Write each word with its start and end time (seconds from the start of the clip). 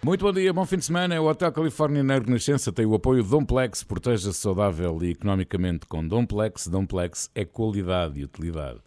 Muito 0.00 0.24
bom 0.24 0.32
dia, 0.32 0.52
bom 0.52 0.64
fim 0.64 0.76
de 0.76 0.84
semana. 0.84 1.20
O 1.20 1.28
Hotel 1.28 1.50
Califórnia 1.50 2.04
na 2.04 2.18
Renascença 2.18 2.72
tem 2.72 2.86
o 2.86 2.94
apoio 2.94 3.24
Domplex. 3.24 3.82
Proteja-se 3.82 4.38
saudável 4.38 4.96
e 5.02 5.10
economicamente 5.10 5.86
com 5.86 6.06
Domplex. 6.06 6.68
Domplex 6.68 7.28
é 7.34 7.44
qualidade 7.44 8.20
e 8.20 8.24
utilidade. 8.24 8.78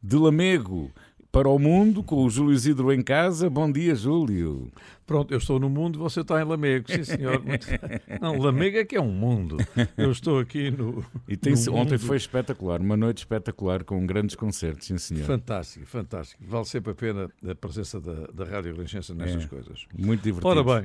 De 0.00 0.16
Lamego 0.16 0.92
para 1.32 1.48
o 1.48 1.58
mundo 1.58 2.02
com 2.02 2.24
o 2.26 2.28
Júlio 2.30 2.52
Isidro 2.52 2.92
em 2.92 3.00
casa. 3.02 3.48
Bom 3.48 3.72
dia, 3.72 3.94
Júlio. 3.94 4.70
Pronto, 5.06 5.32
eu 5.32 5.38
estou 5.38 5.58
no 5.58 5.68
mundo, 5.70 5.98
você 5.98 6.20
está 6.20 6.40
em 6.40 6.44
Lamego, 6.44 6.92
sim 6.92 7.02
senhor. 7.02 7.42
Não, 8.20 8.38
Lamego 8.38 8.76
é 8.76 8.84
que 8.84 8.96
é 8.96 9.00
um 9.00 9.10
mundo. 9.10 9.56
Eu 9.96 10.12
estou 10.12 10.38
aqui 10.38 10.70
no. 10.70 11.02
E 11.26 11.34
tem 11.36 11.54
no 11.54 11.74
ontem 11.74 11.92
mundo. 11.92 11.98
foi 12.00 12.18
espetacular, 12.18 12.80
uma 12.80 12.96
noite 12.98 13.18
espetacular 13.18 13.82
com 13.82 14.04
grandes 14.06 14.36
concertos, 14.36 14.86
sim 14.86 14.98
senhor. 14.98 15.24
Fantástico, 15.24 15.86
fantástico. 15.86 16.42
Vale 16.46 16.66
sempre 16.66 16.92
a 16.92 16.94
pena 16.94 17.30
a 17.48 17.54
presença 17.54 17.98
da, 17.98 18.26
da 18.32 18.44
Rádio 18.44 18.74
Renascença 18.76 19.14
nestas 19.14 19.44
É, 19.44 19.48
coisas. 19.48 19.86
Muito 19.98 20.22
divertido. 20.22 20.48
Ora 20.48 20.62
bem, 20.62 20.84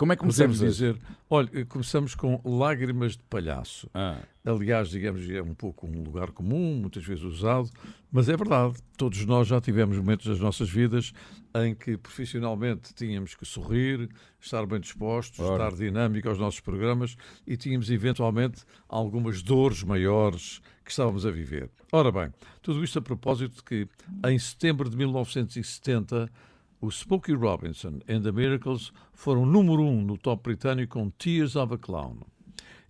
como 0.00 0.14
é 0.14 0.16
que 0.16 0.20
começamos 0.20 0.62
hoje? 0.62 0.70
dizer. 0.70 0.98
Olha, 1.28 1.66
começamos 1.66 2.14
com 2.14 2.40
Lágrimas 2.42 3.18
de 3.18 3.22
Palhaço. 3.24 3.86
Ah, 3.92 4.16
Aliás, 4.42 4.88
digamos, 4.88 5.28
é 5.28 5.42
um 5.42 5.52
pouco 5.52 5.86
um 5.86 6.02
lugar 6.02 6.30
comum, 6.30 6.78
muitas 6.80 7.04
vezes 7.04 7.22
usado, 7.22 7.68
mas 8.10 8.26
é 8.30 8.34
verdade. 8.34 8.76
Todos 8.96 9.26
nós 9.26 9.46
já 9.46 9.60
tivemos 9.60 9.98
momentos 9.98 10.24
das 10.24 10.40
nossas 10.40 10.70
vidas 10.70 11.12
em 11.54 11.74
que 11.74 11.98
profissionalmente 11.98 12.94
tínhamos 12.94 13.34
que 13.34 13.44
sorrir, 13.44 14.08
estar 14.40 14.64
bem 14.64 14.80
dispostos, 14.80 15.38
Ora. 15.38 15.66
estar 15.66 15.76
dinâmico 15.76 16.30
aos 16.30 16.38
nossos 16.38 16.60
programas 16.60 17.14
e 17.46 17.54
tínhamos 17.58 17.90
eventualmente 17.90 18.62
algumas 18.88 19.42
dores 19.42 19.82
maiores 19.82 20.62
que 20.82 20.90
estávamos 20.90 21.26
a 21.26 21.30
viver. 21.30 21.68
Ora 21.92 22.10
bem, 22.10 22.32
tudo 22.62 22.82
isto 22.82 22.98
a 22.98 23.02
propósito 23.02 23.56
de 23.56 23.62
que 23.64 23.88
em 24.26 24.38
setembro 24.38 24.88
de 24.88 24.96
1970 24.96 26.30
o 26.80 26.90
Smokey 26.90 27.34
Robinson 27.34 28.00
and 28.08 28.22
the 28.22 28.32
Miracles 28.32 28.92
foram 29.12 29.44
número 29.44 29.82
um 29.82 30.02
no 30.02 30.16
top 30.16 30.42
britânico 30.42 30.98
com 30.98 31.10
Tears 31.10 31.54
of 31.56 31.74
a 31.74 31.78
Clown. 31.78 32.18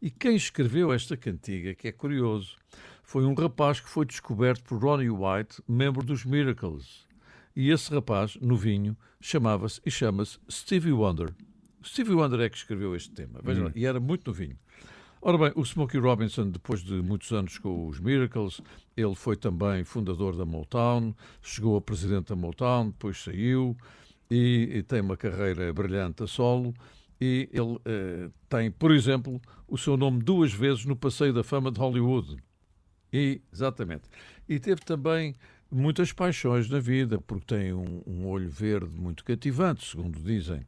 E 0.00 0.10
quem 0.10 0.36
escreveu 0.36 0.92
esta 0.92 1.16
cantiga, 1.16 1.74
que 1.74 1.88
é 1.88 1.92
curioso, 1.92 2.56
foi 3.02 3.24
um 3.24 3.34
rapaz 3.34 3.80
que 3.80 3.88
foi 3.88 4.06
descoberto 4.06 4.62
por 4.64 4.82
Ronnie 4.82 5.10
White, 5.10 5.62
membro 5.66 6.04
dos 6.04 6.24
Miracles. 6.24 7.06
E 7.54 7.70
esse 7.70 7.92
rapaz, 7.92 8.36
novinho, 8.40 8.96
chamava-se 9.20 9.80
e 9.84 9.90
chama-se 9.90 10.38
Stevie 10.48 10.92
Wonder. 10.92 11.34
Stevie 11.84 12.14
Wonder 12.14 12.40
é 12.40 12.48
que 12.48 12.56
escreveu 12.56 12.94
este 12.94 13.10
tema, 13.10 13.40
veja 13.42 13.64
lá, 13.64 13.72
e 13.74 13.84
era 13.84 13.98
muito 13.98 14.30
novinho. 14.30 14.56
Ora 15.22 15.36
bem, 15.36 15.52
o 15.54 15.62
Smokey 15.62 15.98
Robinson, 15.98 16.48
depois 16.48 16.82
de 16.82 16.94
muitos 16.94 17.30
anos 17.30 17.58
com 17.58 17.86
os 17.86 18.00
Miracles, 18.00 18.62
ele 18.96 19.14
foi 19.14 19.36
também 19.36 19.84
fundador 19.84 20.34
da 20.34 20.46
Motown, 20.46 21.14
chegou 21.42 21.76
a 21.76 21.80
presidente 21.80 22.28
da 22.28 22.36
Motown, 22.36 22.86
depois 22.86 23.22
saiu 23.22 23.76
e, 24.30 24.70
e 24.76 24.82
tem 24.82 25.02
uma 25.02 25.18
carreira 25.18 25.70
brilhante 25.74 26.22
a 26.22 26.26
solo. 26.26 26.72
E 27.20 27.50
ele 27.52 27.78
eh, 27.84 28.30
tem, 28.48 28.70
por 28.70 28.90
exemplo, 28.92 29.38
o 29.68 29.76
seu 29.76 29.94
nome 29.94 30.22
duas 30.22 30.54
vezes 30.54 30.86
no 30.86 30.96
Passeio 30.96 31.34
da 31.34 31.44
Fama 31.44 31.70
de 31.70 31.78
Hollywood. 31.78 32.38
E, 33.12 33.42
exatamente. 33.52 34.04
E 34.48 34.58
teve 34.58 34.80
também 34.80 35.34
muitas 35.70 36.14
paixões 36.14 36.70
na 36.70 36.80
vida, 36.80 37.20
porque 37.20 37.44
tem 37.54 37.74
um, 37.74 38.02
um 38.06 38.26
olho 38.26 38.48
verde 38.48 38.98
muito 38.98 39.22
cativante, 39.22 39.84
segundo 39.84 40.18
dizem. 40.18 40.66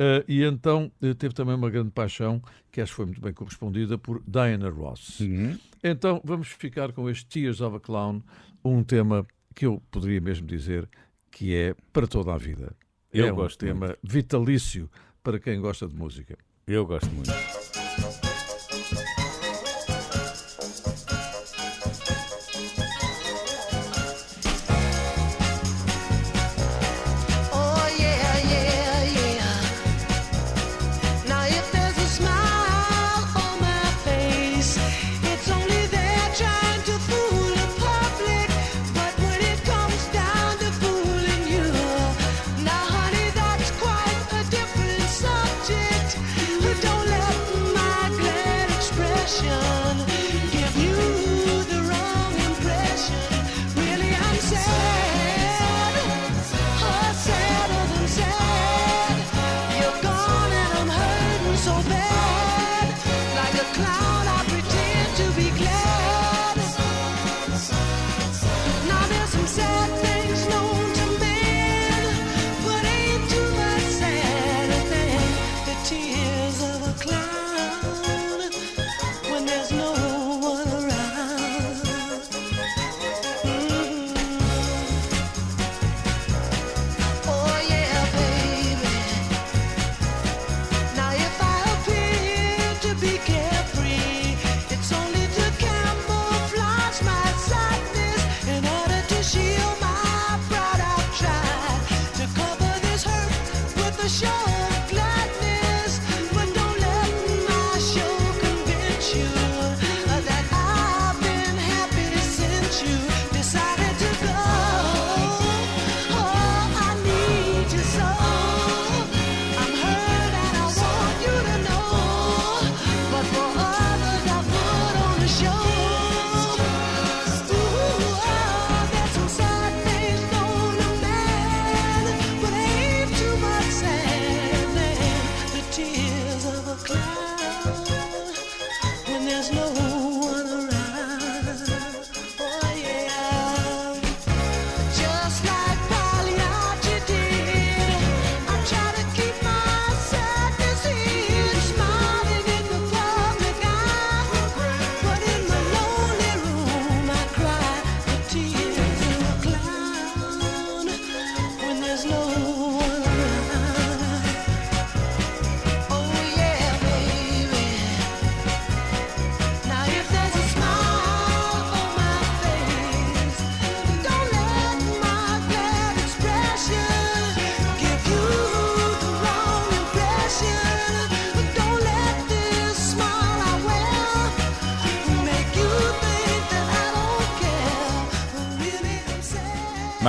Eh, 0.00 0.24
e 0.26 0.44
então 0.44 0.90
eh, 1.02 1.12
teve 1.12 1.34
também 1.34 1.54
uma 1.54 1.68
grande 1.68 1.90
paixão, 1.90 2.42
que 2.72 2.80
acho 2.80 2.92
que 2.92 2.96
foi 2.96 3.04
muito 3.04 3.20
bem 3.20 3.34
correspondida 3.34 3.98
por 3.98 4.22
Diana 4.26 4.70
Ross. 4.70 5.20
uhum. 5.20 5.58
Então 5.84 6.22
vamos 6.24 6.48
ficar 6.48 6.92
com 6.92 7.08
este 7.08 7.26
Tears 7.26 7.60
of 7.60 7.76
a 7.76 7.80
Clown, 7.80 8.22
um 8.64 8.82
tema 8.82 9.26
que 9.54 9.66
eu 9.66 9.82
poderia 9.90 10.20
mesmo 10.20 10.46
dizer 10.46 10.88
que 11.30 11.54
é 11.54 11.74
para 11.92 12.06
toda 12.06 12.32
a 12.32 12.38
vida. 12.38 12.74
Eu 13.12 13.26
é 13.26 13.32
um 13.32 13.36
gosto 13.36 13.58
tema 13.58 13.94
vitalício 14.02 14.90
para 15.22 15.38
quem 15.38 15.60
gosta 15.60 15.86
de 15.86 15.94
música. 15.94 16.38
eu 16.66 16.86
gosto 16.86 17.10
muito. 17.10 17.59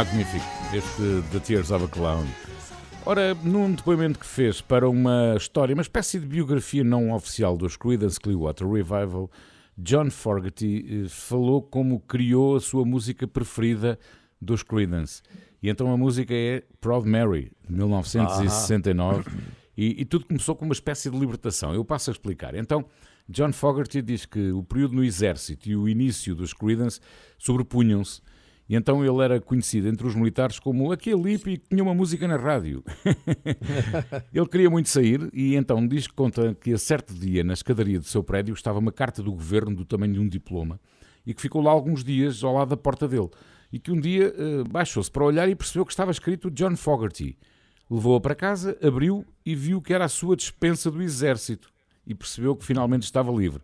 Magnífico, 0.02 0.44
este 0.74 1.22
The 1.32 1.40
Tears 1.42 1.70
of 1.70 1.86
a 1.86 1.88
Clown. 1.88 2.26
Ora, 3.06 3.36
num 3.44 3.72
depoimento 3.72 4.18
que 4.18 4.26
fez 4.26 4.60
para 4.60 4.90
uma 4.90 5.36
história, 5.38 5.76
uma 5.76 5.84
espécie 5.84 6.20
de 6.20 6.26
biografia 6.26 6.84
não 6.84 7.14
oficial 7.14 7.56
dos 7.56 7.78
Creedence 7.78 8.20
Clearwater 8.20 8.68
Revival, 8.68 9.30
John 9.78 10.10
Fogerty 10.10 11.04
eh, 11.06 11.08
falou 11.08 11.62
como 11.62 12.00
criou 12.00 12.56
a 12.56 12.60
sua 12.60 12.84
música 12.84 13.28
preferida 13.28 14.00
dos 14.42 14.64
Creedence. 14.64 15.22
E 15.62 15.70
então 15.70 15.94
a 15.94 15.96
música 15.96 16.34
é 16.34 16.64
Proud 16.80 17.08
Mary, 17.08 17.52
de 17.70 17.76
1969, 17.76 19.30
e, 19.78 20.02
e 20.02 20.06
tudo 20.06 20.26
começou 20.26 20.56
com 20.56 20.66
uma 20.66 20.74
espécie 20.74 21.12
de 21.12 21.20
libertação. 21.20 21.76
Eu 21.76 21.86
passo 21.86 22.10
a 22.10 22.14
explicar. 22.14 22.56
Então, 22.56 22.84
John 23.30 23.54
Fogerty 23.54 24.02
diz 24.02 24.26
que 24.26 24.52
o 24.52 24.64
período 24.64 24.96
no 24.96 25.04
exército 25.04 25.70
e 25.70 25.76
o 25.76 25.88
início 25.88 26.34
dos 26.34 26.54
Creedence 26.54 27.00
sobrepunham-se 27.38 28.20
e 28.72 28.76
então 28.78 29.04
ele 29.04 29.22
era 29.22 29.42
conhecido 29.42 29.90
entre 29.90 30.08
os 30.08 30.16
militares 30.16 30.58
como 30.58 30.94
aquele 30.94 31.34
hippie 31.34 31.58
que 31.58 31.68
tinha 31.68 31.84
uma 31.84 31.94
música 31.94 32.26
na 32.26 32.38
rádio. 32.38 32.82
ele 34.34 34.48
queria 34.48 34.70
muito 34.70 34.88
sair 34.88 35.30
e 35.34 35.58
então 35.58 35.86
diz 35.86 36.08
que 36.08 36.14
conta 36.14 36.56
que 36.56 36.72
a 36.72 36.78
certo 36.78 37.14
dia, 37.14 37.44
na 37.44 37.52
escadaria 37.52 38.00
do 38.00 38.06
seu 38.06 38.24
prédio, 38.24 38.54
estava 38.54 38.80
uma 38.80 38.94
carta 38.94 39.22
do 39.22 39.30
governo 39.30 39.76
do 39.76 39.84
tamanho 39.84 40.14
de 40.14 40.20
um 40.22 40.28
diploma 40.28 40.80
e 41.28 41.34
que 41.34 41.42
ficou 41.42 41.62
lá 41.62 41.70
alguns 41.70 42.02
dias 42.02 42.46
ao 42.46 42.54
lado 42.54 42.70
da 42.70 42.78
porta 42.78 43.10
dele. 43.10 43.30
E 43.74 43.78
que 43.78 43.92
um 43.92 44.00
dia 44.00 44.34
uh, 44.34 44.64
baixou-se 44.70 45.12
para 45.12 45.26
olhar 45.26 45.50
e 45.50 45.56
percebeu 45.56 45.86
que 45.86 45.92
estava 45.92 46.10
escrito 46.10 46.50
John 46.50 46.78
Fogerty. 46.78 47.38
Levou-a 47.90 48.22
para 48.22 48.34
casa, 48.34 48.78
abriu 48.82 49.26
e 49.46 49.54
viu 49.54 49.82
que 49.82 49.94
era 49.94 50.06
a 50.06 50.10
sua 50.10 50.38
dispensa 50.38 50.90
do 50.90 51.02
exército 51.02 51.70
e 52.08 52.16
percebeu 52.16 52.56
que 52.56 52.64
finalmente 52.64 53.04
estava 53.04 53.34
livre. 53.34 53.62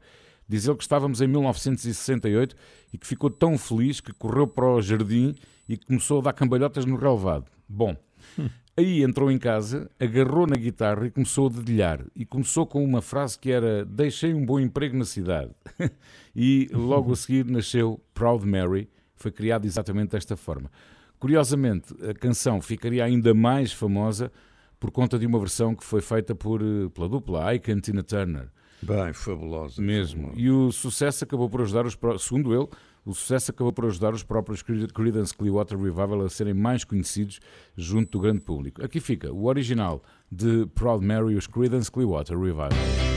Diz 0.48 0.66
ele 0.66 0.78
que 0.78 0.84
estávamos 0.84 1.22
em 1.22 1.28
1968 1.28 2.56
e 2.94 2.98
que 2.98 3.06
ficou 3.06 3.30
tão 3.30 3.58
feliz 3.58 4.00
que 4.00 4.14
correu 4.14 4.48
para 4.48 4.66
o 4.66 4.82
jardim 4.82 5.36
e 5.68 5.76
começou 5.78 6.20
a 6.20 6.24
dar 6.24 6.34
cambalhotas 6.34 6.86
no 6.86 6.96
relevado. 6.96 7.46
Bom, 7.68 7.96
aí 8.78 9.04
entrou 9.04 9.30
em 9.30 9.38
casa, 9.38 9.90
agarrou 10.00 10.48
na 10.48 10.56
guitarra 10.56 11.08
e 11.08 11.12
começou 11.12 11.48
a 11.48 11.52
dedilhar. 11.52 12.06
E 12.16 12.26
começou 12.26 12.66
com 12.66 12.84
uma 12.84 13.02
frase 13.02 13.38
que 13.38 13.52
era: 13.52 13.84
Deixei 13.84 14.34
um 14.34 14.46
bom 14.46 14.60
emprego 14.60 14.98
na 14.98 15.06
cidade. 15.06 15.52
e 16.36 16.70
logo 16.72 17.12
a 17.12 17.16
seguir 17.16 17.46
nasceu 17.46 18.00
Proud 18.14 18.46
Mary, 18.46 18.90
foi 19.16 19.32
criado 19.32 19.66
exatamente 19.66 20.12
desta 20.12 20.38
forma. 20.38 20.72
Curiosamente, 21.20 21.94
a 22.08 22.14
canção 22.14 22.62
ficaria 22.62 23.04
ainda 23.04 23.34
mais 23.34 23.74
famosa 23.74 24.32
por 24.80 24.92
conta 24.92 25.18
de 25.18 25.26
uma 25.26 25.40
versão 25.40 25.76
que 25.76 25.84
foi 25.84 26.00
feita 26.00 26.36
por, 26.36 26.62
eh, 26.62 26.90
pela 26.94 27.10
dupla 27.10 27.54
Ike 27.56 27.72
e 27.72 27.82
Tina 27.82 28.04
Turner. 28.04 28.50
Bem, 28.82 29.12
fabulosa. 29.14 29.82
Mesmo. 29.82 30.22
fabulosa. 30.28 30.42
E 30.42 30.50
o 30.52 30.72
sucesso 30.72 31.24
acabou 31.24 31.50
por 31.50 31.62
ajudar 31.62 31.86
os, 31.86 31.98
segundo 32.20 32.54
ele, 32.54 32.68
o 33.06 33.14
sucesso 33.14 33.52
acabou 33.52 33.72
por 33.72 33.86
ajudar 33.86 34.14
os 34.14 34.24
próprios 34.24 34.62
Creed- 34.62 34.92
Creedence 34.92 35.34
Clearwater 35.34 35.78
Revival 35.78 36.22
a 36.22 36.30
serem 36.30 36.54
mais 36.54 36.84
conhecidos 36.84 37.40
junto 37.76 38.12
do 38.12 38.20
grande 38.20 38.42
público. 38.42 38.84
Aqui 38.84 39.00
fica 39.00 39.32
o 39.32 39.46
original 39.46 40.04
de 40.32 40.66
Proud 40.76 41.06
Mary, 41.06 41.36
os 41.36 41.48
Creedence 41.48 41.90
Clearwater 41.92 42.38
Revival. 42.38 43.17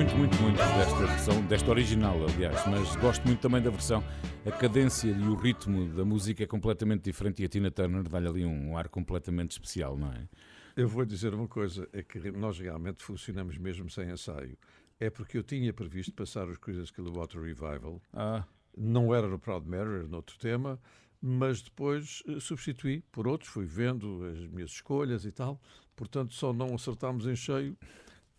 Muito, 0.00 0.16
muito, 0.16 0.36
muito 0.36 0.56
desta 0.56 0.96
versão, 0.96 1.46
desta 1.46 1.70
original, 1.70 2.16
aliás, 2.24 2.66
mas 2.66 2.96
gosto 2.96 3.22
muito 3.26 3.38
também 3.38 3.60
da 3.60 3.68
versão. 3.68 4.02
A 4.46 4.50
cadência 4.50 5.10
e 5.10 5.28
o 5.28 5.34
ritmo 5.34 5.92
da 5.92 6.06
música 6.06 6.42
é 6.42 6.46
completamente 6.46 7.02
diferente 7.02 7.42
e 7.42 7.44
a 7.44 7.48
Tina 7.48 7.70
Turner 7.70 8.04
dá-lhe 8.08 8.26
ali 8.26 8.46
um 8.46 8.78
ar 8.78 8.88
completamente 8.88 9.50
especial, 9.50 9.98
não 9.98 10.10
é? 10.10 10.26
Eu 10.74 10.88
vou 10.88 11.04
dizer 11.04 11.34
uma 11.34 11.46
coisa, 11.46 11.86
é 11.92 12.02
que 12.02 12.18
nós 12.30 12.58
realmente 12.58 13.02
funcionamos 13.02 13.58
mesmo 13.58 13.90
sem 13.90 14.08
ensaio. 14.08 14.56
É 14.98 15.10
porque 15.10 15.36
eu 15.36 15.42
tinha 15.42 15.70
previsto 15.70 16.14
passar 16.14 16.48
os 16.48 16.56
Creedence 16.56 16.90
Clearwater 16.90 17.42
Revival, 17.42 18.00
Ah, 18.14 18.44
não 18.74 19.14
era 19.14 19.28
no 19.28 19.38
Proud 19.38 19.68
Mary, 19.68 19.96
era 19.96 20.08
noutro 20.08 20.38
tema, 20.38 20.80
mas 21.20 21.60
depois 21.60 22.22
eh, 22.26 22.40
substituí 22.40 23.02
por 23.12 23.28
outros, 23.28 23.50
fui 23.50 23.66
vendo 23.66 24.24
as 24.24 24.46
minhas 24.46 24.70
escolhas 24.70 25.26
e 25.26 25.30
tal, 25.30 25.60
portanto 25.94 26.32
só 26.32 26.54
não 26.54 26.74
acertámos 26.74 27.26
em 27.26 27.36
cheio 27.36 27.76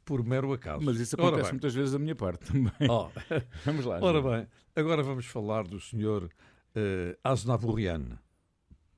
por 0.05 0.23
mero 0.23 0.51
acaso. 0.53 0.83
Mas 0.83 0.99
isso 0.99 1.15
acontece 1.15 1.51
muitas 1.51 1.73
vezes 1.73 1.91
da 1.93 1.99
minha 1.99 2.15
parte 2.15 2.45
também. 2.51 2.71
Oh, 2.89 3.09
Vamos 3.65 3.85
lá. 3.85 3.99
Ora 4.01 4.21
bem, 4.21 4.47
agora 4.75 5.03
vamos 5.03 5.25
falar 5.25 5.63
do 5.67 5.79
senhor 5.79 6.23
uh, 6.25 7.17
Aznavourian, 7.23 8.19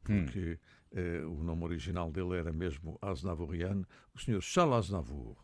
Hum. 0.10 0.26
porque 0.26 0.60
eh, 0.92 1.22
o 1.26 1.42
nome 1.44 1.64
original 1.64 2.12
dele 2.12 2.36
era 2.38 2.52
mesmo 2.52 2.98
Aznavourian, 3.02 3.84
o 4.14 4.20
senhor 4.20 4.42
Charles 4.42 4.76
Aznavour. 4.76 5.38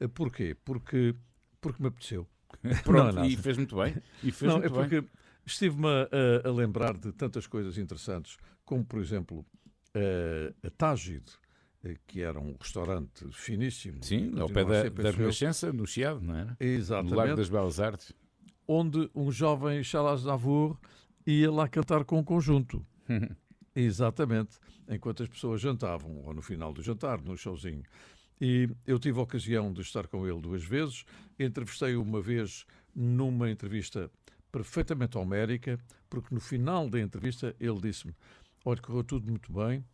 Eh, 0.00 0.08
porquê? 0.08 0.56
Porque, 0.64 1.14
porque 1.60 1.82
me 1.82 1.88
apeteceu. 1.88 2.26
Não 2.64 2.70
é 2.70 2.82
Pronto, 2.82 3.14
nada. 3.16 3.26
e 3.26 3.36
fez 3.36 3.58
muito 3.58 3.76
bem. 3.76 3.94
E 4.22 4.32
fez 4.32 4.50
Não, 4.50 4.56
é 4.56 4.68
muito 4.68 4.72
bem. 4.72 4.88
porque 5.02 5.08
estive-me 5.44 5.86
a, 5.86 6.48
a 6.48 6.50
lembrar 6.50 6.96
de 6.96 7.12
tantas 7.12 7.46
coisas 7.46 7.76
interessantes, 7.76 8.38
como, 8.64 8.82
por 8.84 9.00
exemplo, 9.00 9.44
eh, 9.94 10.54
a 10.64 10.70
Tágide, 10.70 11.30
que 12.06 12.20
era 12.20 12.38
um 12.38 12.54
restaurante 12.60 13.26
finíssimo. 13.32 14.02
Sim, 14.02 14.38
ao 14.38 14.48
pé 14.48 14.64
da, 14.64 14.88
da. 14.88 15.10
Renascença, 15.10 15.72
no 15.72 15.86
Chiado, 15.86 16.20
não 16.20 16.34
era? 16.34 16.44
No 16.44 16.50
Lago 16.50 16.62
Exatamente. 16.62 17.36
das 17.36 17.48
Belas 17.48 17.80
Artes. 17.80 18.12
onde 18.68 19.10
um 19.14 19.32
jovem 19.32 19.82
Charles 19.82 20.20
Aznavour 20.20 20.78
ia 21.26 21.50
lá 21.50 21.68
cantar 21.68 22.04
com 22.04 22.18
um 22.18 22.24
conjunto. 22.24 22.84
Exatamente. 23.74 24.58
Enquanto 24.88 25.22
as 25.22 25.28
pessoas 25.28 25.60
jantavam, 25.60 26.22
ou 26.24 26.34
no 26.34 26.42
final 26.42 26.72
do 26.72 26.82
jantar, 26.82 27.20
num 27.22 27.36
showzinho. 27.36 27.82
E 28.40 28.68
eu 28.86 28.98
tive 28.98 29.18
a 29.18 29.22
ocasião 29.22 29.72
de 29.72 29.82
estar 29.82 30.06
com 30.06 30.26
ele 30.26 30.40
duas 30.40 30.64
vezes. 30.64 31.04
Entrevistei-o 31.38 32.02
uma 32.02 32.20
vez 32.20 32.64
numa 32.94 33.50
entrevista 33.50 34.10
perfeitamente 34.50 35.16
homérica, 35.16 35.78
porque 36.08 36.34
no 36.34 36.40
final 36.40 36.88
da 36.88 37.00
entrevista 37.00 37.54
ele 37.60 37.80
disse-me: 37.80 38.14
Olha, 38.64 38.80
correu 38.80 39.04
tudo 39.04 39.28
muito 39.28 39.52
bem, 39.52 39.78
eh, 39.78 39.84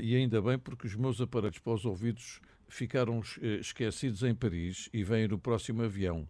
e 0.00 0.16
ainda 0.16 0.40
bem 0.40 0.58
porque 0.58 0.86
os 0.86 0.94
meus 0.94 1.20
aparelhos 1.20 1.58
para 1.58 1.72
os 1.72 1.84
ouvidos 1.84 2.40
ficaram 2.68 3.22
eh, 3.40 3.56
esquecidos 3.56 4.22
em 4.22 4.34
Paris 4.34 4.88
e 4.92 5.02
vêm 5.02 5.28
no 5.28 5.38
próximo 5.38 5.82
avião. 5.82 6.28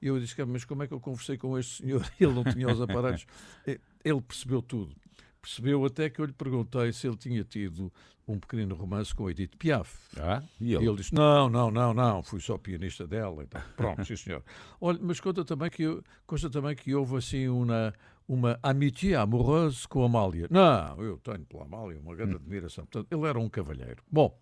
E 0.00 0.06
eu 0.06 0.18
disse, 0.18 0.34
"Cara, 0.34 0.48
mas 0.48 0.64
como 0.64 0.82
é 0.82 0.86
que 0.86 0.94
eu 0.94 1.00
conversei 1.00 1.36
com 1.36 1.58
este 1.58 1.82
senhor? 1.82 2.04
Ele 2.20 2.32
não 2.32 2.44
tinha 2.44 2.68
os 2.68 2.80
aparelhos. 2.80 3.26
Eh, 3.66 3.78
Ele 4.04 4.20
percebeu 4.20 4.62
tudo. 4.62 4.94
Percebeu 5.40 5.84
até 5.84 6.08
que 6.08 6.20
eu 6.20 6.24
lhe 6.24 6.32
perguntei 6.32 6.92
se 6.92 7.08
ele 7.08 7.16
tinha 7.16 7.42
tido 7.42 7.92
um 8.28 8.38
pequenino 8.38 8.76
romance 8.76 9.12
com 9.12 9.28
Edith 9.28 9.56
Piaf. 9.58 9.92
Ah, 10.16 10.40
e 10.60 10.74
ele? 10.74 10.86
ele 10.86 10.96
disse: 10.96 11.12
Não, 11.12 11.48
não, 11.48 11.68
não, 11.70 11.92
não, 11.92 12.22
fui 12.22 12.40
só 12.40 12.56
pianista 12.56 13.06
dela. 13.06 13.42
Então, 13.42 13.60
pronto, 13.76 14.04
sim, 14.04 14.16
senhor. 14.16 14.42
Olha, 14.80 14.98
mas 15.02 15.18
conta 15.20 15.44
também 15.44 15.68
que, 15.68 16.00
consta 16.26 16.48
também 16.48 16.76
que 16.76 16.94
houve 16.94 17.16
assim 17.16 17.48
uma, 17.48 17.92
uma 18.26 18.58
amitié 18.62 19.14
amorosa 19.14 19.86
com 19.88 20.02
a 20.02 20.06
Amália. 20.06 20.46
Não, 20.50 21.02
eu 21.02 21.18
tenho 21.18 21.44
pela 21.44 21.64
Amália 21.64 22.00
uma 22.00 22.14
grande 22.14 22.36
admiração. 22.36 22.86
Portanto, 22.86 23.12
ele 23.12 23.26
era 23.28 23.38
um 23.38 23.48
cavalheiro. 23.48 24.02
Bom, 24.10 24.38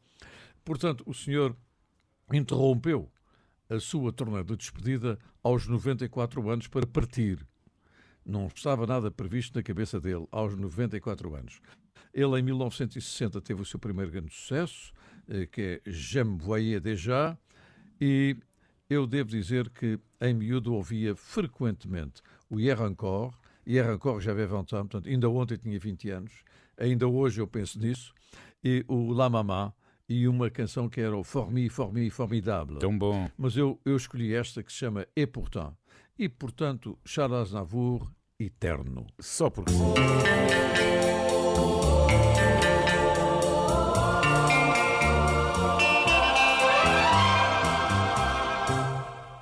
portanto, 0.65 1.03
o 1.07 1.15
senhor 1.15 1.57
interrompeu 2.33 3.11
a 3.69 3.79
sua 3.79 4.13
turnê 4.13 4.43
de 4.43 4.57
despedida 4.57 5.19
aos 5.43 5.67
94 5.67 6.51
anos 6.51 6.67
para 6.67 6.87
partir. 6.87 7.47
Não 8.25 8.47
estava 8.47 8.87
nada 8.87 9.11
previsto 9.11 9.57
na 9.57 9.63
cabeça 9.63 10.01
dele 10.01 10.27
aos 10.31 10.57
94 10.57 11.35
anos. 11.35 11.61
Ele, 12.13 12.39
em 12.39 12.43
1960, 12.43 13.41
teve 13.41 13.63
o 13.63 13.65
seu 13.65 13.79
primeiro 13.79 14.11
grande 14.11 14.35
sucesso, 14.35 14.93
eh, 15.29 15.47
que 15.47 15.81
é 15.85 15.91
Je 15.91 16.25
me 16.25 16.37
voyais 16.37 16.83
déjà, 16.83 17.39
e 18.01 18.37
eu 18.89 19.07
devo 19.07 19.31
dizer 19.31 19.71
que 19.71 19.99
em 20.21 20.35
miúdo 20.35 20.75
ouvia 20.75 21.15
frequentemente 21.15 22.21
o 22.49 22.59
Hier 22.59 22.81
encore, 22.83 23.33
Hier 23.71 23.89
encore 23.89 24.21
j'avais 24.21 24.47
20 24.47 24.73
ans, 24.73 24.85
portanto, 24.85 25.09
ainda 25.09 25.31
ontem 25.31 25.57
tinha 25.57 25.79
20 25.79 26.11
anos, 26.11 26.33
ainda 26.77 27.07
hoje 27.07 27.41
eu 27.41 27.47
penso 27.47 27.79
nisso, 27.79 28.13
e 28.65 28.85
o 28.89 29.13
La 29.13 29.31
Maman, 29.31 29.73
e 30.09 30.27
uma 30.27 30.51
canção 30.51 30.89
que 30.89 31.01
era 31.01 31.17
o 31.17 31.23
Formi, 31.23 31.69
Formi, 31.69 32.11
Formidable. 32.11 32.81
Tão 32.81 32.99
bom. 32.99 33.31
Mas 33.39 33.57
eu, 33.57 33.81
eu 33.85 33.97
escolhi 33.97 34.35
esta 34.35 34.61
que 34.65 34.73
se 34.73 34.79
chama 34.79 35.07
Et 35.15 35.25
Pourtant. 35.25 35.73
E, 36.19 36.29
portanto, 36.29 36.99
Charles 37.05 37.43
Aznavour, 37.43 38.11
Eterno. 38.41 39.07
Só 39.21 39.49
porque 39.49 39.71
sim. 39.71 39.95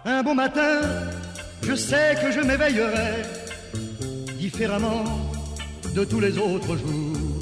Un 0.05 0.23
bon 0.23 0.35
matin, 0.35 0.83
je 1.63 1.75
sais 1.75 2.15
que 2.21 2.31
je 2.31 2.41
m'éveillerai 2.41 3.48
différemment 4.49 5.05
de 5.95 6.03
tous 6.11 6.21
les 6.21 6.35
autres 6.39 6.75
jours. 6.83 7.41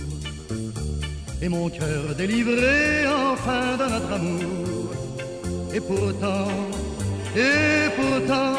Et 1.42 1.48
mon 1.48 1.68
cœur 1.68 2.02
délivré 2.16 3.06
enfin 3.32 3.66
de 3.80 3.86
notre 3.94 4.12
amour. 4.18 4.86
Et 5.76 5.82
pourtant, 5.90 6.48
et 7.46 7.86
pourtant, 7.98 8.54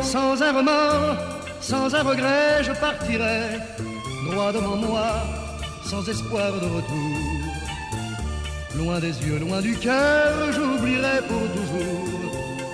sans 0.00 0.34
un 0.46 0.52
remords, 0.58 1.18
sans 1.60 1.94
un 1.94 2.04
regret, 2.10 2.62
je 2.68 2.72
partirai 2.86 3.40
droit 4.30 4.52
devant 4.58 4.78
moi, 4.88 5.10
sans 5.90 6.02
espoir 6.08 6.52
de 6.64 6.68
retour. 6.76 7.18
Loin 8.78 8.98
des 9.06 9.14
yeux, 9.24 9.38
loin 9.46 9.60
du 9.60 9.74
cœur, 9.76 10.30
j'oublierai 10.54 11.18
pour 11.28 11.46
toujours. 11.58 12.08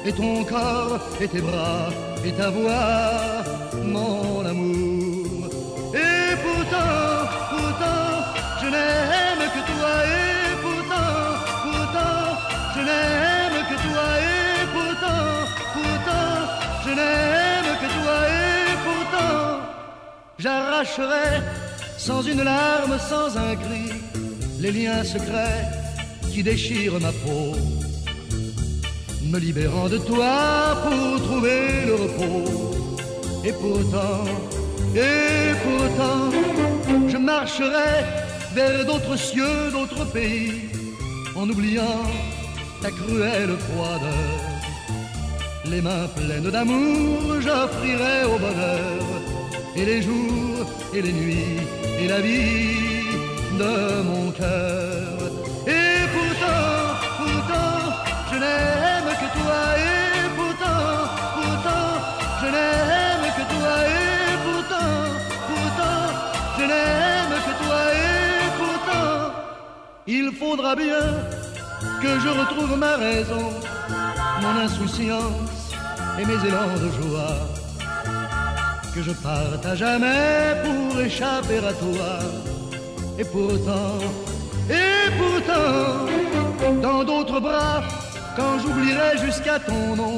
Et 0.06 0.12
ton 0.12 0.44
corps, 0.44 1.00
et 1.20 1.28
tes 1.32 1.42
bras, 1.48 1.88
et 2.24 2.32
ta 2.32 2.48
voix, 2.50 3.42
mon 3.84 4.44
amour. 4.46 4.89
J'arracherai 20.40 21.42
sans 21.98 22.22
une 22.22 22.42
larme, 22.42 22.98
sans 22.98 23.36
un 23.36 23.54
cri, 23.56 23.92
les 24.58 24.72
liens 24.72 25.04
secrets 25.04 25.68
qui 26.32 26.42
déchirent 26.42 26.98
ma 27.00 27.12
peau, 27.12 27.54
me 29.30 29.38
libérant 29.38 29.88
de 29.88 29.98
toi 29.98 30.78
pour 30.82 31.22
trouver 31.28 31.84
le 31.86 31.94
repos. 31.94 32.70
Et 33.44 33.52
pourtant, 33.52 34.24
et 34.94 35.52
pourtant, 35.64 36.30
je 37.08 37.16
marcherai 37.16 38.04
vers 38.54 38.84
d'autres 38.84 39.16
cieux, 39.16 39.70
d'autres 39.72 40.06
pays, 40.10 40.70
en 41.34 41.48
oubliant 41.48 42.02
ta 42.82 42.90
cruelle 42.90 43.56
froideur. 43.66 44.40
Les 45.66 45.80
mains 45.80 46.08
pleines 46.16 46.50
d'amour, 46.50 47.40
j'offrirai 47.40 48.24
au 48.24 48.38
bonheur, 48.38 49.19
et 49.80 49.84
les 49.86 50.02
jours, 50.02 50.66
et 50.94 51.00
les 51.00 51.12
nuits, 51.12 51.60
et 52.00 52.08
la 52.08 52.20
vie 52.20 53.04
de 53.58 54.02
mon 54.02 54.30
cœur. 54.32 55.16
Et 55.66 56.00
pourtant, 56.14 56.72
pourtant, 57.20 57.76
je 58.30 58.36
n'aime 58.44 59.10
que 59.22 59.28
toi, 59.38 59.60
et 59.88 60.28
pourtant, 60.38 60.86
pourtant, 61.36 61.88
je 62.40 62.48
n'aime 62.54 63.26
que 63.38 63.44
toi, 63.54 63.74
et 63.96 64.36
pourtant, 64.46 64.92
pourtant, 65.48 66.02
je 66.58 66.64
n'aime 66.70 67.36
que 67.46 67.54
toi, 67.64 67.80
et 68.04 68.48
pourtant, 68.60 69.32
il 70.06 70.26
faudra 70.40 70.74
bien 70.76 71.04
que 72.02 72.12
je 72.22 72.28
retrouve 72.40 72.76
ma 72.76 72.96
raison, 72.96 73.46
mon 74.42 74.54
insouciance 74.66 75.72
et 76.18 76.24
mes 76.26 76.40
élans 76.48 76.76
de 76.84 76.90
joie. 77.00 77.69
Que 78.94 79.02
je 79.02 79.12
parte 79.12 79.64
à 79.64 79.76
jamais 79.76 80.54
pour 80.64 81.00
échapper 81.00 81.58
à 81.58 81.72
toi. 81.72 82.12
Et 83.18 83.24
pourtant, 83.24 83.98
et 84.68 85.10
pourtant, 85.20 86.80
dans 86.82 87.04
d'autres 87.04 87.38
bras, 87.38 87.82
quand 88.36 88.58
j'oublierai 88.58 89.18
jusqu'à 89.24 89.60
ton 89.60 89.94
nom, 89.94 90.16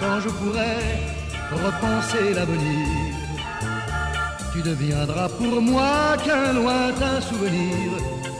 quand 0.00 0.20
je 0.24 0.28
pourrai 0.28 0.76
repenser 1.52 2.34
l'avenir, 2.34 2.88
tu 4.52 4.62
deviendras 4.62 5.28
pour 5.28 5.62
moi 5.62 6.16
qu'un 6.24 6.52
lointain 6.52 7.20
souvenir, 7.20 7.90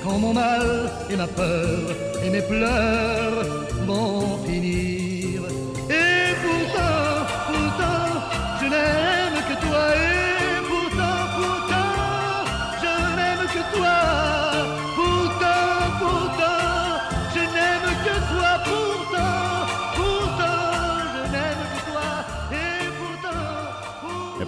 quand 0.03 0.19
mon 0.19 0.35
mal 0.35 0.91
et 1.11 1.17
ma 1.17 1.29
peur 1.29 1.79
et 2.25 2.31
mes 2.31 2.43
pleurs 2.43 3.45
vont 3.87 4.39
finir. 4.47 4.94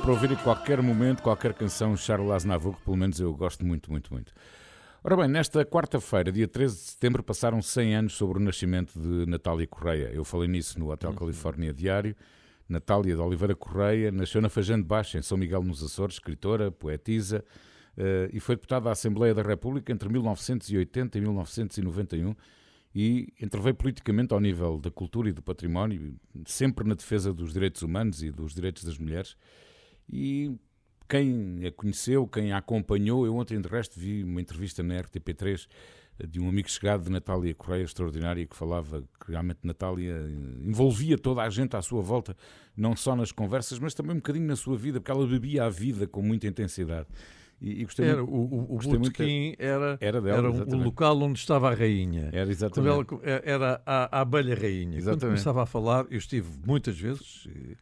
Para 0.07 0.15
ouvir 0.15 0.31
em 0.31 0.37
qualquer 0.37 0.81
momento, 0.81 1.21
qualquer 1.21 1.53
canção, 1.53 1.97
Charles 1.97 2.31
Aznavour, 2.31 2.77
que 2.77 2.83
pelo 2.85 2.97
menos 2.97 3.19
eu 3.19 3.35
gosto 3.35 3.67
muito, 3.67 3.91
muito, 3.91 4.13
muito. 4.13 4.33
Ora 5.03 5.17
bem, 5.17 5.27
nesta 5.27 5.65
quarta-feira, 5.65 6.31
dia 6.31 6.47
13 6.47 6.77
de 6.77 6.83
setembro, 6.83 7.25
passaram 7.25 7.61
100 7.61 7.97
anos 7.97 8.13
sobre 8.13 8.39
o 8.39 8.41
nascimento 8.41 8.97
de 8.97 9.29
Natália 9.29 9.67
Correia. 9.67 10.09
Eu 10.15 10.23
falei 10.23 10.47
nisso 10.47 10.79
no 10.79 10.93
Hotel 10.93 11.13
Califórnia 11.13 11.75
Diário. 11.75 12.15
Natália 12.69 13.17
de 13.17 13.21
Oliveira 13.21 13.57
Correia 13.57 14.13
nasceu 14.13 14.41
na 14.41 14.49
Fajã 14.49 14.77
de 14.77 14.85
Baixo, 14.85 15.19
em 15.19 15.23
São 15.23 15.37
Miguel 15.37 15.65
nos 15.65 15.83
Açores, 15.83 16.15
escritora, 16.15 16.71
poetisa, 16.71 17.45
eh, 17.97 18.31
e 18.33 18.39
foi 18.39 18.55
deputada 18.55 18.89
à 18.89 18.93
Assembleia 18.93 19.35
da 19.35 19.43
República 19.43 19.93
entre 19.93 20.09
1980 20.09 21.19
e 21.19 21.21
1991 21.21 22.33
e 22.95 23.33
interveio 23.43 23.75
politicamente 23.75 24.33
ao 24.33 24.39
nível 24.39 24.79
da 24.79 24.91
cultura 24.93 25.31
e 25.31 25.33
do 25.33 25.43
património, 25.43 26.15
sempre 26.45 26.87
na 26.89 26.95
defesa 26.95 27.35
dos 27.35 27.53
direitos 27.53 27.83
humanos 27.83 28.23
e 28.23 28.31
dos 28.31 28.55
direitos 28.55 28.85
das 28.85 28.97
mulheres. 28.99 29.37
E 30.11 30.55
quem 31.09 31.65
a 31.67 31.73
conheceu, 31.73 32.27
quem 32.27 32.53
a 32.53 32.59
acompanhou, 32.59 33.27
eu 33.27 33.35
ontem 33.37 33.61
de 33.61 33.69
resto 33.69 33.99
vi 33.99 34.25
uma 34.25 34.41
entrevista 34.41 34.83
na 34.83 34.95
RTP3 35.03 35.67
de 36.29 36.41
um 36.41 36.49
amigo 36.49 36.71
chegado 36.71 37.05
de 37.05 37.11
Natália 37.11 37.55
Correia, 37.55 37.83
extraordinária, 37.85 38.47
que 38.47 38.57
falava 38.57 39.03
que 39.23 39.31
realmente 39.33 39.59
Natália 39.63 40.13
eh, 40.13 40.67
envolvia 40.67 41.19
toda 41.19 41.43
a 41.43 41.51
gente 41.51 41.77
à 41.77 41.83
sua 41.83 42.01
volta, 42.01 42.35
não 42.75 42.97
só 42.97 43.15
nas 43.15 43.31
conversas, 43.31 43.79
mas 43.79 43.93
também 43.93 44.13
um 44.13 44.17
bocadinho 44.17 44.47
na 44.47 44.57
sua 44.57 44.79
vida, 44.79 44.99
porque 44.99 45.11
ela 45.11 45.27
bebia 45.27 45.65
a 45.65 45.69
vida 45.69 46.07
com 46.07 46.23
muita 46.23 46.47
intensidade. 46.47 47.07
E, 47.61 47.83
e 47.83 47.85
gostei 47.85 48.07
Era, 48.07 48.23
muito- 48.25 48.33
o 48.35 48.63
o, 48.63 48.67
gostei 48.77 48.99
muito 48.99 49.13
botequim 49.13 49.55
era, 49.59 49.99
Era 50.01 50.21
dela, 50.23 50.39
era 50.39 50.51
o 50.51 50.77
local 50.83 51.21
onde 51.23 51.39
estava 51.39 51.71
a 51.71 51.75
rainha. 51.75 52.31
Era 52.33 52.47
Quando 52.47 52.51
exatamente. 52.51 53.15
ela 53.15 53.21
é, 53.23 53.43
era 53.51 53.83
a, 53.85 54.19
a 54.19 54.21
abelha 54.23 54.55
rainha. 54.55 54.85
Quando 54.93 54.97
Exatamente. 54.99 55.25
começava 55.27 55.63
a 55.63 55.67
falar, 55.67 56.07
eu 56.11 56.19
estive 56.19 56.49
muitas 56.67 56.99
vezes, 56.99 57.47
eh, 57.55 57.75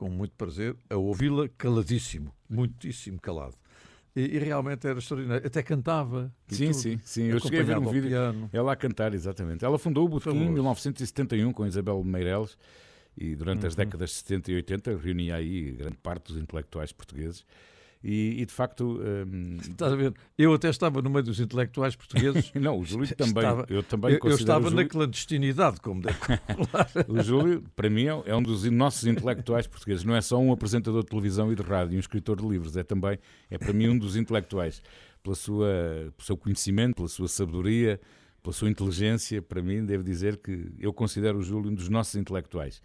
com 0.00 0.08
muito 0.08 0.32
prazer, 0.34 0.74
a 0.88 0.96
ouvi-la 0.96 1.46
caladíssimo, 1.58 2.34
muitíssimo 2.48 3.20
calado. 3.20 3.54
E, 4.16 4.22
e 4.22 4.38
realmente 4.38 4.86
era 4.86 4.98
extraordinário. 4.98 5.46
Até 5.46 5.62
cantava. 5.62 6.32
Sim, 6.48 6.66
tudo. 6.70 6.74
sim, 6.74 7.00
sim. 7.04 7.24
Eu 7.24 7.38
cheguei 7.38 7.60
a 7.60 7.62
ver 7.62 7.78
um 7.78 7.90
vídeo. 7.90 8.08
piano. 8.08 8.48
Ela 8.52 8.72
a 8.72 8.76
cantar, 8.76 9.12
exatamente. 9.14 9.62
Ela 9.64 9.78
fundou 9.78 10.06
o 10.06 10.08
Botequim 10.08 10.30
em 10.30 10.32
Fabuloso. 10.34 10.54
1971 10.54 11.52
com 11.52 11.66
Isabel 11.66 12.02
Meireles 12.02 12.56
e 13.16 13.36
durante 13.36 13.60
Uhum. 13.62 13.68
as 13.68 13.74
décadas 13.76 14.10
de 14.10 14.16
70 14.16 14.50
e 14.52 14.54
80 14.56 14.96
reunia 14.96 15.36
aí 15.36 15.72
grande 15.72 15.98
parte 15.98 16.32
dos 16.32 16.42
intelectuais 16.42 16.90
portugueses. 16.92 17.44
E, 18.02 18.40
e, 18.40 18.46
de 18.46 18.52
facto, 18.52 18.98
hum, 19.26 19.58
Estás 19.60 19.92
a 19.92 19.96
ver? 19.96 20.14
Eu 20.38 20.54
até 20.54 20.70
estava 20.70 21.02
no 21.02 21.10
meio 21.10 21.22
dos 21.22 21.38
intelectuais 21.38 21.94
portugueses. 21.94 22.50
não, 22.56 22.78
o 22.78 22.84
Júlio 22.84 23.06
também. 23.14 23.42
Estava- 23.42 23.66
eu 23.68 23.82
também 23.82 24.12
eu, 24.12 24.20
eu 24.24 24.36
estava 24.36 24.60
o 24.60 24.70
na 24.70 24.70
Júlio, 24.70 24.88
clandestinidade, 24.88 25.80
como 25.80 26.00
deve 26.00 26.16
o 27.08 27.22
Júlio, 27.22 27.62
para 27.76 27.90
mim, 27.90 28.06
é 28.06 28.34
um 28.34 28.42
dos 28.42 28.64
nossos 28.70 29.06
intelectuais 29.06 29.66
portugueses. 29.66 30.02
Não 30.04 30.16
é 30.16 30.20
só 30.22 30.38
um 30.38 30.50
apresentador 30.50 31.02
de 31.02 31.10
televisão 31.10 31.52
e 31.52 31.54
de 31.54 31.62
rádio, 31.62 31.96
um 31.96 32.00
escritor 32.00 32.40
de 32.40 32.48
livros, 32.48 32.74
é 32.76 32.82
também, 32.82 33.18
é 33.50 33.58
para 33.58 33.72
mim 33.72 33.88
um 33.90 33.98
dos 33.98 34.16
intelectuais. 34.16 34.82
Pela 35.22 35.36
sua, 35.36 35.66
pelo 36.16 36.24
seu 36.26 36.36
conhecimento, 36.38 36.96
pela 36.96 37.08
sua 37.08 37.28
sabedoria, 37.28 38.00
pela 38.42 38.54
sua 38.54 38.70
inteligência, 38.70 39.42
para 39.42 39.60
mim, 39.60 39.84
devo 39.84 40.02
dizer 40.02 40.38
que 40.38 40.72
eu 40.78 40.94
considero 40.94 41.36
o 41.38 41.42
Júlio 41.42 41.70
um 41.70 41.74
dos 41.74 41.90
nossos 41.90 42.14
intelectuais. 42.14 42.80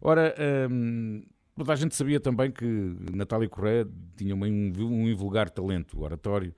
Ora, 0.00 0.32
hum, 0.70 1.24
toda 1.56 1.72
a 1.72 1.76
gente 1.76 1.94
sabia 1.94 2.18
também 2.20 2.50
que 2.50 2.64
Natália 3.12 3.48
Correia 3.48 3.86
tinha 4.16 4.34
uma- 4.34 4.46
um, 4.46 4.72
um 4.78 5.08
invulgar 5.08 5.48
talento 5.50 6.00
oratório, 6.02 6.54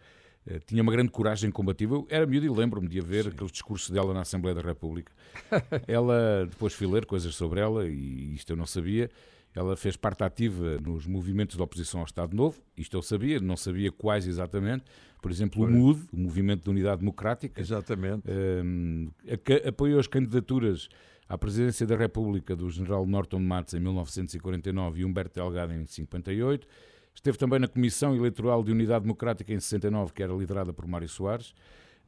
eh, 0.46 0.60
tinha 0.66 0.82
uma 0.82 0.92
grande 0.92 1.10
coragem 1.10 1.50
combativa. 1.50 1.94
Eu 1.96 2.06
era 2.10 2.26
miúdo 2.26 2.46
e 2.46 2.50
lembro-me 2.50 2.88
de 2.88 2.98
haver 3.00 3.28
aqueles 3.28 3.52
discursos 3.52 3.90
dela 3.90 4.14
na 4.14 4.20
Assembleia 4.22 4.54
da 4.54 4.62
República. 4.62 5.12
ela, 5.86 6.46
depois 6.48 6.72
fui 6.72 6.86
ler 6.86 7.04
coisas 7.06 7.34
sobre 7.34 7.60
ela, 7.60 7.86
e 7.86 8.34
isto 8.34 8.50
eu 8.52 8.56
não 8.56 8.66
sabia. 8.66 9.10
Ela 9.54 9.74
fez 9.74 9.96
parte 9.96 10.22
ativa 10.22 10.78
nos 10.80 11.06
movimentos 11.06 11.56
de 11.56 11.62
oposição 11.62 12.00
ao 12.00 12.06
Estado 12.06 12.36
Novo, 12.36 12.60
isto 12.76 12.94
eu 12.94 13.00
sabia, 13.00 13.40
não 13.40 13.56
sabia 13.56 13.90
quais 13.90 14.26
exatamente. 14.26 14.84
Por 15.22 15.30
exemplo, 15.30 15.64
o 15.64 15.68
MUD, 15.70 16.02
o 16.12 16.16
Movimento 16.18 16.62
de 16.64 16.70
Unidade 16.70 16.98
Democrática, 17.00 17.58
Exatamente. 17.58 18.22
um, 18.30 19.08
a- 19.26 19.68
apoiou 19.70 19.98
as 19.98 20.06
candidaturas 20.06 20.88
à 21.28 21.36
presidência 21.36 21.86
da 21.86 21.96
República 21.96 22.54
do 22.54 22.70
general 22.70 23.06
Norton 23.06 23.40
Matos 23.40 23.74
em 23.74 23.80
1949 23.80 25.00
e 25.00 25.04
Humberto 25.04 25.40
Delgado 25.40 25.72
em 25.72 25.84
58. 25.84 26.66
Esteve 27.14 27.38
também 27.38 27.58
na 27.58 27.66
Comissão 27.66 28.14
Eleitoral 28.14 28.62
de 28.62 28.70
Unidade 28.70 29.02
Democrática 29.02 29.52
em 29.52 29.58
69, 29.58 30.12
que 30.12 30.22
era 30.22 30.32
liderada 30.32 30.72
por 30.72 30.86
Mário 30.86 31.08
Soares. 31.08 31.54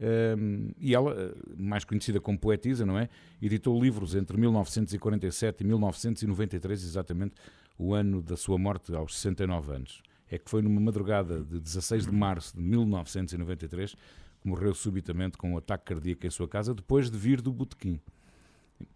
Um, 0.01 0.71
e 0.79 0.95
ela, 0.95 1.13
eh, 1.13 1.35
mais 1.57 1.83
conhecida 1.83 2.21
como 2.21 2.39
poetisa, 2.39 2.87
não 2.87 2.97
é? 2.97 3.09
Editou 3.43 3.81
livros 3.83 4.15
entre 4.15 4.37
1947 4.39 5.63
e 5.63 5.67
1993, 5.67 6.85
exatamente 6.85 7.35
o 7.77 7.95
ano 7.95 8.23
da 8.23 8.37
sua 8.37 8.59
morte, 8.59 8.95
aos 8.95 9.19
69 9.19 9.73
anos. 9.73 10.03
É 10.31 10.39
que 10.39 10.49
foi 10.49 10.63
numa 10.63 10.81
madrugada 10.81 11.43
de 11.43 11.59
16 11.59 12.07
de 12.07 12.13
março 12.13 12.57
de 12.57 12.63
1993 12.63 13.95
que 14.41 14.49
morreu 14.49 14.73
subitamente 14.73 15.37
com 15.37 15.55
um 15.55 15.59
ataque 15.59 15.87
cardíaco 15.87 16.27
em 16.27 16.31
sua 16.31 16.47
casa, 16.47 16.73
depois 16.73 17.11
de 17.11 17.19
vir 17.19 17.41
do 17.41 17.53
botequim. 17.53 18.01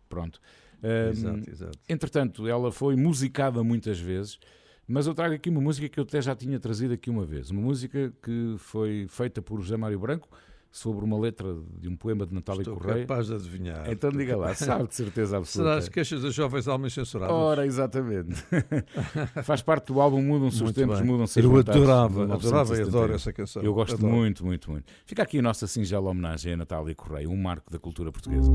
Pronto. 0.08 0.40
Um, 0.82 1.10
Exato, 1.10 1.50
exato. 1.50 1.78
Entretanto, 1.88 2.48
ela 2.48 2.72
foi 2.72 2.96
musicada 2.96 3.62
muitas 3.62 3.98
vezes, 4.00 4.38
mas 4.86 5.06
eu 5.06 5.14
trago 5.14 5.34
aqui 5.34 5.48
uma 5.48 5.60
música 5.60 5.88
que 5.88 5.98
eu 6.00 6.02
até 6.04 6.20
já 6.20 6.34
tinha 6.34 6.58
trazido 6.58 6.92
aqui 6.92 7.08
uma 7.08 7.24
vez. 7.24 7.50
Uma 7.50 7.62
música 7.62 8.12
que 8.22 8.56
foi 8.58 9.06
feita 9.08 9.40
por 9.40 9.60
José 9.60 9.76
Mário 9.76 9.98
Branco 10.00 10.28
sobre 10.72 11.04
uma 11.04 11.18
letra 11.20 11.54
de 11.78 11.86
um 11.86 11.94
poema 11.94 12.26
de 12.26 12.34
Natália 12.34 12.62
Estou 12.62 12.76
Correia. 12.76 13.06
capaz 13.06 13.26
de 13.26 13.34
adivinhar. 13.34 13.88
Então 13.92 14.10
diga 14.10 14.36
lá, 14.36 14.54
sabe 14.54 14.88
de 14.88 14.94
certeza 14.94 15.28
Será 15.44 15.74
absoluta. 15.74 15.76
as 15.76 15.88
queixas 15.88 16.22
das 16.22 16.34
jovens 16.34 16.66
almas 16.66 16.92
censuradas? 16.94 17.36
Ora, 17.36 17.64
exatamente. 17.66 18.42
Faz 19.44 19.60
parte 19.62 19.92
do 19.92 20.00
álbum 20.00 20.22
Mudam-se 20.22 20.64
os 20.64 20.72
tempos, 20.72 21.00
mudam-se 21.02 21.38
as 21.38 21.44
Eu 21.44 21.56
adorava, 21.58 22.24
adorava 22.24 22.74
e 22.74 22.78
1971. 22.78 22.88
adoro 22.88 23.12
essa 23.14 23.32
canção. 23.32 23.62
Eu 23.62 23.74
gosto 23.74 23.94
Adoro. 23.96 24.12
muito, 24.12 24.44
muito, 24.44 24.70
muito. 24.70 24.90
Fica 25.04 25.22
aqui 25.22 25.38
a 25.38 25.42
nossa 25.42 25.66
singela 25.66 26.10
homenagem 26.10 26.54
a 26.54 26.56
Natália 26.56 26.94
Correia, 26.94 27.28
um 27.28 27.36
marco 27.36 27.70
da 27.70 27.78
cultura 27.78 28.10
portuguesa. 28.10 28.50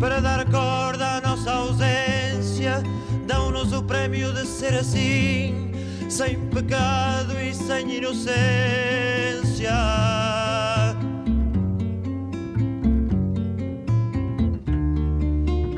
Para 0.00 0.20
dar 0.20 0.44
corda 0.50 1.16
à 1.16 1.20
nossa 1.20 1.52
ausência 1.52 2.82
Dão-nos 3.26 3.72
o 3.72 3.82
prémio 3.82 4.32
de 4.32 4.46
ser 4.46 4.74
assim 4.74 5.70
Sem 6.08 6.38
pecado 6.48 7.40
e 7.40 7.54
sem 7.54 7.96
inocência 7.96 8.34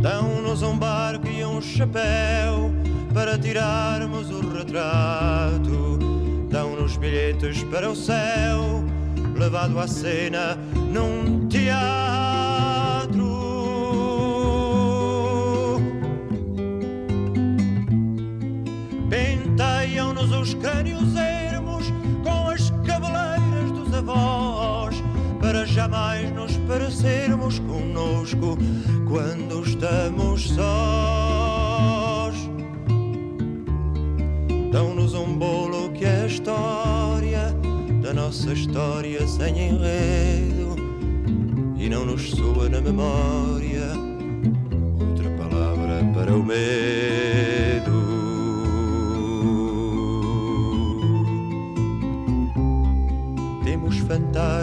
Dão-nos 0.01 0.63
um 0.63 0.79
barco 0.79 1.29
e 1.29 1.45
um 1.45 1.61
chapéu 1.61 2.73
para 3.17 3.39
tirarmos 3.39 4.31
o 4.31 4.41
retrato. 4.55 5.99
Dão-nos 6.51 6.99
bilhetes 6.99 7.63
para 7.65 7.91
o 7.91 7.97
céu, 7.97 8.85
levado 9.35 9.81
à 9.81 9.89
cena 9.89 10.59
num 10.93 11.49
teatro. 11.49 12.06
jamais 25.77 26.35
nos 26.35 26.57
parecermos 26.67 27.59
conosco 27.59 28.57
quando 29.07 29.63
estamos 29.63 30.49
sós. 30.49 32.35
Dão-nos 34.73 35.13
um 35.13 35.37
bolo 35.37 35.91
que 35.93 36.07
é 36.07 36.23
a 36.23 36.27
história 36.27 37.55
da 38.03 38.15
nossa 38.15 38.55
história 38.55 39.29
sem 39.29 39.69
enredo 39.69 40.77
e 41.77 41.91
não 41.91 42.07
nos 42.07 42.31
soa 42.31 42.71
na 42.71 42.81
memória 42.81 43.91
outra 44.99 45.29
palavra 45.37 46.03
para 46.15 46.35
o 46.35 46.43
medo. 46.43 47.16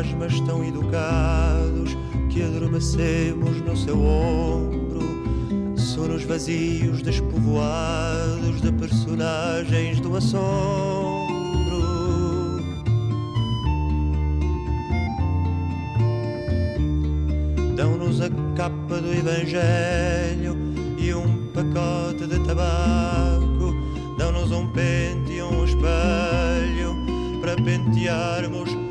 Fantasmas 0.04 0.40
tão 0.42 0.64
educados 0.64 1.98
que 2.30 2.44
adormecemos 2.44 3.62
no 3.62 3.76
seu 3.76 4.00
ombro. 4.00 5.02
Sonos 5.78 6.24
vazios, 6.24 7.02
despovoados 7.02 8.62
de 8.62 8.72
personagens 8.74 10.00
do 10.00 10.16
assombro. 10.16 11.24
Dão-nos 17.76 18.22
a 18.22 18.30
capa 18.56 19.00
do 19.00 19.14
Evangelho 19.14 20.58
e 20.98 21.14
um 21.14 21.48
pacote 21.54 22.28
de 22.28 22.40
tabaco. 22.46 23.74
Dão-nos 24.18 24.52
um 24.52 24.68
pente 24.70 25.34
e 25.34 25.44
um 25.44 25.64
espelho 25.64 26.96
para 27.42 27.56
pentearmos 27.56 28.83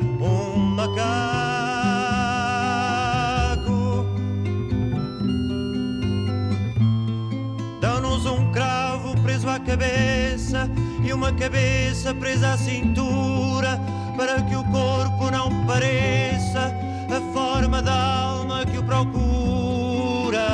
Dão-nos 7.81 8.25
um 8.25 8.51
cravo 8.51 9.19
preso 9.21 9.49
à 9.49 9.59
cabeça 9.59 10.69
e 11.03 11.11
uma 11.11 11.31
cabeça 11.33 12.13
presa 12.13 12.53
à 12.53 12.57
cintura 12.57 13.79
para 14.15 14.41
que 14.43 14.55
o 14.55 14.63
corpo 14.65 15.31
não 15.31 15.65
pareça 15.65 16.71
a 17.09 17.33
forma 17.33 17.81
da 17.81 17.93
alma 17.93 18.65
que 18.65 18.77
o 18.77 18.83
procura. 18.83 20.47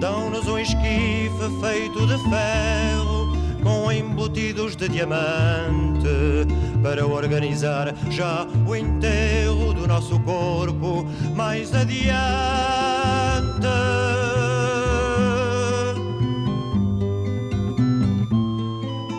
Dão-nos 0.00 0.46
um 0.46 0.58
esquife 0.58 1.60
feito 1.60 2.06
de 2.06 2.18
ferro 2.28 3.32
com 3.62 3.90
embutidos 3.90 4.76
de 4.76 4.88
diamante 4.88 6.51
para 6.82 7.06
organizar 7.06 7.94
já 8.10 8.44
o 8.66 8.74
enterro 8.74 9.72
do 9.72 9.86
nosso 9.86 10.18
corpo 10.20 11.06
mais 11.34 11.72
adiante. 11.72 12.12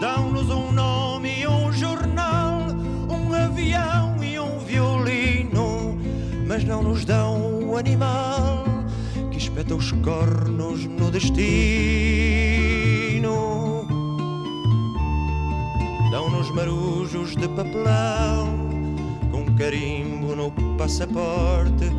Dão-nos 0.01 0.49
um 0.49 0.71
nome 0.73 1.39
e 1.39 1.47
um 1.47 1.71
jornal, 1.71 2.67
um 3.09 3.33
avião 3.33 4.21
e 4.21 4.37
um 4.37 4.59
violino, 4.59 5.97
mas 6.45 6.65
não 6.65 6.83
nos 6.83 7.05
dão 7.05 7.69
o 7.69 7.77
animal 7.77 8.65
que 9.31 9.37
espeta 9.37 9.73
os 9.73 9.91
cornos 9.93 10.85
no 10.85 11.09
destino. 11.09 11.43
Marujos 16.53 17.35
de 17.35 17.47
papelão, 17.49 18.55
com 19.31 19.45
carimbo 19.55 20.35
no 20.35 20.51
passaporte, 20.77 21.91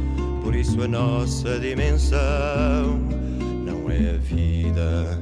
por 0.43 0.55
isso 0.55 0.81
a 0.83 0.89
nossa 0.89 1.59
dimensão 1.59 2.99
não 3.65 3.91
é 3.91 4.15
a 4.15 4.19
vida 4.19 5.21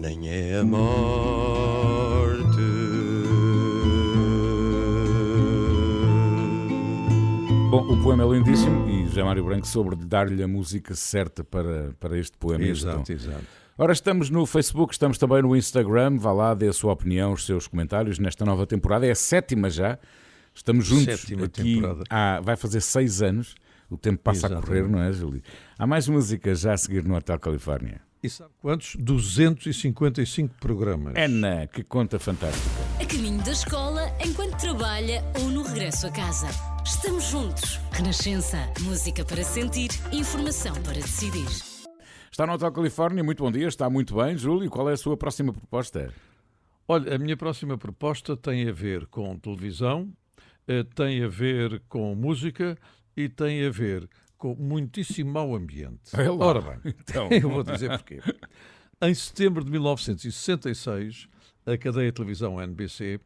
nem 0.00 0.28
é 0.28 0.58
a 0.58 0.64
morte. 0.64 1.20
Bom, 7.70 7.82
o 7.82 8.02
poema 8.02 8.24
é 8.24 8.28
lindíssimo 8.28 8.89
José 9.10 9.24
Mário 9.24 9.44
Branco 9.44 9.66
soube 9.66 9.96
dar-lhe 9.96 10.40
a 10.40 10.46
música 10.46 10.94
certa 10.94 11.42
para, 11.42 11.92
para 11.98 12.16
este 12.16 12.36
poema. 12.38 12.64
Exato, 12.64 13.10
exato. 13.12 13.44
Ora, 13.76 13.92
estamos 13.92 14.30
no 14.30 14.46
Facebook, 14.46 14.92
estamos 14.92 15.18
também 15.18 15.42
no 15.42 15.56
Instagram. 15.56 16.16
Vá 16.16 16.32
lá, 16.32 16.54
dê 16.54 16.68
a 16.68 16.72
sua 16.72 16.92
opinião, 16.92 17.32
os 17.32 17.44
seus 17.44 17.66
comentários 17.66 18.20
nesta 18.20 18.44
nova 18.44 18.66
temporada. 18.66 19.04
É 19.06 19.10
a 19.10 19.14
sétima 19.14 19.68
já. 19.68 19.98
Estamos 20.54 20.86
juntos 20.86 21.20
Sétima 21.20 21.46
aqui. 21.46 21.74
temporada. 21.76 22.04
Há, 22.08 22.40
vai 22.40 22.56
fazer 22.56 22.80
seis 22.80 23.20
anos. 23.20 23.54
O 23.90 23.96
tempo 23.96 24.22
passa 24.22 24.46
a 24.46 24.50
correr, 24.50 24.80
Exatamente. 24.80 24.92
não 24.92 25.02
é, 25.02 25.12
Júlio? 25.12 25.42
Há 25.76 25.86
mais 25.86 26.06
músicas 26.06 26.60
já 26.60 26.72
a 26.74 26.76
seguir 26.76 27.02
no 27.02 27.16
Hotel 27.16 27.38
Califórnia. 27.40 28.00
E 28.22 28.28
sabe 28.28 28.50
quantos? 28.60 28.94
255 28.96 30.54
programas. 30.60 31.14
Ana, 31.16 31.66
que 31.66 31.82
conta 31.82 32.18
fantástica. 32.20 32.99
Caminho 33.10 33.42
da 33.44 33.52
escola, 33.52 34.02
enquanto 34.24 34.56
trabalha 34.56 35.22
ou 35.40 35.48
no 35.48 35.62
regresso 35.62 36.06
a 36.06 36.10
casa. 36.12 36.46
Estamos 36.84 37.24
juntos. 37.24 37.78
Renascença. 37.90 38.56
Música 38.82 39.24
para 39.24 39.42
sentir, 39.42 39.90
informação 40.12 40.74
para 40.82 40.94
decidir. 40.94 41.46
Está 42.30 42.46
no 42.46 42.52
Hotel 42.52 42.70
Califórnia, 42.72 43.24
muito 43.24 43.42
bom 43.42 43.50
dia, 43.50 43.66
está 43.66 43.90
muito 43.90 44.14
bem. 44.14 44.36
Júlio, 44.36 44.70
qual 44.70 44.88
é 44.88 44.92
a 44.92 44.96
sua 44.96 45.16
próxima 45.16 45.52
proposta? 45.52 46.12
Olha, 46.86 47.14
a 47.16 47.18
minha 47.18 47.36
próxima 47.36 47.76
proposta 47.76 48.36
tem 48.36 48.68
a 48.68 48.72
ver 48.72 49.06
com 49.06 49.36
televisão, 49.38 50.12
eh, 50.68 50.84
tem 50.94 51.24
a 51.24 51.28
ver 51.28 51.82
com 51.88 52.14
música 52.14 52.78
e 53.16 53.28
tem 53.28 53.66
a 53.66 53.70
ver 53.70 54.08
com 54.38 54.54
muitíssimo 54.54 55.32
mau 55.32 55.54
ambiente. 55.54 56.14
É 56.14 56.30
lá. 56.30 56.46
Ora 56.46 56.60
bem, 56.60 56.94
Então. 57.00 57.28
eu 57.32 57.50
vou 57.50 57.62
dizer 57.64 57.90
porquê. 57.90 58.20
Em 59.02 59.14
setembro 59.14 59.64
de 59.64 59.70
1966, 59.70 61.28
a 61.66 61.76
cadeia 61.76 62.06
de 62.06 62.12
televisão 62.12 62.60
NBC 62.60 63.20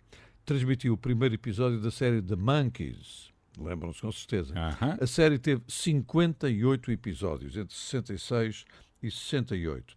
transmitiu 0.44 0.94
o 0.94 0.98
primeiro 0.98 1.34
episódio 1.34 1.80
da 1.80 1.90
série 1.90 2.20
The 2.20 2.36
Monkeys. 2.36 3.32
Lembram-se 3.58 4.00
com 4.00 4.10
certeza. 4.12 4.52
Aham. 4.58 4.98
A 5.00 5.06
série 5.06 5.38
teve 5.38 5.62
58 5.68 6.90
episódios, 6.90 7.56
entre 7.56 7.74
66 7.74 8.64
e 9.02 9.10
68. 9.10 9.96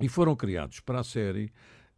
E 0.00 0.08
foram 0.08 0.34
criados 0.36 0.80
para 0.80 1.00
a 1.00 1.04
série, 1.04 1.52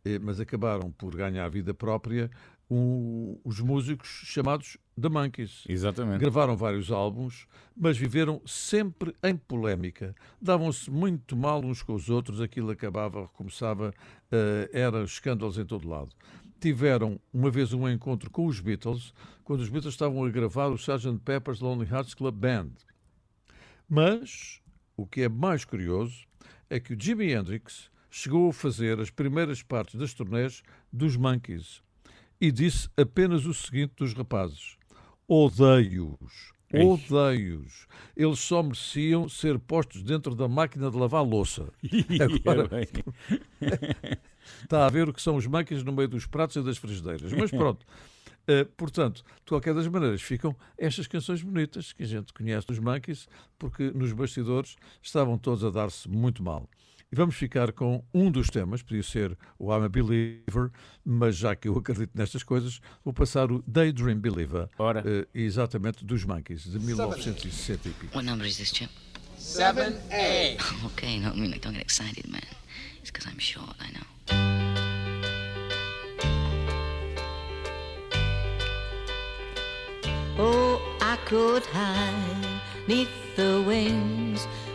eh, 0.04 0.18
mas 0.18 0.40
acabaram 0.40 0.90
por 0.90 1.14
ganhar 1.14 1.48
vida 1.48 1.72
própria, 1.74 2.30
um- 2.70 3.38
os 3.44 3.60
músicos 3.60 4.08
chamados 4.24 4.78
The 5.00 5.08
Monkeys. 5.10 5.64
Exatamente. 5.68 6.20
Gravaram 6.20 6.56
vários 6.56 6.90
álbuns, 6.90 7.46
mas 7.76 7.96
viveram 7.98 8.40
sempre 8.46 9.14
em 9.22 9.36
polémica. 9.36 10.14
Davam-se 10.40 10.90
muito 10.90 11.36
mal 11.36 11.62
uns 11.64 11.82
com 11.82 11.94
os 11.94 12.08
outros, 12.08 12.40
aquilo 12.40 12.70
acabava, 12.70 13.22
recomeçava, 13.22 13.92
eh, 14.32 14.70
era 14.72 15.04
escândalos 15.04 15.58
em 15.58 15.64
todo 15.64 15.88
lado. 15.88 16.10
Tiveram 16.58 17.20
uma 17.32 17.50
vez 17.50 17.72
um 17.72 17.88
encontro 17.88 18.30
com 18.30 18.46
os 18.46 18.58
Beatles, 18.58 19.12
quando 19.44 19.60
os 19.60 19.68
Beatles 19.68 19.94
estavam 19.94 20.24
a 20.24 20.30
gravar 20.30 20.68
o 20.68 20.76
Sgt. 20.76 21.18
Pepper's 21.24 21.60
Lonely 21.60 21.88
Hearts 21.90 22.14
Club 22.14 22.34
Band. 22.34 22.70
Mas 23.88 24.60
o 24.96 25.06
que 25.06 25.22
é 25.22 25.28
mais 25.28 25.64
curioso 25.64 26.24
é 26.70 26.80
que 26.80 26.94
o 26.94 26.96
Jimi 26.98 27.32
Hendrix 27.32 27.90
chegou 28.10 28.48
a 28.48 28.52
fazer 28.52 28.98
as 29.00 29.10
primeiras 29.10 29.62
partes 29.62 29.96
das 29.98 30.14
turnés 30.14 30.62
dos 30.92 31.16
Monkeys 31.16 31.82
e 32.40 32.50
disse 32.50 32.88
apenas 32.96 33.44
o 33.46 33.52
seguinte 33.52 33.94
dos 33.96 34.14
rapazes: 34.14 34.76
Odeio-os, 35.28 36.32
Ei. 36.32 36.51
Odeio-os. 36.80 37.86
Eles 38.16 38.38
só 38.40 38.62
mereciam 38.62 39.28
ser 39.28 39.58
postos 39.58 40.02
dentro 40.02 40.34
da 40.34 40.48
máquina 40.48 40.90
de 40.90 40.96
lavar 40.96 41.24
louça. 41.24 41.68
Agora- 42.46 42.68
É 42.70 42.86
bem. 42.86 42.88
Está 44.62 44.86
a 44.86 44.90
ver 44.90 45.08
o 45.08 45.12
que 45.12 45.22
são 45.22 45.36
os 45.36 45.46
Monkeys 45.46 45.82
no 45.82 45.92
meio 45.92 46.08
dos 46.08 46.26
pratos 46.26 46.56
e 46.56 46.62
das 46.62 46.76
frigideiras. 46.78 47.32
Mas 47.32 47.50
pronto. 47.50 47.84
Eh, 48.46 48.64
portanto, 48.76 49.22
de 49.44 49.48
qualquer 49.48 49.72
das 49.72 49.86
maneiras, 49.86 50.20
ficam 50.20 50.54
estas 50.76 51.06
canções 51.06 51.42
bonitas 51.42 51.92
que 51.92 52.02
a 52.02 52.06
gente 52.06 52.32
conhece 52.32 52.66
dos 52.66 52.78
Monkeys, 52.80 53.28
porque 53.58 53.92
nos 53.92 54.12
bastidores 54.12 54.74
estavam 55.00 55.38
todos 55.38 55.64
a 55.64 55.70
dar-se 55.70 56.08
muito 56.08 56.42
mal. 56.42 56.68
E 57.12 57.14
vamos 57.14 57.34
ficar 57.34 57.72
com 57.72 58.02
um 58.14 58.30
dos 58.30 58.48
temas, 58.48 58.80
podia 58.82 59.02
ser 59.02 59.36
o 59.58 59.70
I'm 59.70 59.84
a 59.84 59.88
Believer, 59.90 60.70
mas 61.04 61.36
já 61.36 61.54
que 61.54 61.68
eu 61.68 61.76
acredito 61.76 62.10
nestas 62.14 62.42
coisas, 62.42 62.80
vou 63.04 63.12
passar 63.12 63.52
o 63.52 63.62
Daydream 63.66 64.18
Believer, 64.18 64.66
Ora. 64.78 65.02
eh, 65.06 65.28
exatamente 65.34 66.06
dos 66.06 66.24
Monkeys, 66.24 66.64
de 66.64 66.78
1960 66.78 67.88
e 67.88 67.92
pico. 67.92 68.16
What 68.16 68.24
number 68.24 68.46
is 68.46 68.56
this, 68.56 68.72
Chip? 68.72 68.90
7A. 69.38 70.56
Okay, 70.86 71.20
no, 71.20 71.32
I 71.32 71.34
mean, 71.34 71.50
like, 71.50 71.60
don't 71.60 71.74
get 71.74 71.82
excited, 71.82 72.26
man. 72.30 72.40
It's 73.02 73.10
because 73.10 73.28
I'm 73.28 73.38
short, 73.38 73.76
I 73.78 73.92
know. 73.92 74.06
Oh, 80.38 80.80
I 81.02 81.18
could 81.26 81.66
hide 81.66 82.60
neath 82.88 83.10
the 83.36 83.62
wings 83.66 84.46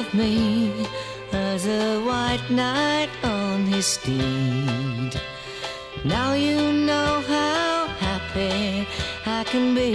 Of 0.00 0.14
me 0.14 0.72
as 1.32 1.66
a 1.66 2.00
white 2.08 2.46
knight 2.48 3.10
on 3.22 3.66
his 3.66 3.86
steed. 3.86 5.12
Now 6.04 6.32
you 6.32 6.72
know 6.88 7.12
how 7.34 7.86
happy 8.06 8.86
I 9.26 9.44
can 9.44 9.74
be. 9.74 9.92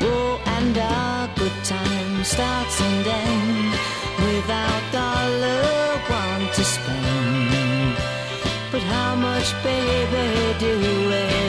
Oh, 0.00 0.42
and 0.56 0.76
our 0.78 1.28
good 1.40 1.58
time 1.64 2.24
starts 2.24 2.76
and 2.88 3.06
ends 3.06 3.78
without 4.26 4.84
dollar 5.00 5.62
one 6.22 6.44
to 6.56 6.64
spend. 6.74 7.94
But 8.72 8.82
how 8.94 9.14
much, 9.14 9.48
baby, 9.62 10.26
do 10.58 10.70
we 10.82 11.39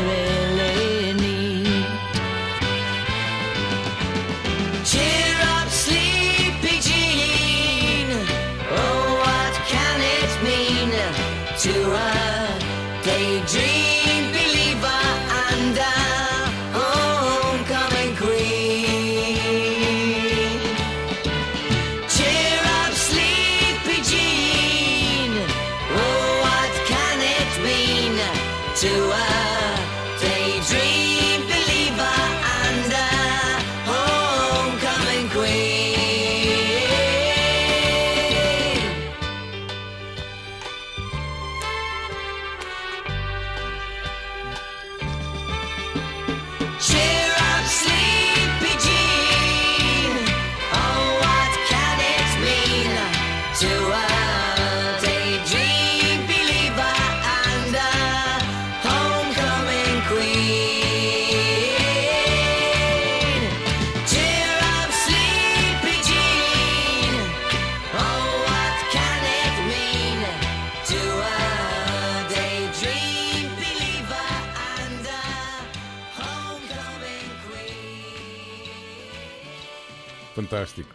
Fantástico. 80.52 80.94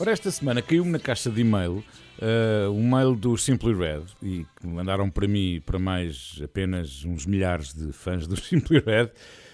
Ora, 0.00 0.12
esta 0.12 0.30
semana 0.30 0.62
caiu-me 0.62 0.90
na 0.90 0.98
caixa 0.98 1.30
de 1.30 1.42
e-mail 1.42 1.84
uh, 2.22 2.70
um 2.70 2.88
mail 2.88 3.14
do 3.14 3.36
Simply 3.36 3.74
Red 3.74 4.04
e 4.22 4.46
que 4.58 4.66
mandaram 4.66 5.10
para 5.10 5.28
mim 5.28 5.60
para 5.64 5.78
mais 5.78 6.40
apenas 6.42 7.04
uns 7.04 7.26
milhares 7.26 7.74
de 7.74 7.92
fãs 7.92 8.26
do 8.26 8.34
Simply 8.40 8.78
Red 8.78 9.10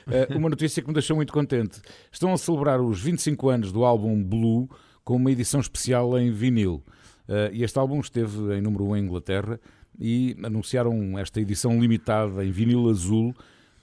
uh, 0.06 0.38
uma 0.38 0.48
notícia 0.48 0.80
que 0.80 0.86
me 0.86 0.94
deixou 0.94 1.16
muito 1.16 1.32
contente. 1.32 1.82
Estão 2.12 2.32
a 2.32 2.38
celebrar 2.38 2.80
os 2.80 3.00
25 3.00 3.48
anos 3.48 3.72
do 3.72 3.84
álbum 3.84 4.22
Blue 4.22 4.70
com 5.02 5.16
uma 5.16 5.32
edição 5.32 5.58
especial 5.58 6.16
em 6.16 6.30
vinil. 6.30 6.84
Uh, 7.28 7.52
e 7.52 7.64
este 7.64 7.76
álbum 7.76 7.98
esteve 7.98 8.54
em 8.54 8.60
número 8.60 8.84
1 8.84 8.98
em 8.98 9.02
Inglaterra 9.02 9.60
e 9.98 10.36
anunciaram 10.44 11.18
esta 11.18 11.40
edição 11.40 11.80
limitada 11.80 12.44
em 12.44 12.52
vinil 12.52 12.88
azul 12.88 13.34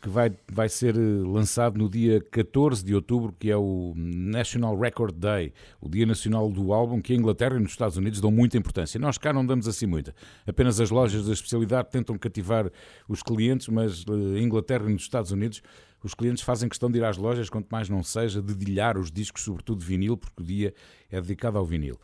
que 0.08 0.14
vai, 0.14 0.32
vai 0.52 0.70
ser 0.70 0.96
eh, 0.96 1.00
lançado 1.00 1.78
no 1.78 1.90
dia 1.90 2.22
14 2.32 2.84
de 2.84 2.96
outubro, 2.96 3.36
que 3.38 3.52
é 3.52 3.58
o 3.58 3.94
National 3.96 4.80
Record 4.80 5.14
Day, 5.14 5.54
o 5.82 5.90
Dia 5.90 6.06
Nacional 6.06 6.50
do 6.50 6.72
Álbum, 6.72 7.02
que 7.02 7.12
a 7.12 7.16
Inglaterra 7.16 7.58
e 7.58 7.60
nos 7.60 7.72
Estados 7.72 7.98
Unidos 7.98 8.22
dão 8.22 8.32
muita 8.32 8.58
importância. 8.58 8.98
Nós 9.00 9.18
cá 9.18 9.34
não 9.34 9.46
damos 9.46 9.68
assim 9.68 9.86
muita. 9.86 10.16
Apenas 10.48 10.80
as 10.80 10.90
lojas 10.90 11.26
da 11.26 11.34
especialidade 11.34 11.90
tentam 11.92 12.18
cativar 12.18 12.72
os 13.08 13.22
clientes, 13.22 13.68
mas 13.68 14.06
eh, 14.08 14.40
em 14.40 14.44
Inglaterra 14.44 14.90
e 14.90 14.94
nos 14.94 15.02
Estados 15.02 15.32
Unidos 15.32 15.62
os 16.02 16.14
clientes 16.14 16.42
fazem 16.42 16.70
questão 16.70 16.90
de 16.90 17.00
ir 17.00 17.04
às 17.04 17.18
lojas, 17.18 17.50
quanto 17.50 17.68
mais 17.70 17.90
não 17.90 18.02
seja, 18.02 18.42
dedilhar 18.42 18.98
os 18.98 19.12
discos, 19.12 19.44
sobretudo 19.44 19.84
vinil, 19.84 20.16
porque 20.16 20.42
o 20.42 20.46
dia 20.46 20.74
é 21.12 21.20
dedicado 21.20 21.58
ao 21.58 21.66
vinil. 21.66 22.00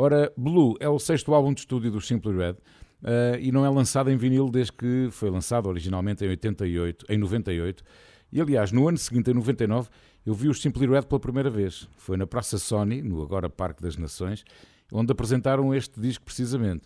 Ora, 0.00 0.32
Blue 0.36 0.76
é 0.78 0.88
o 0.88 0.96
sexto 0.96 1.34
álbum 1.34 1.52
de 1.52 1.60
estúdio 1.60 1.90
do 1.90 2.00
Simply 2.00 2.36
Red. 2.36 2.54
Uh, 3.02 3.38
e 3.40 3.52
não 3.52 3.64
é 3.64 3.70
lançado 3.70 4.10
em 4.10 4.16
vinil 4.16 4.48
desde 4.50 4.72
que 4.72 5.08
foi 5.12 5.30
lançado 5.30 5.68
originalmente 5.68 6.24
em 6.24 6.28
88, 6.28 7.06
em 7.08 7.16
98. 7.16 7.84
E 8.32 8.40
aliás, 8.40 8.72
no 8.72 8.88
ano 8.88 8.98
seguinte, 8.98 9.30
em 9.30 9.34
99, 9.34 9.88
eu 10.26 10.34
vi 10.34 10.48
os 10.48 10.60
Simply 10.60 10.86
Red 10.86 11.02
pela 11.02 11.20
primeira 11.20 11.48
vez. 11.48 11.88
Foi 11.96 12.16
na 12.16 12.26
Praça 12.26 12.58
Sony, 12.58 13.00
no 13.00 13.22
agora 13.22 13.48
Parque 13.48 13.82
das 13.82 13.96
Nações, 13.96 14.44
onde 14.92 15.12
apresentaram 15.12 15.74
este 15.74 15.98
disco 16.00 16.24
precisamente. 16.24 16.82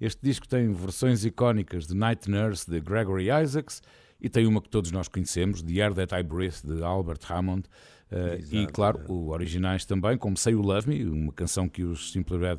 Este 0.00 0.20
disco 0.22 0.48
tem 0.48 0.72
versões 0.72 1.24
icónicas 1.24 1.86
de 1.86 1.94
Night 1.94 2.30
Nurse 2.30 2.68
de 2.68 2.80
Gregory 2.80 3.28
Isaacs 3.30 3.82
e 4.20 4.28
tem 4.28 4.46
uma 4.46 4.60
que 4.60 4.68
todos 4.68 4.90
nós 4.90 5.08
conhecemos, 5.08 5.62
The 5.62 5.80
Air 5.80 5.94
That 5.94 6.14
I 6.14 6.22
Breathe 6.22 6.62
de 6.64 6.82
Albert 6.82 7.20
Hammond. 7.28 7.68
Uh, 8.10 8.54
e 8.54 8.66
claro, 8.66 9.00
o 9.08 9.28
originais 9.28 9.84
também, 9.84 10.16
como 10.16 10.36
Say 10.36 10.54
You 10.54 10.62
Love 10.62 10.88
Me, 10.88 11.04
uma 11.04 11.32
canção 11.32 11.68
que 11.68 11.84
os 11.84 12.12
Simply 12.12 12.38
Red 12.38 12.58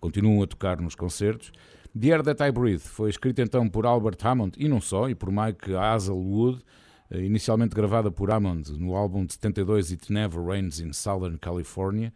continuam 0.00 0.42
a 0.42 0.46
tocar 0.46 0.80
nos 0.80 0.94
concertos. 0.94 1.52
The 1.98 2.08
Air 2.12 2.22
That 2.22 2.42
I 2.42 2.50
Breathe 2.50 2.80
foi 2.80 3.10
escrita 3.10 3.42
então 3.42 3.68
por 3.68 3.86
Albert 3.86 4.18
Hammond 4.24 4.52
e 4.58 4.68
não 4.68 4.80
só, 4.80 5.08
e 5.08 5.14
por 5.14 5.30
Mike 5.30 5.74
Hazelwood, 5.74 6.62
eh, 7.10 7.24
inicialmente 7.24 7.74
gravada 7.74 8.10
por 8.10 8.30
Hammond 8.30 8.72
no 8.78 8.94
álbum 8.94 9.24
de 9.24 9.34
72 9.34 9.92
It 9.92 10.12
Never 10.12 10.44
Rains 10.44 10.80
in 10.80 10.92
Southern 10.92 11.38
California 11.38 12.12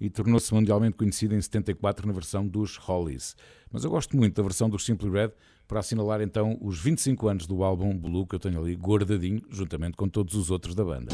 e 0.00 0.08
tornou-se 0.08 0.52
mundialmente 0.54 0.96
conhecida 0.96 1.34
em 1.34 1.40
74 1.40 2.06
na 2.06 2.12
versão 2.12 2.46
dos 2.46 2.76
Hollies. 2.76 3.34
Mas 3.70 3.84
eu 3.84 3.90
gosto 3.90 4.16
muito 4.16 4.36
da 4.36 4.42
versão 4.42 4.70
dos 4.70 4.84
Simply 4.84 5.10
Red 5.10 5.32
para 5.66 5.80
assinalar 5.80 6.20
então 6.20 6.56
os 6.60 6.80
25 6.80 7.28
anos 7.28 7.46
do 7.46 7.62
álbum 7.62 7.96
Blue 7.96 8.26
que 8.26 8.36
eu 8.36 8.40
tenho 8.40 8.60
ali 8.60 8.74
guardadinho, 8.74 9.42
juntamente 9.50 9.96
com 9.96 10.08
todos 10.08 10.34
os 10.34 10.50
outros 10.50 10.74
da 10.74 10.84
banda. 10.84 11.12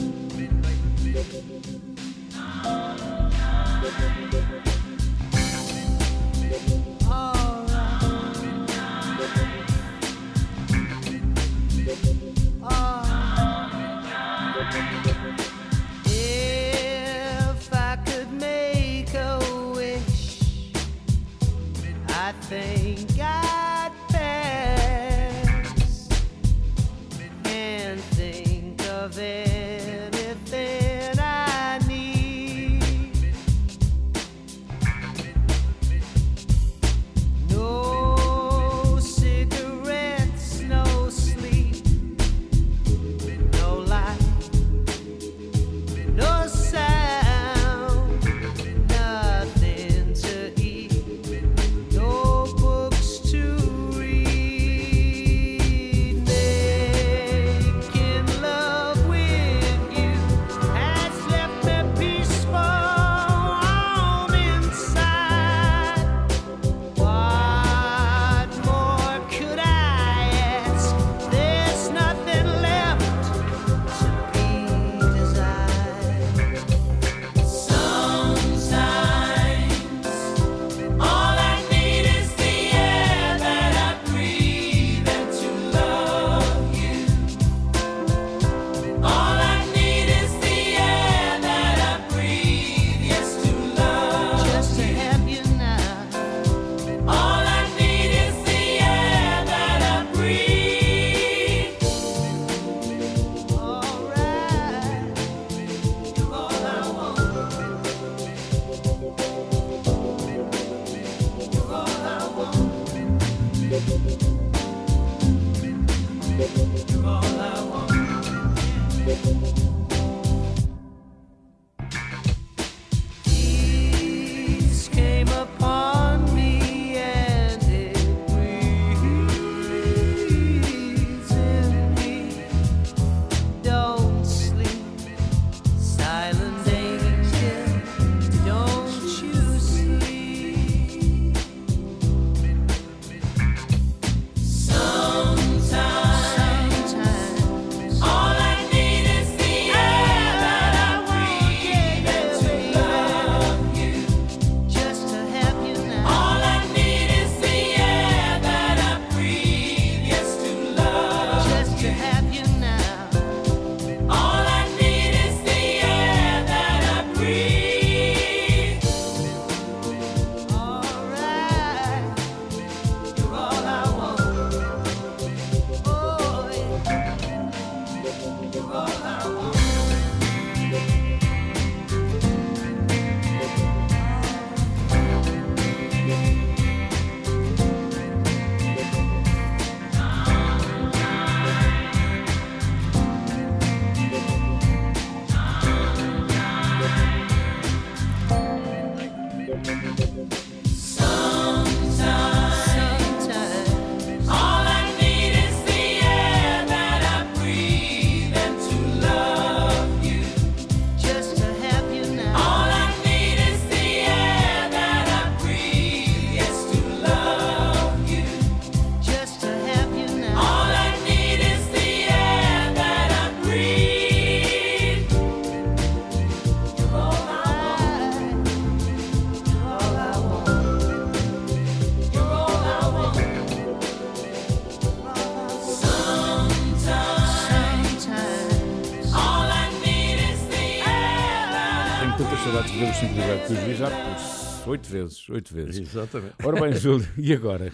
Oito 244.74 244.88
vezes. 244.88 245.28
Oito 245.28 245.54
vezes. 245.54 245.78
Exatamente. 245.78 246.34
Ora 246.42 246.60
bem, 246.60 246.74
Júlio, 246.74 247.08
e 247.16 247.32
agora? 247.32 247.72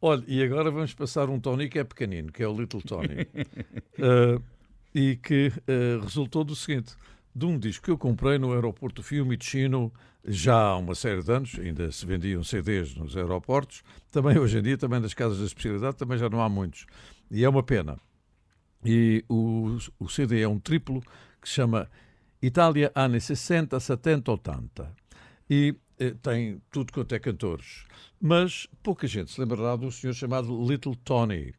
Olha, 0.00 0.24
e 0.26 0.42
agora 0.42 0.70
vamos 0.70 0.94
passar 0.94 1.28
um 1.28 1.38
Tony 1.38 1.68
que 1.68 1.78
é 1.78 1.84
pequenino, 1.84 2.32
que 2.32 2.42
é 2.42 2.48
o 2.48 2.58
Little 2.58 2.80
Tony. 2.80 3.26
Uh, 3.98 4.42
e 4.94 5.16
que 5.16 5.48
uh, 5.48 6.02
resultou 6.02 6.42
do 6.42 6.56
seguinte: 6.56 6.94
de 7.34 7.44
um 7.44 7.58
disco 7.58 7.84
que 7.84 7.90
eu 7.90 7.98
comprei 7.98 8.38
no 8.38 8.52
aeroporto 8.52 9.02
Fiumicino 9.02 9.92
já 10.24 10.56
há 10.56 10.76
uma 10.76 10.94
série 10.94 11.22
de 11.22 11.32
anos, 11.32 11.58
ainda 11.58 11.90
se 11.92 12.04
vendiam 12.04 12.42
CDs 12.42 12.94
nos 12.94 13.16
aeroportos, 13.16 13.82
também 14.10 14.38
hoje 14.38 14.58
em 14.58 14.62
dia, 14.62 14.76
também 14.76 15.00
nas 15.00 15.14
casas 15.14 15.38
da 15.38 15.44
especialidade, 15.44 15.96
também 15.96 16.18
já 16.18 16.28
não 16.28 16.42
há 16.42 16.48
muitos. 16.48 16.86
E 17.30 17.44
é 17.44 17.48
uma 17.48 17.62
pena. 17.62 17.98
E 18.84 19.24
o, 19.28 19.76
o 19.98 20.08
CD 20.08 20.40
é 20.40 20.48
um 20.48 20.58
triplo 20.58 21.02
que 21.40 21.48
se 21.48 21.54
chama 21.54 21.88
Itália 22.42 22.90
Anni 22.94 23.20
60, 23.20 23.78
70, 23.78 24.30
80. 24.30 25.00
E 25.48 25.74
tem 26.22 26.60
tudo 26.70 26.92
quanto 26.92 27.14
é 27.14 27.18
cantores. 27.18 27.84
Mas 28.20 28.66
pouca 28.82 29.06
gente 29.06 29.30
se 29.30 29.40
lembrará 29.40 29.76
de 29.76 29.86
um 29.86 29.90
senhor 29.90 30.14
chamado 30.14 30.48
Little 30.66 30.96
Tony. 30.96 31.54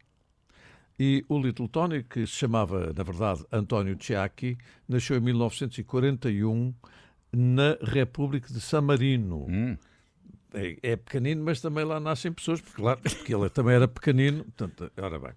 E 1.00 1.26
o 1.28 1.40
Little 1.40 1.68
Tony, 1.68 2.04
que 2.04 2.28
se 2.28 2.34
chamava, 2.34 2.94
na 2.94 3.04
verdade, 3.04 3.44
António 3.52 3.98
Ciacchi, 4.00 4.58
nasceu 4.88 5.18
em 5.18 5.22
1941 5.22 6.74
na 7.34 7.78
República 7.82 8.54
de 8.54 8.62
San 8.62 8.82
Marino. 8.82 9.48
É, 10.54 10.78
é 10.84 10.96
pequenino, 10.96 11.44
mas 11.44 11.62
também 11.62 11.86
lá 11.86 12.00
nascem 12.00 12.32
pessoas, 12.32 12.62
porque, 12.62 12.82
claro, 12.82 13.00
porque 13.02 13.34
ele 13.34 13.50
também 13.50 13.76
era 13.76 13.88
pequenino. 13.88 14.44
Portanto, 14.44 14.92
ora 14.98 15.18
bem. 15.18 15.32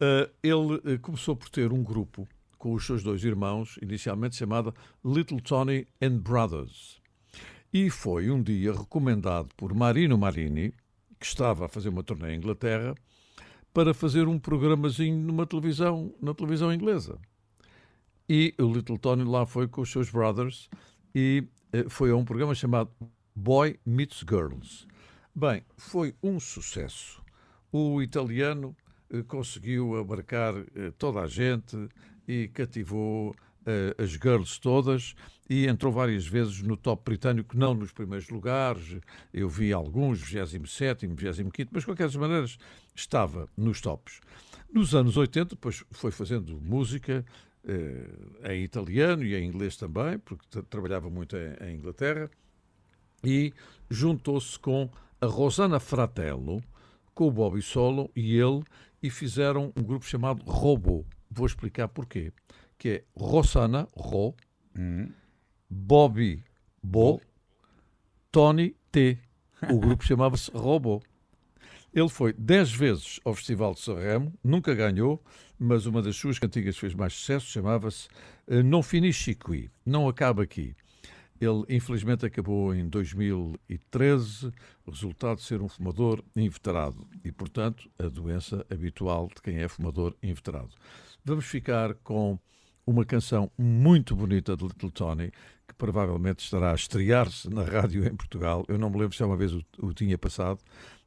Ah, 0.00 0.28
ele 0.42 0.80
eh, 0.84 0.98
começou 0.98 1.34
por 1.34 1.48
ter 1.48 1.72
um 1.72 1.82
grupo 1.82 2.28
com 2.58 2.72
os 2.72 2.84
seus 2.84 3.02
dois 3.02 3.24
irmãos, 3.24 3.78
inicialmente 3.82 4.36
chamado 4.36 4.74
Little 5.04 5.40
Tony 5.40 5.86
and 6.00 6.18
Brothers. 6.18 6.95
E 7.72 7.90
foi 7.90 8.30
um 8.30 8.42
dia 8.42 8.72
recomendado 8.72 9.48
por 9.56 9.74
Marino 9.74 10.16
Marini, 10.16 10.72
que 11.18 11.26
estava 11.26 11.66
a 11.66 11.68
fazer 11.68 11.88
uma 11.88 12.02
turnê 12.02 12.34
em 12.34 12.36
Inglaterra, 12.36 12.94
para 13.72 13.92
fazer 13.92 14.26
um 14.26 14.38
programazinho 14.38 15.18
numa 15.18 15.46
televisão, 15.46 16.14
na 16.22 16.32
televisão 16.32 16.72
inglesa. 16.72 17.18
E 18.28 18.54
o 18.58 18.72
Little 18.72 18.98
Tony 18.98 19.24
lá 19.24 19.44
foi 19.44 19.68
com 19.68 19.82
os 19.82 19.90
seus 19.90 20.10
brothers 20.10 20.68
e 21.14 21.44
eh, 21.72 21.84
foi 21.88 22.10
a 22.10 22.16
um 22.16 22.24
programa 22.24 22.54
chamado 22.54 22.90
Boy 23.34 23.78
Meets 23.84 24.24
Girls. 24.28 24.86
Bem, 25.34 25.62
foi 25.76 26.14
um 26.22 26.40
sucesso. 26.40 27.22
O 27.70 28.00
italiano 28.00 28.74
eh, 29.10 29.22
conseguiu 29.22 29.96
abarcar 29.96 30.54
eh, 30.56 30.90
toda 30.96 31.20
a 31.20 31.26
gente 31.26 31.76
e 32.26 32.48
cativou 32.48 33.34
as 33.98 34.10
girls 34.10 34.60
todas 34.60 35.16
e 35.48 35.66
entrou 35.66 35.92
várias 35.92 36.26
vezes 36.26 36.60
no 36.62 36.76
top 36.76 37.02
britânico, 37.04 37.56
não 37.56 37.72
nos 37.74 37.92
primeiros 37.92 38.28
lugares. 38.28 38.98
Eu 39.32 39.48
vi 39.48 39.72
alguns, 39.72 40.20
27, 40.20 41.06
25, 41.06 41.50
mas 41.72 41.82
de 41.82 41.86
qualquer 41.86 42.04
das 42.04 42.16
maneiras 42.16 42.58
estava 42.94 43.48
nos 43.56 43.80
tops. 43.80 44.20
Nos 44.72 44.94
anos 44.94 45.16
80, 45.16 45.54
depois 45.54 45.84
foi 45.92 46.10
fazendo 46.10 46.60
música 46.60 47.24
eh, 47.64 48.54
em 48.54 48.62
italiano 48.64 49.24
e 49.24 49.34
em 49.36 49.46
inglês 49.46 49.76
também, 49.76 50.18
porque 50.18 50.44
tra- 50.50 50.62
trabalhava 50.62 51.08
muito 51.08 51.36
em, 51.36 51.68
em 51.68 51.74
Inglaterra, 51.76 52.28
e 53.24 53.52
juntou-se 53.88 54.58
com 54.58 54.90
a 55.20 55.26
Rosana 55.26 55.80
Fratello, 55.80 56.62
com 57.14 57.28
o 57.28 57.30
Bobby 57.30 57.62
Solo 57.62 58.10
e 58.14 58.36
ele, 58.36 58.62
e 59.02 59.08
fizeram 59.08 59.72
um 59.76 59.82
grupo 59.82 60.04
chamado 60.04 60.42
Robo. 60.44 61.06
Vou 61.30 61.46
explicar 61.46 61.88
porquê. 61.88 62.32
Que 62.76 62.88
é 62.88 63.04
Rosana, 63.16 63.88
Ro, 63.96 64.34
Bobby, 65.68 66.42
Bo, 66.82 67.20
Tony, 68.30 68.76
T. 68.92 69.18
O 69.70 69.78
grupo 69.78 70.04
chamava-se 70.06 70.50
Robo. 70.50 71.02
Ele 71.92 72.08
foi 72.08 72.32
10 72.34 72.72
vezes 72.72 73.20
ao 73.24 73.34
Festival 73.34 73.72
de 73.72 73.80
Sanremo, 73.80 74.32
nunca 74.44 74.74
ganhou, 74.74 75.22
mas 75.58 75.86
uma 75.86 76.02
das 76.02 76.14
suas 76.16 76.38
cantigas 76.38 76.76
fez 76.76 76.94
mais 76.94 77.14
sucesso 77.14 77.46
chamava-se 77.46 78.08
eh, 78.46 78.62
Non 78.62 78.82
finisce 78.82 79.34
qui, 79.34 79.70
não 79.84 80.06
acaba 80.06 80.42
aqui. 80.42 80.76
Ele, 81.40 81.64
infelizmente, 81.68 82.24
acabou 82.24 82.74
em 82.74 82.88
2013, 82.88 84.52
o 84.86 84.90
resultado 84.90 85.38
de 85.38 85.44
ser 85.44 85.60
um 85.60 85.68
fumador 85.68 86.22
inveterado 86.34 87.06
e, 87.24 87.30
portanto, 87.30 87.90
a 87.98 88.08
doença 88.08 88.64
habitual 88.70 89.28
de 89.34 89.42
quem 89.42 89.58
é 89.58 89.68
fumador 89.68 90.14
inveterado. 90.22 90.70
Vamos 91.24 91.44
ficar 91.44 91.94
com 91.96 92.38
uma 92.86 93.04
canção 93.04 93.50
muito 93.58 94.14
bonita 94.14 94.56
de 94.56 94.64
Little 94.64 94.90
Tony, 94.90 95.32
que 95.66 95.74
provavelmente 95.76 96.44
estará 96.44 96.70
a 96.70 96.74
estrear-se 96.74 97.50
na 97.50 97.64
rádio 97.64 98.06
em 98.06 98.14
Portugal. 98.14 98.64
Eu 98.68 98.78
não 98.78 98.88
me 98.88 98.98
lembro 98.98 99.16
se 99.16 99.24
uma 99.24 99.36
vez 99.36 99.52
o, 99.52 99.62
o 99.80 99.92
tinha 99.92 100.16
passado 100.16 100.60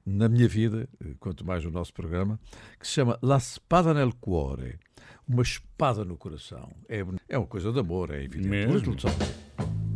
na 0.05 0.27
minha 0.27 0.47
vida, 0.47 0.89
eh, 1.03 1.13
quanto 1.19 1.45
mais 1.45 1.63
no 1.63 1.71
nosso 1.71 1.93
programa, 1.93 2.39
que 2.80 2.86
se 2.86 2.93
chama 2.93 3.17
La 3.21 3.39
Spada 3.39 3.93
nel 3.93 4.11
Cuore, 4.19 4.80
uma 5.27 5.43
espada 5.43 6.03
no 6.03 6.17
coração. 6.17 6.69
É, 6.88 7.05
é 7.30 7.38
uma 7.38 7.47
coisa 7.47 7.71
de 7.71 7.80
amor, 7.80 8.11
é 8.11 8.23
evidente. 8.23 8.49
Mesmo. 8.49 8.73
Little 8.73 8.95
Tony. 8.95 9.15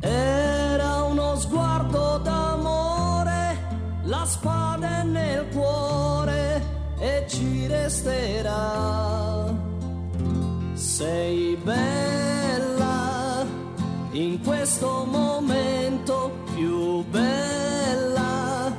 Era 0.02 1.04
uno 1.06 1.36
sguardo 1.36 2.20
d'amore, 2.20 3.58
la 4.06 4.26
spada 4.26 5.04
nel 5.04 5.46
cuore, 5.50 6.62
resterà. 7.68 9.43
Sei 10.96 11.56
bella 11.56 13.44
in 14.12 14.40
questo 14.44 15.08
momento 15.10 16.32
più 16.54 17.04
bella, 17.06 18.72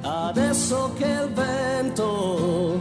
adesso 0.00 0.92
che 0.96 1.06
il 1.06 1.28
vento 1.34 2.78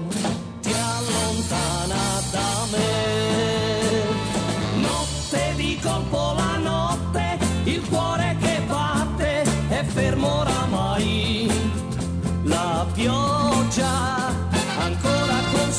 ti 0.62 0.72
allontana 0.72 2.22
da 2.30 2.68
me. 2.72 4.02
Notte 4.82 5.54
di 5.56 5.80
colpo 5.82 6.34
la 6.36 6.58
notte, 6.58 7.40
il 7.64 7.82
cuore 7.90 8.38
che 8.40 8.62
batte 8.68 9.42
è 9.70 9.84
fermo 9.84 10.42
oramai. 10.42 11.52
La 12.44 12.86
pioggia 12.94 14.28
ancora 14.78 15.38
col 15.54 15.72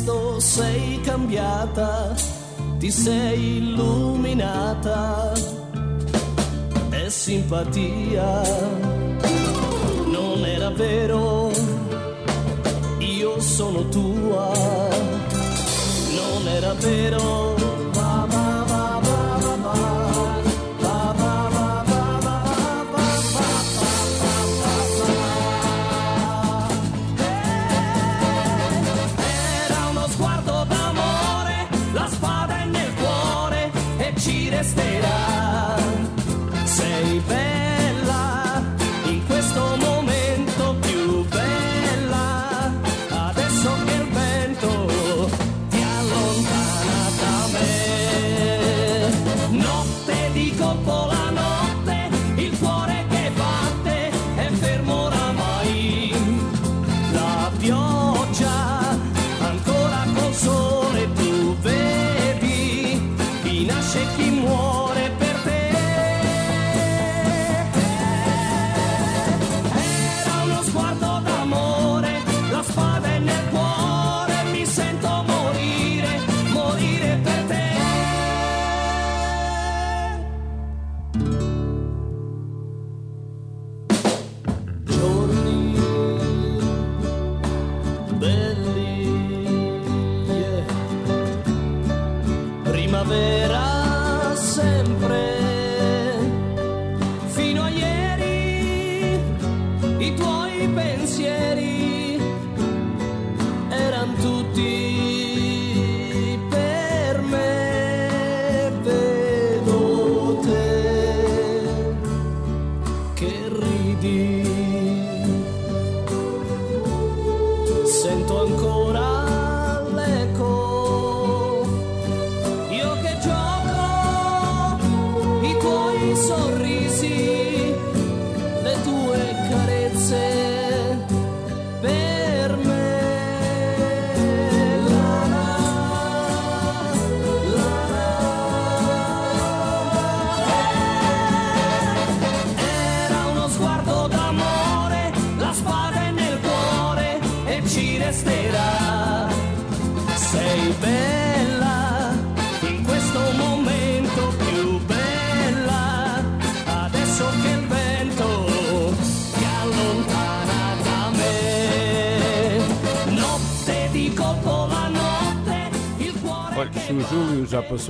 visto 0.00 0.40
sei 0.40 1.00
cambiata, 1.02 2.14
ti 2.78 2.90
sei 2.90 3.58
illuminata, 3.58 5.32
è 6.88 7.08
simpatia, 7.08 8.40
non 10.06 10.44
era 10.46 10.70
vero, 10.70 11.50
io 12.98 13.40
sono 13.40 13.88
tua, 13.88 14.50
non 16.14 16.48
era 16.48 16.72
vero. 16.74 17.69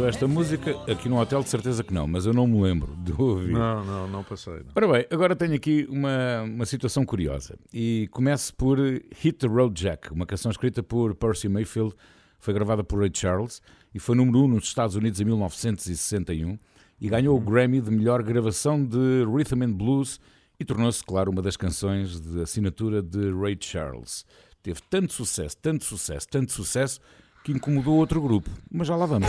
Passou 0.00 0.08
esta 0.08 0.26
música, 0.26 0.70
aqui 0.90 1.08
no 1.08 1.18
hotel 1.18 1.42
de 1.42 1.48
certeza 1.48 1.84
que 1.84 1.92
não, 1.92 2.06
mas 2.06 2.24
eu 2.24 2.32
não 2.32 2.46
me 2.46 2.60
lembro 2.60 2.96
de 2.96 3.12
ouvir. 3.12 3.52
Não, 3.52 3.84
não, 3.84 4.08
não 4.08 4.24
passei. 4.24 4.54
não. 4.54 4.72
Ora 4.74 4.88
bem, 4.88 5.06
agora 5.10 5.36
tenho 5.36 5.54
aqui 5.54 5.86
uma, 5.90 6.42
uma 6.42 6.64
situação 6.64 7.04
curiosa. 7.04 7.58
E 7.72 8.08
começo 8.10 8.54
por 8.54 8.78
Hit 8.78 9.32
the 9.32 9.46
Road 9.46 9.74
Jack, 9.74 10.12
uma 10.12 10.24
canção 10.24 10.50
escrita 10.50 10.82
por 10.82 11.14
Percy 11.14 11.48
Mayfield, 11.48 11.94
foi 12.38 12.54
gravada 12.54 12.82
por 12.82 13.00
Ray 13.00 13.10
Charles 13.12 13.60
e 13.94 13.98
foi 13.98 14.16
número 14.16 14.38
1 14.38 14.44
um 14.44 14.48
nos 14.48 14.64
Estados 14.64 14.96
Unidos 14.96 15.20
em 15.20 15.24
1961 15.24 16.58
e 17.00 17.08
ganhou 17.08 17.36
o 17.36 17.40
Grammy 17.40 17.80
de 17.80 17.90
melhor 17.90 18.22
gravação 18.22 18.82
de 18.82 19.24
Rhythm 19.26 19.64
and 19.64 19.72
Blues 19.72 20.18
e 20.58 20.64
tornou-se, 20.64 21.04
claro, 21.04 21.30
uma 21.30 21.42
das 21.42 21.56
canções 21.56 22.20
de 22.20 22.40
assinatura 22.40 23.02
de 23.02 23.32
Ray 23.32 23.56
Charles. 23.60 24.24
Teve 24.62 24.80
tanto 24.88 25.12
sucesso, 25.12 25.56
tanto 25.58 25.84
sucesso, 25.84 26.26
tanto 26.28 26.52
sucesso 26.52 27.00
que 27.42 27.52
incomodou 27.52 27.96
outro 27.96 28.20
grupo, 28.20 28.50
mas 28.70 28.86
já 28.88 28.96
lá 28.96 29.06
vamos. 29.06 29.28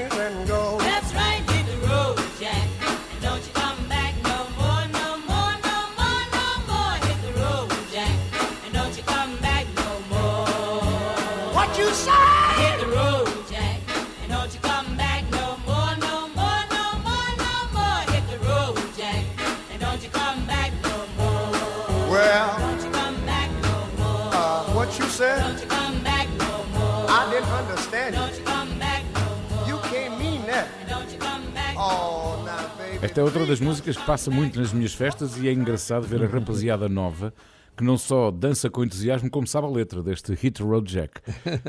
Esta 33.11 33.19
é 33.19 33.23
outra 33.25 33.45
das 33.45 33.59
músicas 33.59 33.97
que 33.97 34.05
passa 34.05 34.31
muito 34.31 34.57
nas 34.57 34.71
minhas 34.71 34.93
festas 34.93 35.37
e 35.37 35.45
é 35.45 35.51
engraçado 35.51 36.07
ver 36.07 36.23
a 36.23 36.27
rapaziada 36.27 36.87
nova 36.87 37.33
que 37.75 37.83
não 37.83 37.97
só 37.97 38.31
dança 38.31 38.69
com 38.69 38.85
entusiasmo, 38.85 39.29
como 39.29 39.45
sabe 39.45 39.67
a 39.67 39.69
letra 39.69 40.01
deste 40.01 40.33
Hit 40.33 40.63
Road 40.63 40.89
Jack. 40.89 41.19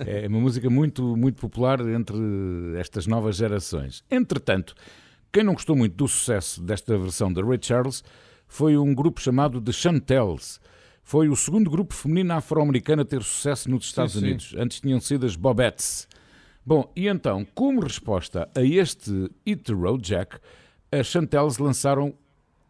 É 0.07 0.29
uma 0.29 0.39
música 0.39 0.71
muito, 0.71 1.17
muito 1.17 1.41
popular 1.41 1.81
entre 1.81 2.17
estas 2.79 3.09
novas 3.09 3.35
gerações. 3.35 4.05
Entretanto, 4.09 4.73
quem 5.33 5.43
não 5.43 5.55
gostou 5.55 5.75
muito 5.75 5.97
do 5.97 6.07
sucesso 6.07 6.63
desta 6.63 6.97
versão 6.97 7.33
da 7.33 7.43
Ray 7.43 7.59
Charles 7.61 8.05
foi 8.47 8.77
um 8.77 8.95
grupo 8.95 9.21
chamado 9.21 9.61
The 9.61 9.73
Chantels. 9.73 10.61
Foi 11.03 11.29
o 11.29 11.35
segundo 11.35 11.69
grupo 11.69 11.93
feminino 11.93 12.35
afro-americano 12.35 13.03
a 13.03 13.05
ter 13.05 13.21
sucesso 13.21 13.69
nos 13.69 13.87
Estados 13.87 14.13
sim. 14.13 14.21
Unidos. 14.21 14.55
Antes 14.57 14.79
tinham 14.81 15.01
sido 15.01 15.27
as 15.27 15.35
Bobettes. 15.35 16.07
Bom, 16.65 16.89
e 16.95 17.09
então, 17.09 17.45
como 17.53 17.81
resposta 17.81 18.49
a 18.55 18.63
este 18.63 19.29
Hit 19.45 19.73
Road 19.73 20.05
Jack, 20.05 20.39
as 20.93 21.07
Chantels 21.07 21.57
lançaram 21.57 22.15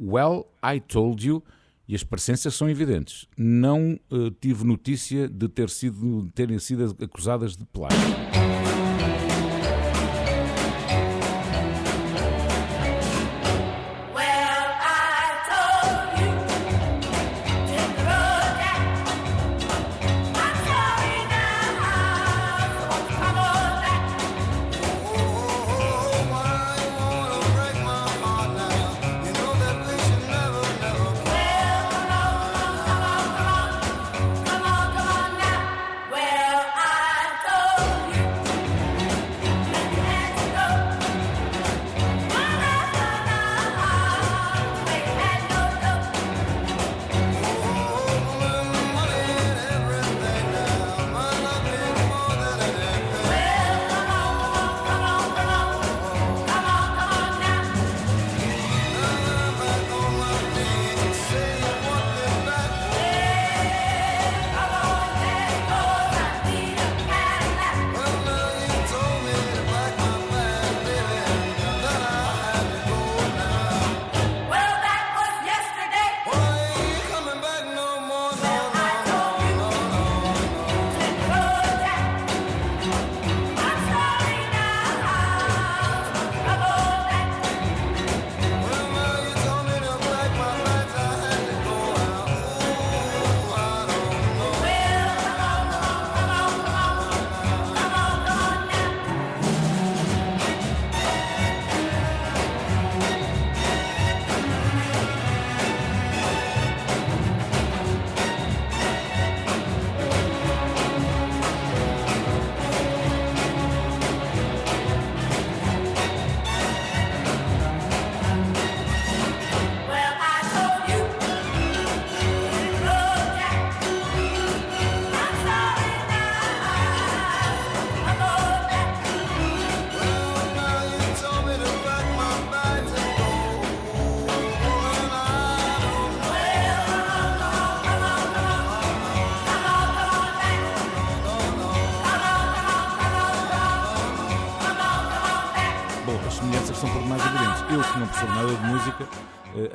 Well, 0.01 0.47
I 0.65 0.81
Told 0.81 1.27
You 1.27 1.43
e 1.89 1.95
as 1.95 2.05
parecências 2.05 2.55
são 2.55 2.71
evidentes. 2.71 3.27
Não 3.37 3.99
eh, 4.11 4.33
tive 4.41 4.65
notícia 4.65 5.29
de 5.29 5.49
ter 5.49 5.69
sido, 5.69 6.31
terem 6.35 6.59
sido 6.59 6.97
acusadas 7.03 7.57
de 7.57 7.65
plágio. 7.67 7.99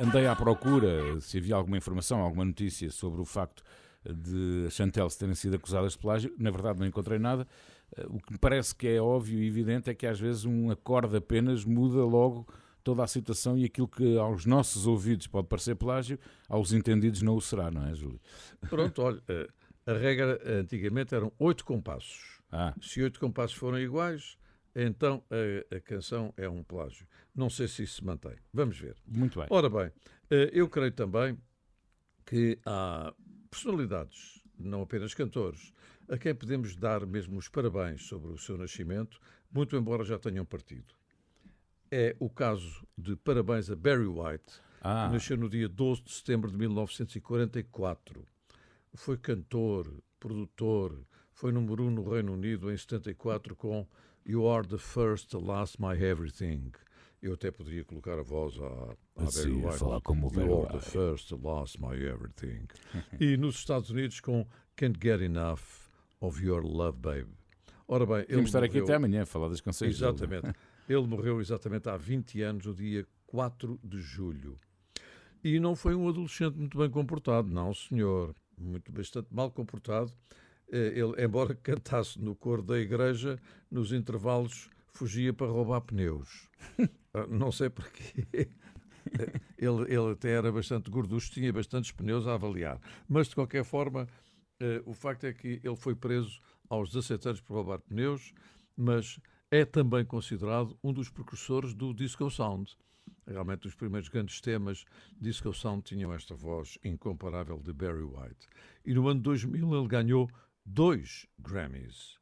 Andei 0.02 0.26
à 0.28 0.36
procura 0.36 1.20
se 1.22 1.38
havia 1.38 1.56
alguma 1.56 1.78
informação, 1.78 2.20
alguma 2.22 2.46
notícia 2.46 2.90
sobre 2.92 3.22
o 3.22 3.26
facto 3.26 3.64
de 4.06 4.68
Chantel 4.72 5.08
terem 5.10 5.36
sido 5.36 5.56
acusadas 5.56 5.94
de 5.94 5.98
plágio. 6.00 6.34
Na 6.38 6.50
verdade, 6.52 6.80
não 6.80 6.86
encontrei 6.88 7.20
nada. 7.20 7.48
Eh, 7.96 8.06
O 8.08 8.20
que 8.20 8.32
me 8.34 8.38
parece 8.40 8.74
que 8.76 8.88
é 8.88 9.02
óbvio 9.02 9.40
e 9.40 9.48
evidente 9.48 9.90
é 9.90 9.94
que 9.94 10.08
às 10.08 10.20
vezes 10.20 10.46
um 10.46 10.70
acorde 10.72 11.18
apenas 11.18 11.66
muda 11.66 12.04
logo 12.06 12.48
toda 12.84 13.04
a 13.04 13.08
situação 13.08 13.58
e 13.58 13.66
aquilo 13.66 13.88
que 13.88 14.18
aos 14.18 14.46
nossos 14.46 14.88
ouvidos 14.88 15.28
pode 15.28 15.48
parecer 15.48 15.76
plágio, 15.76 16.18
aos 16.48 16.72
entendidos 16.72 17.22
não 17.22 17.36
o 17.36 17.42
será, 17.42 17.70
não 17.70 17.86
é, 17.86 17.94
Júlio? 17.94 18.20
Pronto, 18.70 19.02
olha, 19.02 19.22
eh, 19.28 19.48
a 19.86 19.94
regra 19.94 20.40
eh, 20.44 20.60
antigamente 20.60 21.14
eram 21.14 21.32
oito 21.38 21.66
compassos. 21.66 22.40
Ah, 22.50 22.74
Se 22.82 23.02
oito 23.02 23.20
compassos 23.20 23.58
forem 23.58 23.84
iguais, 23.84 24.38
então 24.74 25.22
a, 25.30 25.76
a 25.76 25.80
canção 25.82 26.34
é 26.38 26.48
um 26.48 26.64
plágio. 26.64 27.06
Não 27.38 27.50
sei 27.52 27.68
se 27.68 27.84
isso 27.84 27.98
se 27.98 28.04
mantém. 28.04 28.36
Vamos 28.52 28.78
ver. 28.80 28.98
muito 29.08 29.38
bem. 29.40 29.48
Ora 29.52 29.70
bem, 29.70 29.92
eh, 30.32 30.50
eu 30.52 30.68
creio 30.68 30.92
também 30.92 31.38
que 32.26 32.60
há 32.66 33.14
personalidades, 33.50 34.42
não 34.60 34.82
apenas 34.82 35.14
cantores, 35.14 35.72
a 36.10 36.18
quem 36.18 36.34
podemos 36.34 36.76
dar 36.76 37.06
mesmo 37.06 37.38
os 37.38 37.48
parabéns 37.48 38.04
sobre 38.08 38.32
o 38.32 38.38
seu 38.38 38.58
nascimento, 38.58 39.20
muito 39.52 39.76
embora 39.78 40.04
já 40.04 40.18
tenham 40.18 40.44
partido. 40.44 40.94
É 41.92 42.16
o 42.20 42.30
caso 42.30 42.86
de 42.98 43.16
parabéns 43.16 43.70
a 43.70 43.76
Barry 43.76 44.08
White, 44.08 44.60
Ah. 44.82 45.06
que 45.08 45.14
nasceu 45.14 45.38
no 45.38 45.48
dia 45.50 45.70
12 45.70 46.02
de 46.02 46.12
setembro 46.12 46.50
de 46.52 46.58
1944. 46.58 48.26
Foi 48.96 49.18
cantor, 49.18 49.92
produtor, 50.20 51.06
foi 51.34 51.52
número 51.52 51.84
um 51.86 51.92
no 51.92 52.10
Reino 52.10 52.34
Unido 52.34 52.72
em 52.72 52.78
74 52.78 53.56
com 53.56 53.88
You 54.26 54.48
Are 54.50 54.68
the 54.68 54.78
First, 54.78 55.30
the 55.32 55.38
Last, 55.38 55.80
My 55.80 55.94
Everything. 56.02 56.72
Eu 57.22 57.34
até 57.34 57.50
poderia 57.50 57.84
colocar 57.84 58.20
a 58.20 58.22
voz 58.22 58.56
à, 58.60 59.24
à 59.24 59.26
Sim, 59.32 59.62
Barry 59.62 59.66
White. 59.66 59.80
falar 59.80 60.02
como 60.02 60.28
o 60.28 60.30
Barry 60.32 60.48
You 60.48 60.64
are 60.64 60.74
the 60.74 60.80
first, 60.80 61.30
the 61.30 61.36
last, 61.36 61.82
my 61.82 61.96
everything. 61.96 62.68
e 63.20 63.36
nos 63.38 63.56
Estados 63.56 63.90
Unidos 63.90 64.20
com 64.20 64.46
Can't 64.76 65.00
Get 65.02 65.22
Enough 65.22 65.62
of 66.22 66.44
Your 66.46 66.64
Love, 66.64 67.00
Babe. 67.00 67.28
Ora 67.88 68.06
bem, 68.06 68.18
ele 68.20 68.36
Vamos 68.36 68.50
estar 68.50 68.64
aqui 68.64 68.80
até 68.80 68.96
amanhã 68.96 69.24
a 69.24 69.26
falar 69.26 69.48
das 69.50 69.62
canções. 69.62 69.96
Exatamente. 69.96 70.48
Ele 70.90 71.06
morreu 71.06 71.42
exatamente 71.42 71.90
há 71.90 71.98
20 71.98 72.42
anos, 72.44 72.66
no 72.66 72.74
dia 72.74 73.06
4 73.26 73.78
de 73.84 74.00
julho. 74.00 74.58
E 75.44 75.60
não 75.60 75.76
foi 75.76 75.94
um 75.94 76.08
adolescente 76.08 76.56
muito 76.56 76.78
bem 76.78 76.90
comportado, 76.90 77.50
não, 77.50 77.74
senhor. 77.74 78.34
Muito 78.58 78.90
bastante 78.92 79.28
mal 79.30 79.52
comportado. 79.52 80.14
Eh, 80.72 80.94
Ele, 80.96 81.22
embora 81.22 81.54
cantasse 81.56 82.20
no 82.20 82.36
coro 82.36 82.62
da 82.62 82.80
igreja, 82.80 83.38
nos 83.70 83.92
intervalos 83.92 84.70
fugia 84.98 85.34
para 85.34 85.48
roubar 85.48 85.82
pneus. 85.82 86.50
Ah, 87.14 87.26
Não 87.26 87.52
sei 87.52 87.70
porquê. 87.70 88.28
Ele, 89.58 89.84
ele 89.88 90.12
até 90.12 90.32
era 90.32 90.52
bastante 90.52 90.92
gorducho, 90.92 91.32
tinha 91.32 91.52
bastantes 91.52 91.92
pneus 91.92 92.28
a 92.28 92.34
avaliar. 92.34 92.80
Mas, 93.08 93.30
de 93.30 93.36
qualquer 93.36 93.64
forma, 93.64 94.06
eh, 94.60 94.84
o 94.86 94.94
facto 94.94 95.24
é 95.24 95.34
que 95.34 95.62
ele 95.64 95.76
foi 95.78 95.96
preso 95.96 96.40
aos 96.70 96.90
17 96.90 97.30
anos 97.30 97.42
por 97.42 97.54
roubar 97.56 97.80
pneus, 97.80 98.34
mas 98.76 99.20
é 99.50 99.64
também 99.64 100.06
considerado 100.06 100.78
um 100.84 100.92
dos 100.92 101.10
precursores 101.10 101.74
do 101.74 101.94
Disco 101.94 102.30
Sound. 102.30 102.78
Realmente, 103.26 103.68
os 103.68 103.76
primeiros 103.76 104.10
grandes 104.10 104.42
temas 104.42 104.84
Disco 105.20 105.54
Sound 105.54 105.84
tinham 105.84 106.14
esta 106.14 106.36
voz 106.36 106.78
incomparável 106.84 107.60
de 107.60 107.74
Barry 107.74 108.04
White. 108.04 108.48
E 108.86 108.94
no 108.94 109.08
ano 109.08 109.22
2000 109.22 109.74
ele 109.76 109.88
ganhou 109.88 110.30
dois 110.66 111.28
Grammys. 111.40 112.17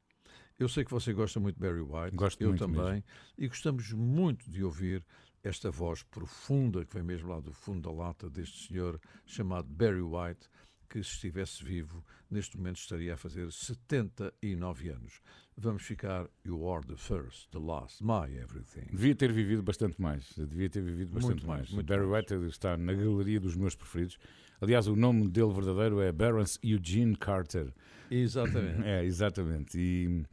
Eu 0.58 0.70
sei 0.70 0.86
que 0.86 0.92
você 0.92 1.12
gosta 1.14 1.40
muito 1.40 1.56
de 1.56 1.62
Barry 1.62 1.82
White, 1.82 2.16
Gosto 2.16 2.42
eu 2.42 2.56
também, 2.56 2.84
mesmo. 2.86 3.04
e 3.38 3.48
gostamos 3.48 3.92
muito 3.92 4.50
de 4.50 4.64
ouvir 4.64 5.04
esta 5.44 5.70
voz 5.70 6.02
profunda 6.04 6.86
que 6.86 6.94
vem 6.94 7.04
mesmo 7.04 7.30
lá 7.30 7.40
do 7.42 7.52
fundo 7.52 7.82
da 7.90 7.92
lata 7.96 8.30
deste 8.30 8.68
senhor 8.68 9.00
chamado 9.26 9.68
Barry 9.68 10.02
White, 10.02 10.50
que 10.90 11.04
se 11.04 11.12
estivesse 11.12 11.64
vivo, 11.64 12.04
neste 12.32 12.58
momento 12.58 12.78
estaria 12.78 13.14
a 13.16 13.18
fazer 13.18 13.52
79 13.52 14.90
anos. 14.90 15.22
Vamos 15.58 15.84
ficar 15.84 16.28
You 16.46 16.70
Are 16.70 16.86
the 16.86 16.96
First, 16.96 17.50
the 17.52 17.60
Last, 17.60 18.02
My 18.04 18.34
Everything. 18.38 18.88
Devia 18.92 19.16
ter 19.16 19.32
vivido 19.32 19.62
bastante 19.62 20.02
mais. 20.02 20.34
Devia 20.38 20.70
ter 20.70 20.82
vivido 20.82 21.12
bastante 21.14 21.46
Muito 21.46 21.48
mais, 21.48 21.60
mais. 21.62 21.72
muito 21.72 21.88
Barry. 21.88 22.06
White 22.06 22.34
está 22.48 22.78
na 22.78 22.94
galeria 22.94 23.40
dos 23.40 23.56
meus 23.56 23.76
preferidos. 23.76 24.18
Aliás, 24.62 24.88
o 24.88 24.96
nome 24.96 25.28
dele 25.30 25.52
verdadeiro 25.54 26.00
é 26.02 26.12
Barons 26.12 26.58
Eugene 26.64 27.16
Carter. 27.18 27.74
Exatamente. 28.10 28.82
É, 28.84 29.04
exatamente. 29.04 29.78
E, 29.78 30.24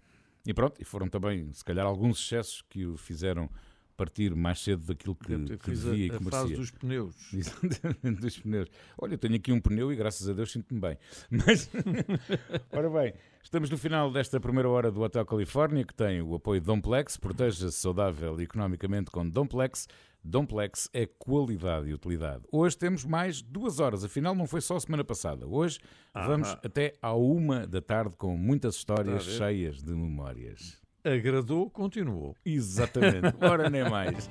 e 0.47 0.53
pronto, 0.53 0.81
e 0.81 0.85
foram 0.85 1.09
também, 1.09 1.53
se 1.53 1.65
calhar, 1.65 1.87
alguns 1.87 2.19
excessos 2.19 2.63
que 2.69 2.85
o 2.87 2.97
fizeram 2.97 3.49
partir 3.97 4.35
mais 4.35 4.59
cedo 4.59 4.85
daquilo 4.87 5.15
que, 5.15 5.27
ter 5.27 5.59
que 5.59 5.71
devia 5.71 6.07
e 6.07 6.11
a 6.11 6.19
que 6.19 6.25
fase 6.25 6.37
merecia. 6.37 6.57
dos 6.57 6.71
pneus. 6.71 7.17
Exatamente, 7.33 8.21
dos 8.21 8.39
pneus. 8.39 8.69
Olha, 8.99 9.15
eu 9.15 9.19
tenho 9.19 9.37
aqui 9.37 9.53
um 9.53 9.61
pneu 9.61 9.93
e 9.93 9.97
graças 9.97 10.29
a 10.29 10.33
Deus 10.33 10.51
sinto-me 10.51 10.81
bem. 10.81 10.99
Mas, 11.31 11.71
ora 12.73 12.91
bem, 12.91 13.15
estamos 13.43 13.71
no 13.71 13.79
final 13.79 14.11
desta 14.11 14.41
primeira 14.41 14.69
hora 14.69 14.91
do 14.91 15.01
Hotel 15.01 15.25
Califórnia, 15.25 15.85
que 15.85 15.95
tem 15.95 16.21
o 16.21 16.35
apoio 16.35 16.61
de 16.61 16.67
Domplex, 16.67 17.17
proteja-se 17.17 17.79
saudável 17.79 18.41
e 18.41 18.45
economicamente 18.45 19.11
com 19.11 19.29
Domplex. 19.29 19.87
Domplex 20.25 20.89
é 20.93 21.07
qualidade 21.07 21.89
e 21.89 21.95
utilidade. 21.95 22.45
Hoje 22.53 22.77
temos 22.79 23.05
mais 23.05 23.43
duas 23.43 23.81
horas, 23.81 24.05
afinal 24.05 24.35
não 24.35 24.47
foi 24.47 24.61
só 24.61 24.77
a 24.77 24.81
semana 24.81 25.03
passada. 25.03 25.47
Hoje 25.47 25.81
vamos 26.15 26.49
Ahá. 26.49 26.61
até 26.65 26.93
à 27.03 27.13
uma 27.13 27.67
da 27.67 27.81
tarde 27.83 28.15
com 28.17 28.37
muitas 28.37 28.77
histórias 28.77 29.25
cheias 29.25 29.83
de 29.83 29.91
memórias. 29.93 30.81
Agradou, 31.05 31.69
continuou. 31.69 32.37
Exatamente, 32.45 33.35
ora 33.43 33.69
nem 33.69 33.89
mais. 33.91 34.31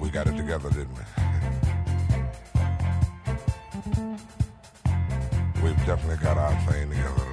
We 0.00 0.08
got 0.10 0.28
it 0.28 0.36
together, 0.36 0.70
didn't 0.70 0.96
we? 0.96 1.04
We've 5.62 5.84
definitely 5.84 6.16
got 6.24 6.38
our 6.38 6.54
thing 6.66 6.88
together, 6.88 7.29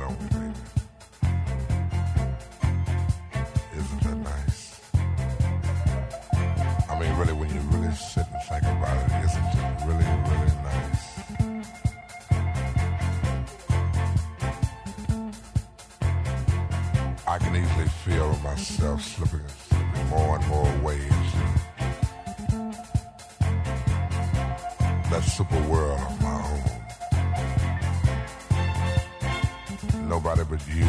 myself 18.47 19.01
slipping, 19.03 19.45
slipping 19.67 20.07
more 20.07 20.37
and 20.37 20.47
more 20.47 20.71
waves. 20.81 21.33
That 25.11 25.23
super 25.23 25.61
world 25.69 25.99
of 25.99 26.21
my 26.21 26.41
own. 29.93 30.07
Nobody 30.07 30.43
but 30.49 30.65
you 30.67 30.85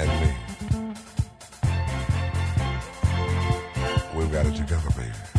and 0.00 0.10
me. 0.20 0.30
We've 4.14 4.32
got 4.32 4.44
it 4.46 4.54
together, 4.56 4.90
baby. 4.90 5.35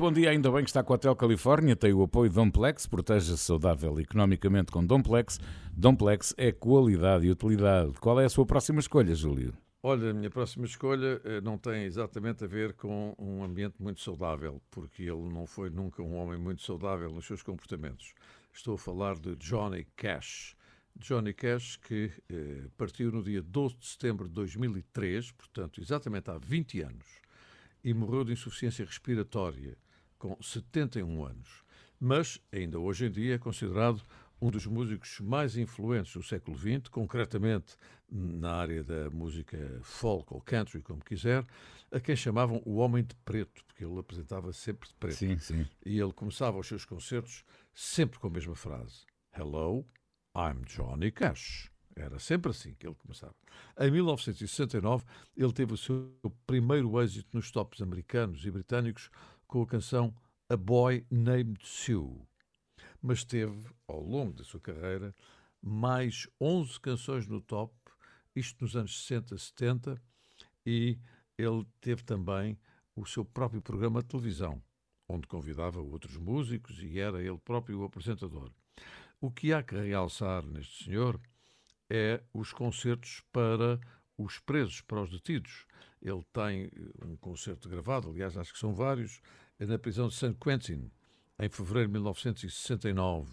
Muito 0.00 0.14
bom 0.14 0.18
dia, 0.18 0.30
ainda 0.30 0.50
bem 0.50 0.64
que 0.64 0.70
está 0.70 0.82
com 0.82 0.94
o 0.94 0.96
Hotel 0.96 1.14
Califórnia, 1.14 1.76
tem 1.76 1.92
o 1.92 2.02
apoio 2.02 2.30
Domplex, 2.30 2.86
proteja-se 2.86 3.36
saudável 3.36 4.00
economicamente 4.00 4.72
com 4.72 4.82
Domplex. 4.82 5.38
Domplex 5.74 6.34
é 6.38 6.50
qualidade 6.50 7.26
e 7.26 7.30
utilidade. 7.30 7.92
Qual 8.00 8.18
é 8.18 8.24
a 8.24 8.28
sua 8.30 8.46
próxima 8.46 8.80
escolha, 8.80 9.14
Júlio? 9.14 9.52
Olha, 9.82 10.08
a 10.08 10.14
minha 10.14 10.30
próxima 10.30 10.64
escolha 10.64 11.20
eh, 11.22 11.42
não 11.42 11.58
tem 11.58 11.84
exatamente 11.84 12.42
a 12.42 12.46
ver 12.46 12.72
com 12.72 13.14
um 13.18 13.44
ambiente 13.44 13.74
muito 13.78 14.00
saudável, 14.00 14.62
porque 14.70 15.02
ele 15.02 15.28
não 15.28 15.46
foi 15.46 15.68
nunca 15.68 16.02
um 16.02 16.16
homem 16.16 16.38
muito 16.38 16.62
saudável 16.62 17.10
nos 17.10 17.26
seus 17.26 17.42
comportamentos. 17.42 18.14
Estou 18.54 18.76
a 18.76 18.78
falar 18.78 19.16
de 19.16 19.36
Johnny 19.36 19.86
Cash. 19.96 20.56
Johnny 20.96 21.34
Cash, 21.34 21.76
que 21.76 22.10
eh, 22.30 22.68
partiu 22.78 23.12
no 23.12 23.22
dia 23.22 23.42
12 23.42 23.76
de 23.76 23.86
setembro 23.86 24.28
de 24.28 24.32
2003, 24.32 25.30
portanto, 25.32 25.78
exatamente 25.78 26.30
há 26.30 26.38
20 26.38 26.80
anos, 26.80 27.20
e 27.84 27.92
morreu 27.92 28.24
de 28.24 28.32
insuficiência 28.32 28.82
respiratória 28.82 29.76
com 30.20 30.40
71 30.40 31.24
anos. 31.24 31.64
Mas, 31.98 32.40
ainda 32.52 32.78
hoje 32.78 33.06
em 33.06 33.10
dia, 33.10 33.34
é 33.34 33.38
considerado 33.38 34.02
um 34.40 34.50
dos 34.50 34.66
músicos 34.66 35.18
mais 35.20 35.56
influentes 35.56 36.12
do 36.12 36.22
século 36.22 36.56
XX, 36.56 36.88
concretamente 36.88 37.74
na 38.10 38.52
área 38.52 38.84
da 38.84 39.10
música 39.10 39.58
folk 39.82 40.32
ou 40.32 40.40
country, 40.40 40.82
como 40.82 41.04
quiser, 41.04 41.44
a 41.90 41.98
quem 41.98 42.14
chamavam 42.14 42.62
o 42.64 42.76
Homem 42.76 43.02
de 43.02 43.14
Preto, 43.16 43.64
porque 43.64 43.84
ele 43.84 43.98
apresentava 43.98 44.52
sempre 44.52 44.88
de 44.88 44.94
preto. 44.94 45.16
Sim, 45.16 45.38
sim. 45.38 45.66
E 45.84 45.98
ele 45.98 46.12
começava 46.12 46.58
os 46.58 46.66
seus 46.66 46.84
concertos 46.84 47.44
sempre 47.74 48.18
com 48.18 48.28
a 48.28 48.30
mesma 48.30 48.54
frase: 48.54 49.06
Hello, 49.36 49.86
I'm 50.36 50.62
Johnny 50.66 51.10
Cash. 51.10 51.70
Era 51.96 52.18
sempre 52.18 52.50
assim 52.50 52.74
que 52.74 52.86
ele 52.86 52.94
começava. 52.94 53.34
Em 53.78 53.90
1969, 53.90 55.04
ele 55.36 55.52
teve 55.52 55.74
o 55.74 55.76
seu 55.76 56.14
primeiro 56.46 57.00
êxito 57.02 57.28
nos 57.32 57.50
tops 57.50 57.82
americanos 57.82 58.44
e 58.46 58.50
britânicos 58.50 59.10
com 59.50 59.62
a 59.62 59.66
canção 59.66 60.14
A 60.48 60.56
Boy 60.56 61.04
Named 61.10 61.58
Sue. 61.64 62.22
Mas 63.02 63.24
teve, 63.24 63.68
ao 63.88 64.00
longo 64.00 64.32
da 64.32 64.44
sua 64.44 64.60
carreira, 64.60 65.12
mais 65.60 66.28
11 66.40 66.78
canções 66.78 67.26
no 67.26 67.40
top, 67.40 67.74
isto 68.34 68.62
nos 68.62 68.76
anos 68.76 69.04
60, 69.04 69.36
70, 69.36 70.00
e 70.64 70.96
ele 71.36 71.66
teve 71.80 72.04
também 72.04 72.56
o 72.94 73.04
seu 73.04 73.24
próprio 73.24 73.60
programa 73.60 74.00
de 74.00 74.08
televisão, 74.08 74.62
onde 75.08 75.26
convidava 75.26 75.80
outros 75.80 76.16
músicos 76.16 76.80
e 76.80 77.00
era 77.00 77.20
ele 77.20 77.38
próprio 77.38 77.80
o 77.80 77.84
apresentador. 77.84 78.52
O 79.20 79.32
que 79.32 79.52
há 79.52 79.64
que 79.64 79.74
realçar 79.74 80.46
neste 80.46 80.84
senhor 80.84 81.20
é 81.90 82.22
os 82.32 82.52
concertos 82.52 83.20
para 83.32 83.80
os 84.24 84.38
presos, 84.38 84.80
para 84.82 85.02
os 85.02 85.10
detidos. 85.10 85.66
Ele 86.02 86.22
tem 86.32 86.64
eh, 86.64 87.04
um 87.04 87.16
concerto 87.16 87.68
gravado, 87.68 88.10
aliás, 88.10 88.36
acho 88.36 88.52
que 88.52 88.58
são 88.58 88.74
vários, 88.74 89.20
na 89.58 89.78
prisão 89.78 90.08
de 90.08 90.14
St. 90.14 90.34
Quentin, 90.34 90.90
em 91.38 91.48
fevereiro 91.48 91.88
de 91.88 91.92
1969. 91.94 93.30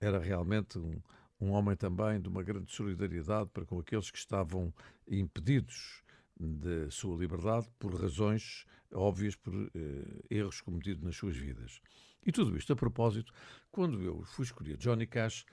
Era 0.00 0.18
realmente 0.18 0.78
um, 0.78 1.00
um 1.40 1.50
homem 1.50 1.76
também 1.76 2.20
de 2.20 2.28
uma 2.28 2.42
grande 2.42 2.70
solidariedade 2.72 3.50
para 3.50 3.64
com 3.64 3.78
aqueles 3.78 4.10
que 4.10 4.18
estavam 4.18 4.72
impedidos 5.08 6.02
de 6.38 6.90
sua 6.90 7.16
liberdade 7.16 7.66
por 7.78 7.94
razões 7.94 8.66
óbvias, 8.92 9.34
por 9.36 9.54
eh, 9.54 10.24
erros 10.30 10.60
cometidos 10.60 11.02
nas 11.02 11.16
suas 11.16 11.36
vidas. 11.36 11.80
E 12.24 12.32
tudo 12.32 12.56
isto 12.56 12.72
a 12.72 12.76
propósito, 12.76 13.32
quando 13.70 14.02
eu 14.02 14.22
fui 14.24 14.44
escolher 14.44 14.76
Johnny 14.76 15.06
Cash, 15.06 15.44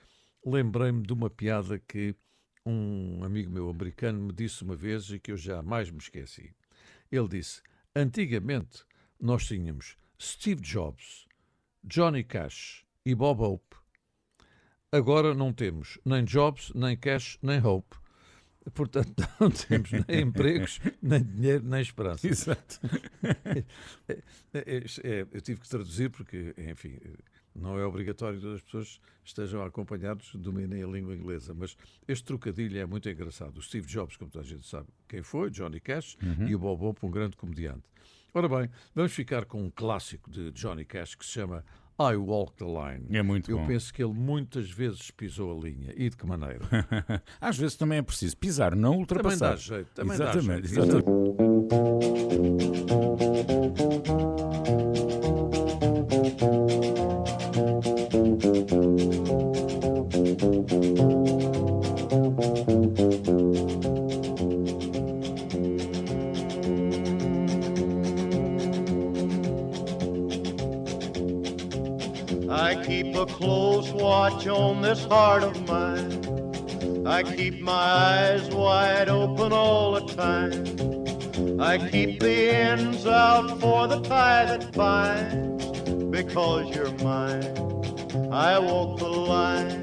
lembrei-me 0.44 1.02
de 1.02 1.12
uma 1.12 1.30
piada 1.30 1.78
que 1.78 2.14
um 2.66 3.22
amigo 3.22 3.50
meu 3.50 3.68
americano 3.68 4.20
me 4.20 4.32
disse 4.32 4.62
uma 4.62 4.74
vez 4.74 5.10
e 5.10 5.18
que 5.18 5.32
eu 5.32 5.36
jamais 5.36 5.90
me 5.90 5.98
esqueci. 5.98 6.54
Ele 7.10 7.28
disse: 7.28 7.62
Antigamente 7.94 8.84
nós 9.20 9.46
tínhamos 9.46 9.96
Steve 10.20 10.60
Jobs, 10.60 11.26
Johnny 11.82 12.24
Cash 12.24 12.84
e 13.04 13.14
Bob 13.14 13.42
Hope. 13.42 13.76
Agora 14.90 15.34
não 15.34 15.52
temos 15.52 15.98
nem 16.04 16.24
Jobs, 16.24 16.72
nem 16.74 16.96
Cash, 16.96 17.38
nem 17.42 17.64
Hope. 17.64 17.96
Portanto, 18.72 19.14
não 19.38 19.50
temos 19.50 19.90
nem 19.90 20.22
empregos, 20.22 20.80
nem 21.02 21.22
dinheiro, 21.22 21.64
nem 21.64 21.82
esperança. 21.82 22.26
Exato. 22.26 22.80
É, 24.56 24.60
é, 24.60 24.84
é, 25.02 25.26
eu 25.32 25.40
tive 25.40 25.60
que 25.60 25.68
traduzir 25.68 26.08
porque, 26.10 26.54
enfim, 26.56 26.96
não 27.54 27.78
é 27.78 27.84
obrigatório 27.86 28.40
que 28.40 28.54
as 28.54 28.60
pessoas 28.62 29.00
estejam 29.24 29.62
acompanhados, 29.62 30.34
dominem 30.34 30.82
a 30.82 30.86
língua 30.86 31.14
inglesa, 31.14 31.54
mas 31.54 31.76
este 32.08 32.24
trocadilho 32.24 32.78
é 32.78 32.84
muito 32.86 33.08
engraçado. 33.08 33.56
O 33.58 33.62
Steve 33.62 33.86
Jobs, 33.86 34.16
como 34.16 34.30
toda 34.30 34.44
a 34.44 34.48
gente 34.48 34.66
sabe 34.66 34.88
quem 35.08 35.22
foi, 35.22 35.50
Johnny 35.50 35.80
Cash, 35.80 36.16
Uhum. 36.22 36.48
e 36.48 36.54
o 36.54 36.58
Bob 36.58 36.84
Hope, 36.84 37.06
um 37.06 37.10
grande 37.10 37.36
comediante. 37.36 37.82
Ora 38.32 38.48
bem, 38.48 38.68
vamos 38.94 39.12
ficar 39.12 39.44
com 39.44 39.62
um 39.62 39.70
clássico 39.70 40.28
de 40.30 40.50
Johnny 40.50 40.84
Cash 40.84 41.14
que 41.14 41.24
se 41.24 41.30
chama 41.32 41.64
I 41.96 42.16
Walk 42.16 42.54
the 42.56 42.64
Line. 42.64 43.06
É 43.16 43.22
muito 43.22 43.48
Eu 43.48 43.58
bom. 43.58 43.66
penso 43.68 43.94
que 43.94 44.02
ele 44.02 44.12
muitas 44.12 44.68
vezes 44.68 45.12
pisou 45.12 45.56
a 45.56 45.64
linha. 45.64 45.92
E 45.96 46.10
de 46.10 46.16
que 46.16 46.26
maneira? 46.26 46.58
Às 47.40 47.56
vezes 47.56 47.76
também 47.76 47.98
é 47.98 48.02
preciso 48.02 48.36
pisar, 48.36 48.74
não 48.74 48.96
ultrapassar. 48.98 49.50
dá 49.50 49.56
jeito, 49.56 49.92
também 49.94 50.18
dá 50.18 50.30
exatamente, 50.32 50.66
jeito. 50.66 50.82
exatamente. 50.82 51.14
I 54.66 55.23
close 73.34 73.90
watch 73.90 74.46
on 74.46 74.80
this 74.80 75.04
heart 75.06 75.42
of 75.42 75.66
mine. 75.66 77.04
I 77.04 77.22
keep 77.24 77.60
my 77.60 77.72
eyes 77.72 78.48
wide 78.54 79.08
open 79.08 79.52
all 79.52 79.92
the 79.92 80.06
time. 80.14 81.60
I 81.60 81.78
keep 81.90 82.20
the 82.20 82.50
ends 82.54 83.06
out 83.06 83.60
for 83.60 83.88
the 83.88 84.00
tie 84.02 84.44
that 84.46 84.72
binds. 84.72 85.64
Because 86.10 86.74
you're 86.74 86.92
mine, 87.02 87.56
I 88.32 88.58
walk 88.60 89.00
the 89.00 89.08
line. 89.08 89.82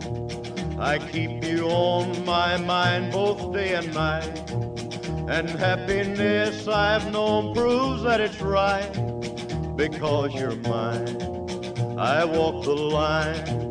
I 0.81 0.97
keep 0.97 1.43
you 1.43 1.69
on 1.69 2.25
my 2.25 2.57
mind 2.57 3.11
both 3.11 3.53
day 3.53 3.75
and 3.75 3.93
night. 3.93 4.49
And 5.29 5.47
happiness 5.47 6.67
I've 6.67 7.11
known 7.11 7.53
proves 7.53 8.01
that 8.01 8.19
it's 8.19 8.41
right 8.41 8.91
because 9.77 10.33
you're 10.33 10.55
mine. 10.55 11.21
I 11.99 12.25
walk 12.25 12.65
the 12.65 12.73
line. 12.73 13.70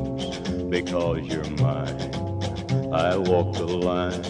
Because 0.91 1.25
you're 1.25 1.49
mine, 1.51 2.11
I 2.91 3.15
walk 3.15 3.53
the 3.53 3.65
line. 3.65 4.21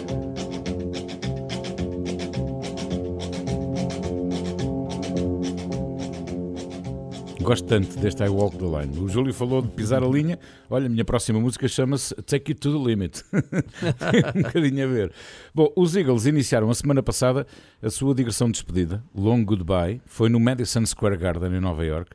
Gosto 7.42 7.66
tanto 7.66 7.98
deste 7.98 8.22
I 8.22 8.28
Walk 8.28 8.56
the 8.58 8.64
Line. 8.64 8.96
O 9.00 9.08
Júlio 9.08 9.34
falou 9.34 9.60
de 9.60 9.70
pisar 9.70 10.04
a 10.04 10.06
linha. 10.06 10.38
Olha, 10.70 10.86
a 10.86 10.88
minha 10.88 11.04
próxima 11.04 11.40
música 11.40 11.66
chama-se 11.66 12.14
Take 12.22 12.52
It 12.52 12.60
to 12.60 12.70
the 12.70 12.88
Limit. 12.88 13.24
Tem 13.32 14.22
um 14.40 14.42
bocadinho 14.44 14.84
a 14.84 14.86
ver. 14.86 15.12
Bom, 15.52 15.72
os 15.74 15.96
Eagles 15.96 16.26
iniciaram 16.26 16.70
a 16.70 16.74
semana 16.74 17.02
passada 17.02 17.44
a 17.82 17.90
sua 17.90 18.14
digressão 18.14 18.46
de 18.46 18.52
despedida, 18.52 19.02
Long 19.12 19.44
Goodbye. 19.44 20.00
Foi 20.06 20.28
no 20.28 20.38
Madison 20.38 20.86
Square 20.86 21.16
Garden, 21.16 21.56
em 21.56 21.60
Nova 21.60 21.84
York. 21.84 22.12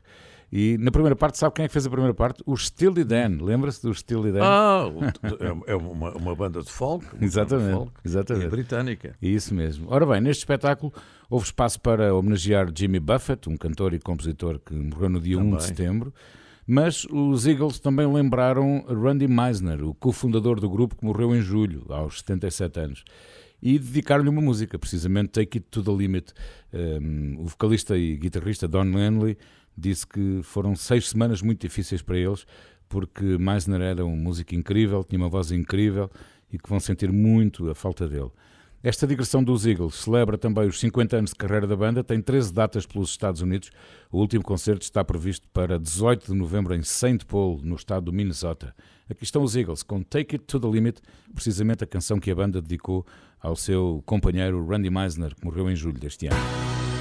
E 0.50 0.78
na 0.78 0.90
primeira 0.90 1.14
parte, 1.14 1.36
sabe 1.36 1.54
quem 1.54 1.64
é 1.66 1.68
que 1.68 1.72
fez 1.72 1.86
a 1.86 1.90
primeira 1.90 2.14
parte? 2.14 2.42
O 2.46 2.56
Steely 2.56 3.04
Dan. 3.04 3.38
Lembra-se 3.42 3.82
do 3.82 3.92
Steely 3.94 4.32
Dan? 4.32 4.40
Ah, 4.42 4.86
o- 4.88 5.64
é 5.66 5.74
uma, 5.76 6.10
uma 6.16 6.34
banda 6.34 6.62
de 6.62 6.70
folk. 6.70 7.04
banda 7.04 7.18
de 7.18 7.24
Exatamente, 7.26 7.72
folk, 7.74 7.92
exatamente. 8.04 8.46
e 8.46 8.50
britânica. 8.50 9.16
Isso 9.20 9.54
mesmo. 9.54 9.86
Ora 9.90 10.06
bem, 10.06 10.20
neste 10.22 10.40
espetáculo 10.40 10.92
houve 11.28 11.44
espaço 11.44 11.78
para 11.80 12.14
homenagear 12.14 12.72
Jimmy 12.74 12.98
Buffett, 12.98 13.48
um 13.48 13.56
cantor 13.58 13.92
e 13.92 13.98
compositor 13.98 14.58
que 14.58 14.72
morreu 14.74 15.10
no 15.10 15.20
dia 15.20 15.36
1 15.36 15.40
Também. 15.42 15.56
de 15.58 15.64
setembro, 15.64 16.14
mas 16.66 17.04
os 17.10 17.46
Eagles 17.46 17.78
também 17.78 18.10
lembraram 18.10 18.84
Randy 18.88 19.28
Meisner, 19.28 19.82
o 19.84 19.92
cofundador 19.94 20.58
do 20.60 20.70
grupo 20.70 20.96
que 20.96 21.04
morreu 21.04 21.34
em 21.36 21.42
julho, 21.42 21.84
aos 21.90 22.20
77 22.20 22.80
anos. 22.80 23.04
E 23.60 23.78
dedicaram-lhe 23.78 24.28
uma 24.30 24.40
música, 24.40 24.78
precisamente 24.78 25.30
Take 25.30 25.58
It 25.58 25.66
to 25.70 25.82
the 25.82 25.90
Limit. 25.90 26.32
Um, 26.72 27.36
o 27.40 27.46
vocalista 27.46 27.98
e 27.98 28.16
guitarrista 28.16 28.68
Don 28.68 28.84
Henley 28.84 29.36
disse 29.78 30.06
que 30.06 30.40
foram 30.42 30.74
seis 30.74 31.08
semanas 31.08 31.40
muito 31.40 31.60
difíceis 31.60 32.02
para 32.02 32.18
eles, 32.18 32.46
porque 32.88 33.24
Meisner 33.38 33.80
era 33.80 34.04
um 34.04 34.16
músico 34.16 34.54
incrível, 34.54 35.04
tinha 35.04 35.20
uma 35.20 35.28
voz 35.28 35.52
incrível 35.52 36.10
e 36.52 36.58
que 36.58 36.68
vão 36.68 36.80
sentir 36.80 37.12
muito 37.12 37.68
a 37.70 37.74
falta 37.74 38.08
dele. 38.08 38.30
Esta 38.80 39.08
digressão 39.08 39.42
dos 39.42 39.66
Eagles 39.66 39.96
celebra 39.96 40.38
também 40.38 40.68
os 40.68 40.78
50 40.78 41.16
anos 41.16 41.30
de 41.30 41.36
carreira 41.36 41.66
da 41.66 41.74
banda, 41.74 42.04
tem 42.04 42.22
13 42.22 42.52
datas 42.52 42.86
pelos 42.86 43.10
Estados 43.10 43.40
Unidos. 43.40 43.70
O 44.10 44.18
último 44.18 44.44
concerto 44.44 44.82
está 44.82 45.04
previsto 45.04 45.48
para 45.52 45.80
18 45.80 46.32
de 46.32 46.38
novembro 46.38 46.74
em 46.74 46.82
St. 46.82 47.26
Paul, 47.26 47.60
no 47.62 47.74
estado 47.74 48.04
do 48.04 48.12
Minnesota. 48.12 48.72
Aqui 49.10 49.24
estão 49.24 49.42
os 49.42 49.56
Eagles 49.56 49.82
com 49.82 50.00
Take 50.02 50.36
It 50.36 50.44
to 50.44 50.60
the 50.60 50.68
Limit, 50.68 51.00
precisamente 51.34 51.82
a 51.82 51.88
canção 51.88 52.20
que 52.20 52.30
a 52.30 52.34
banda 52.36 52.62
dedicou 52.62 53.04
ao 53.40 53.56
seu 53.56 54.00
companheiro 54.06 54.64
Randy 54.64 54.90
Meisner, 54.90 55.34
que 55.34 55.44
morreu 55.44 55.68
em 55.68 55.74
julho 55.74 55.98
deste 55.98 56.28
ano. 56.28 56.97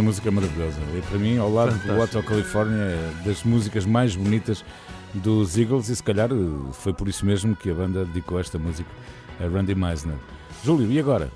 Esta 0.00 0.02
música 0.02 0.28
é 0.28 0.30
maravilhosa. 0.30 0.80
E 0.96 1.02
para 1.02 1.18
mim, 1.18 1.36
ao 1.36 1.52
lado 1.52 1.76
do 1.78 2.00
Hotel 2.00 2.22
California, 2.22 2.76
é 2.76 3.22
das 3.24 3.44
músicas 3.44 3.84
mais 3.84 4.16
bonitas 4.16 4.64
dos 5.12 5.58
Eagles 5.58 5.88
e 5.90 5.96
se 5.96 6.02
calhar 6.02 6.30
eh, 6.32 6.72
foi 6.72 6.94
por 6.94 7.06
isso 7.06 7.26
mesmo 7.26 7.54
que 7.54 7.70
a 7.70 7.74
banda 7.74 8.04
dedicou 8.06 8.40
esta 8.40 8.58
música 8.58 8.88
a 9.38 9.46
Randy 9.46 9.74
Meisner. 9.74 10.16
Júlio, 10.64 10.90
e 10.90 10.98
agora? 10.98 11.30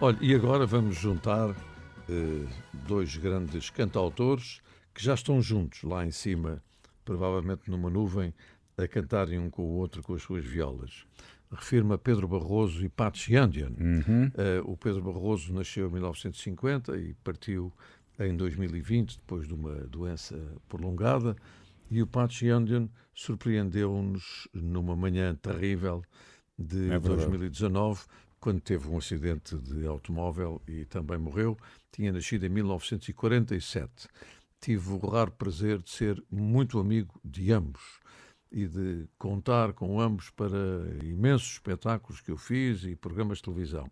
Olha, 0.00 0.16
e 0.20 0.34
agora 0.34 0.66
vamos 0.66 0.96
juntar 0.96 1.50
eh, 2.08 2.46
dois 2.86 3.16
grandes 3.16 3.70
cantautores 3.70 4.60
que 4.94 5.02
já 5.02 5.14
estão 5.14 5.42
juntos 5.42 5.82
lá 5.82 6.06
em 6.06 6.12
cima, 6.12 6.62
provavelmente 7.04 7.68
numa 7.68 7.90
nuvem, 7.90 8.32
a 8.78 8.86
cantarem 8.86 9.38
um 9.38 9.50
com 9.50 9.62
o 9.62 9.76
outro 9.78 10.00
com 10.02 10.14
as 10.14 10.22
suas 10.22 10.44
violas. 10.44 11.04
Refirma 11.50 11.98
Pedro 11.98 12.28
Barroso 12.28 12.84
e 12.84 12.88
Patsy 12.88 13.36
Andian. 13.36 13.72
Eh, 14.36 14.62
o 14.64 14.76
Pedro 14.76 15.02
Barroso 15.02 15.52
nasceu 15.52 15.88
em 15.88 15.92
1950 15.92 16.96
e 16.96 17.14
partiu 17.24 17.72
em 18.18 18.36
2020, 18.36 19.16
depois 19.16 19.48
de 19.48 19.54
uma 19.54 19.74
doença 19.86 20.38
prolongada, 20.68 21.34
e 21.90 22.00
o 22.00 22.06
Patsy 22.06 22.48
Andian 22.50 22.88
surpreendeu-nos 23.14 24.46
numa 24.54 24.94
manhã 24.94 25.34
terrível 25.34 26.04
de 26.56 26.84
É 26.84 26.98
verdade. 26.98 27.16
2019, 27.16 28.04
quando 28.38 28.60
teve 28.60 28.88
um 28.88 28.96
acidente 28.96 29.56
de 29.56 29.86
automóvel 29.86 30.62
e 30.68 30.84
também 30.84 31.18
morreu. 31.18 31.58
Tinha 31.90 32.12
nascido 32.12 32.44
em 32.46 32.48
1947. 32.48 34.06
Tive 34.60 34.92
o 34.92 34.98
raro 34.98 35.32
prazer 35.32 35.78
de 35.82 35.90
ser 35.90 36.22
muito 36.30 36.78
amigo 36.78 37.18
de 37.24 37.52
ambos 37.52 37.98
e 38.52 38.66
de 38.66 39.08
contar 39.18 39.72
com 39.72 40.00
ambos 40.00 40.30
para 40.30 40.58
imensos 41.04 41.52
espetáculos 41.52 42.20
que 42.20 42.30
eu 42.30 42.36
fiz 42.36 42.84
e 42.84 42.96
programas 42.96 43.38
de 43.38 43.44
televisão. 43.44 43.90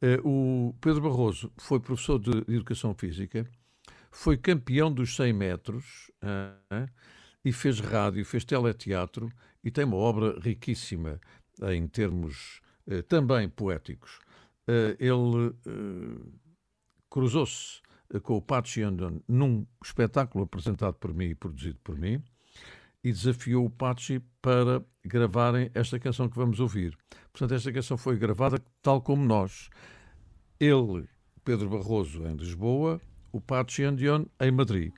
Eh, 0.00 0.20
O 0.24 0.74
Pedro 0.80 1.02
Barroso 1.02 1.52
foi 1.58 1.80
professor 1.80 2.18
de 2.18 2.30
Educação 2.52 2.94
Física, 2.94 3.48
foi 4.10 4.36
campeão 4.36 4.92
dos 4.92 5.14
100 5.16 5.32
metros 5.32 6.10
ah, 6.22 6.86
e 7.44 7.52
fez 7.52 7.80
rádio, 7.80 8.24
fez 8.24 8.44
teleteatro 8.44 9.30
e 9.62 9.70
tem 9.70 9.84
uma 9.84 9.96
obra 9.96 10.38
riquíssima 10.40 11.20
em 11.72 11.86
termos 11.86 12.60
eh, 12.86 13.02
também 13.02 13.48
poéticos. 13.48 14.18
Eh, 14.66 14.96
Ele 14.98 15.54
eh, 15.66 16.30
cruzou-se 17.10 17.80
eh, 18.12 18.20
com 18.20 18.36
o 18.36 18.42
Patsy 18.42 18.82
Andon 18.82 19.20
num 19.28 19.66
espetáculo 19.84 20.44
apresentado 20.44 20.94
por 20.94 21.12
mim 21.14 21.26
e 21.26 21.34
produzido 21.34 21.78
por 21.82 21.96
mim 21.98 22.22
e 23.06 23.12
desafiou 23.12 23.64
o 23.64 23.70
Patsy 23.70 24.20
para 24.42 24.84
gravarem 25.04 25.70
esta 25.72 25.96
canção 25.96 26.28
que 26.28 26.34
vamos 26.34 26.58
ouvir. 26.58 26.98
Portanto, 27.32 27.54
esta 27.54 27.72
canção 27.72 27.96
foi 27.96 28.16
gravada 28.16 28.60
tal 28.82 29.00
como 29.00 29.24
nós. 29.24 29.70
Ele, 30.58 31.08
Pedro 31.44 31.70
Barroso, 31.70 32.26
em 32.26 32.34
Lisboa, 32.34 33.00
o 33.30 33.40
Patsy 33.40 33.84
Andion 33.84 34.24
em 34.40 34.50
Madrid. 34.50 34.92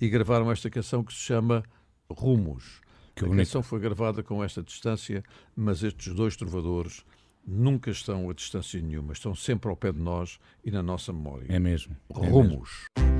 E 0.00 0.08
gravaram 0.08 0.48
esta 0.48 0.70
canção 0.70 1.02
que 1.02 1.12
se 1.12 1.18
chama 1.18 1.64
Rumos. 2.08 2.80
Que 3.16 3.24
a 3.24 3.26
bonito. 3.26 3.44
canção 3.44 3.64
foi 3.64 3.80
gravada 3.80 4.22
com 4.22 4.44
esta 4.44 4.62
distância, 4.62 5.20
mas 5.56 5.82
estes 5.82 6.14
dois 6.14 6.36
trovadores 6.36 7.04
nunca 7.44 7.90
estão 7.90 8.30
a 8.30 8.32
distância 8.32 8.80
nenhuma, 8.80 9.12
estão 9.12 9.34
sempre 9.34 9.68
ao 9.68 9.76
pé 9.76 9.90
de 9.90 9.98
nós 9.98 10.38
e 10.64 10.70
na 10.70 10.84
nossa 10.84 11.12
memória. 11.12 11.46
É 11.48 11.58
mesmo. 11.58 11.96
é 12.10 12.28
Rumos. 12.28 12.86
Que 12.94 13.19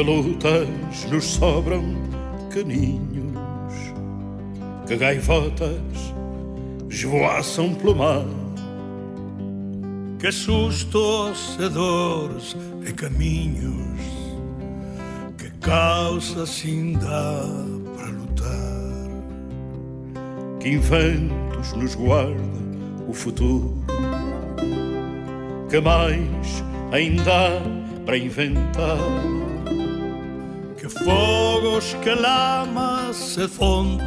lutas 0.00 0.68
nos 1.10 1.24
sobram 1.24 1.82
caninhos, 2.50 3.34
que 4.86 4.96
gaivotas 4.96 6.14
esvoaçam 6.88 7.74
pelo 7.74 7.94
mar, 7.94 8.24
Que 10.18 10.32
sustos 10.32 11.56
e 11.60 11.68
dores 11.68 12.56
e 12.88 12.92
caminhos 12.92 14.00
Que 15.36 15.50
causa 15.60 16.44
assim 16.44 16.94
dá 16.94 17.42
para 17.96 18.08
lutar. 18.08 18.76
Que 20.58 20.70
inventos 20.70 21.72
nos 21.74 21.94
guarda 21.94 22.56
o 23.06 23.12
futuro, 23.12 23.84
que 25.68 25.80
mais 25.80 26.64
ainda 26.92 27.30
há 27.30 28.04
para 28.04 28.16
inventar. 28.16 29.35
Fogos, 31.04 31.94
que 32.02 32.14
lamas 32.14 33.36
e 33.36 33.48
fontes 33.48 34.06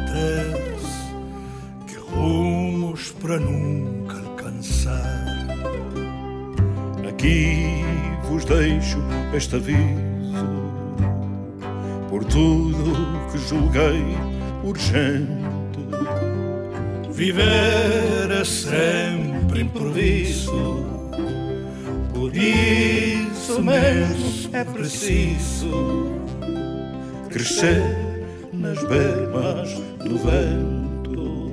Que 1.86 1.96
rumos 1.96 3.12
para 3.20 3.38
nunca 3.38 4.16
alcançar 4.16 5.26
Aqui 7.08 7.84
vos 8.28 8.44
deixo 8.44 8.98
este 9.34 9.56
aviso 9.56 10.10
por 12.10 12.24
tudo 12.24 12.92
que 13.30 13.38
julguei 13.38 14.04
urgente. 14.64 15.78
Viver 17.12 18.30
é 18.30 18.44
sempre 18.44 19.62
improviso 19.62 20.84
Por 22.12 22.34
isso 22.36 23.62
mesmo 23.62 24.50
é 24.52 24.64
preciso 24.64 26.19
crescer 27.30 27.82
nas 28.52 28.82
bermas 28.84 29.70
do 30.04 30.18
vento. 30.18 31.52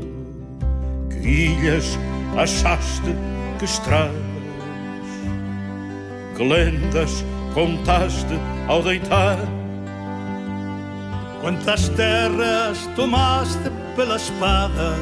Que 1.10 1.28
ilhas 1.28 1.98
achaste 2.36 3.16
que 3.60 3.66
estradas, 3.66 4.14
que 6.36 6.44
lendas 6.44 7.24
contaste 7.54 8.40
ao 8.68 8.82
deitar. 8.82 9.38
Quantas 11.42 11.90
terras 11.90 12.90
tomaste 12.96 13.72
pela 13.96 14.16
espada 14.18 14.96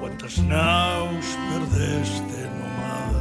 Quantas 0.00 0.38
naus 0.38 1.36
perdeste 1.50 2.38
no 2.58 2.66
mar 2.80 3.14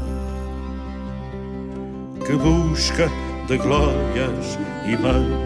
que 2.25 2.33
busca 2.33 3.09
de 3.47 3.57
glórias 3.57 4.57
e 4.85 4.97
mandos, 4.97 5.44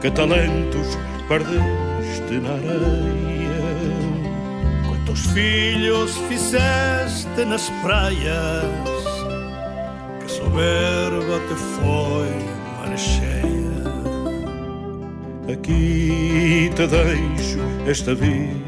que 0.00 0.10
talentos 0.10 0.98
perdeste 1.28 2.40
na 2.40 2.52
areia, 2.52 3.60
Quantos 4.88 5.26
filhos 5.32 6.16
fizeste 6.28 7.44
nas 7.46 7.68
praias 7.82 8.64
Que 10.20 10.30
soberba 10.30 11.40
te 11.48 11.54
foi 11.54 12.32
marcheia 12.78 13.50
aqui 15.52 16.70
te 16.76 16.86
deixo 16.86 17.58
este 17.86 18.10
aviso 18.10 18.60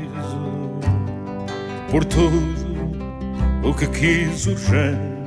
por 1.90 2.04
tudo 2.06 2.72
o 3.62 3.74
que 3.74 3.86
quis 3.86 4.46
urgente. 4.46 5.22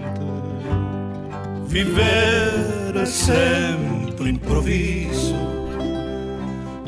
Viver 1.68 2.96
é 2.96 3.06
sempre 3.06 4.32
improviso 4.32 5.55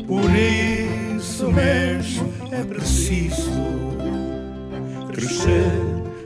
Por 0.08 0.24
isso 0.34 1.52
mesmo 1.52 2.32
é 2.50 2.64
preciso 2.64 3.52
crescer 5.12 5.70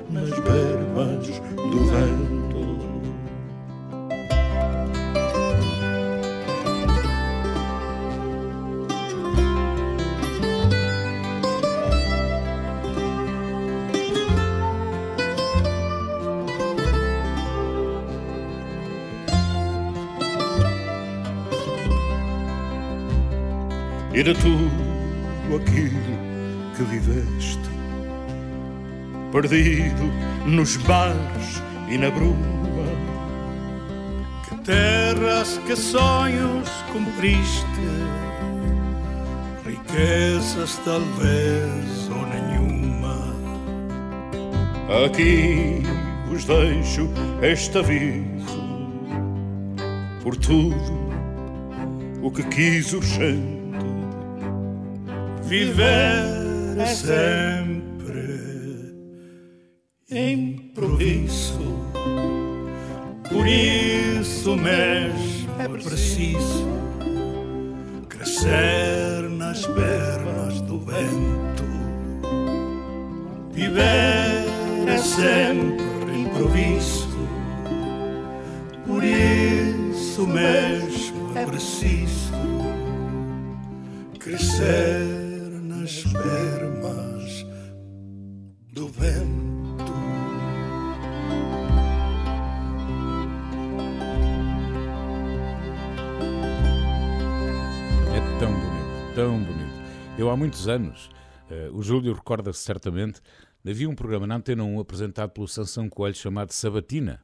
nas 0.08 0.30
bermas 0.38 1.26
do 1.56 1.84
vento. 1.86 2.41
E 24.22 24.24
de 24.24 24.34
tudo 24.34 25.56
aquilo 25.56 25.98
que 26.76 26.84
viveste 26.84 27.58
perdido 29.32 30.04
nos 30.46 30.76
mares 30.76 31.60
e 31.90 31.98
na 31.98 32.08
bruma. 32.08 32.86
Que 34.48 34.54
terras, 34.58 35.58
que 35.66 35.74
sonhos 35.74 36.68
cumpriste 36.92 37.66
Riquezas 39.66 40.80
talvez 40.84 42.08
ou 42.08 42.24
nenhuma 42.28 43.34
Aqui 45.04 45.82
vos 46.28 46.44
deixo 46.44 47.10
este 47.42 47.76
aviso 47.76 48.88
por 50.22 50.36
tudo 50.36 51.10
o 52.22 52.30
que 52.30 52.44
quis 52.44 52.92
urgente. 52.92 53.61
Viver 55.52 56.78
é 56.78 56.86
sempre 56.86 58.24
improviso. 60.10 61.60
Por 63.28 63.46
isso 63.46 64.56
mesmo 64.56 65.50
é 65.60 65.68
preciso 65.68 66.66
crescer 68.08 69.28
nas 69.28 69.66
pernas 69.66 70.62
do 70.62 70.80
vento. 70.80 71.64
Viver 73.52 74.46
é 74.88 74.96
sempre 74.96 76.18
improviso. 76.18 77.28
Por 78.86 79.04
isso 79.04 80.26
mesmo 80.26 81.36
é 81.36 81.44
preciso 81.44 82.32
crescer 84.18 85.01
muitos 100.42 100.66
anos, 100.66 101.08
eh, 101.48 101.70
o 101.72 101.84
Júlio 101.84 102.12
recorda-se 102.12 102.58
certamente, 102.58 103.20
havia 103.64 103.88
um 103.88 103.94
programa 103.94 104.26
na 104.26 104.34
Antena 104.34 104.64
1 104.64 104.80
apresentado 104.80 105.30
pelo 105.30 105.46
Sansão 105.46 105.88
Coelho 105.88 106.16
chamado 106.16 106.50
Sabatina, 106.50 107.20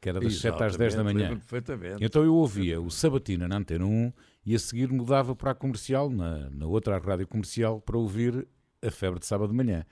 que 0.00 0.08
era 0.08 0.18
das 0.18 0.36
7 0.36 0.54
às 0.54 0.74
10 0.74 0.94
da 0.94 1.02
Exatamente, 1.02 1.14
manhã. 1.14 1.28
perfeitamente. 1.36 2.02
Então 2.02 2.24
eu 2.24 2.34
ouvia 2.34 2.80
o 2.80 2.90
Sabatina 2.90 3.46
na 3.46 3.58
Antena 3.58 3.84
1 3.84 4.12
e 4.46 4.54
a 4.54 4.58
seguir 4.58 4.90
mudava 4.90 5.36
para 5.36 5.50
a 5.50 5.54
comercial, 5.54 6.08
na, 6.08 6.48
na 6.48 6.64
outra 6.64 6.96
rádio 6.96 7.28
comercial, 7.28 7.78
para 7.78 7.98
ouvir 7.98 8.48
a 8.80 8.90
febre 8.90 9.20
de 9.20 9.26
sábado 9.26 9.50
de 9.50 9.56
manhã. 9.56 9.84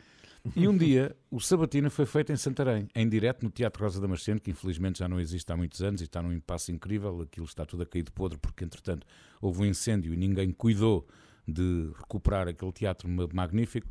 E 0.56 0.66
um 0.66 0.74
dia 0.74 1.14
o 1.30 1.38
Sabatina 1.38 1.90
foi 1.90 2.06
feito 2.06 2.32
em 2.32 2.36
Santarém, 2.36 2.88
em 2.94 3.06
direto 3.06 3.42
no 3.42 3.50
Teatro 3.50 3.84
Rosa 3.84 4.00
Damasceno, 4.00 4.40
que 4.40 4.50
infelizmente 4.50 5.00
já 5.00 5.06
não 5.06 5.20
existe 5.20 5.52
há 5.52 5.56
muitos 5.56 5.82
anos 5.82 6.00
e 6.00 6.04
está 6.04 6.22
num 6.22 6.32
impasse 6.32 6.72
incrível. 6.72 7.20
Aquilo 7.20 7.44
está 7.44 7.66
tudo 7.66 7.82
a 7.82 7.86
cair 7.86 8.04
de 8.04 8.10
podre, 8.10 8.38
porque 8.38 8.64
entretanto 8.64 9.06
houve 9.38 9.60
um 9.60 9.66
incêndio 9.66 10.14
e 10.14 10.16
ninguém 10.16 10.50
cuidou 10.50 11.06
de 11.46 11.90
recuperar 11.98 12.48
aquele 12.48 12.72
teatro 12.72 13.08
ma- 13.08 13.28
magnífico. 13.32 13.86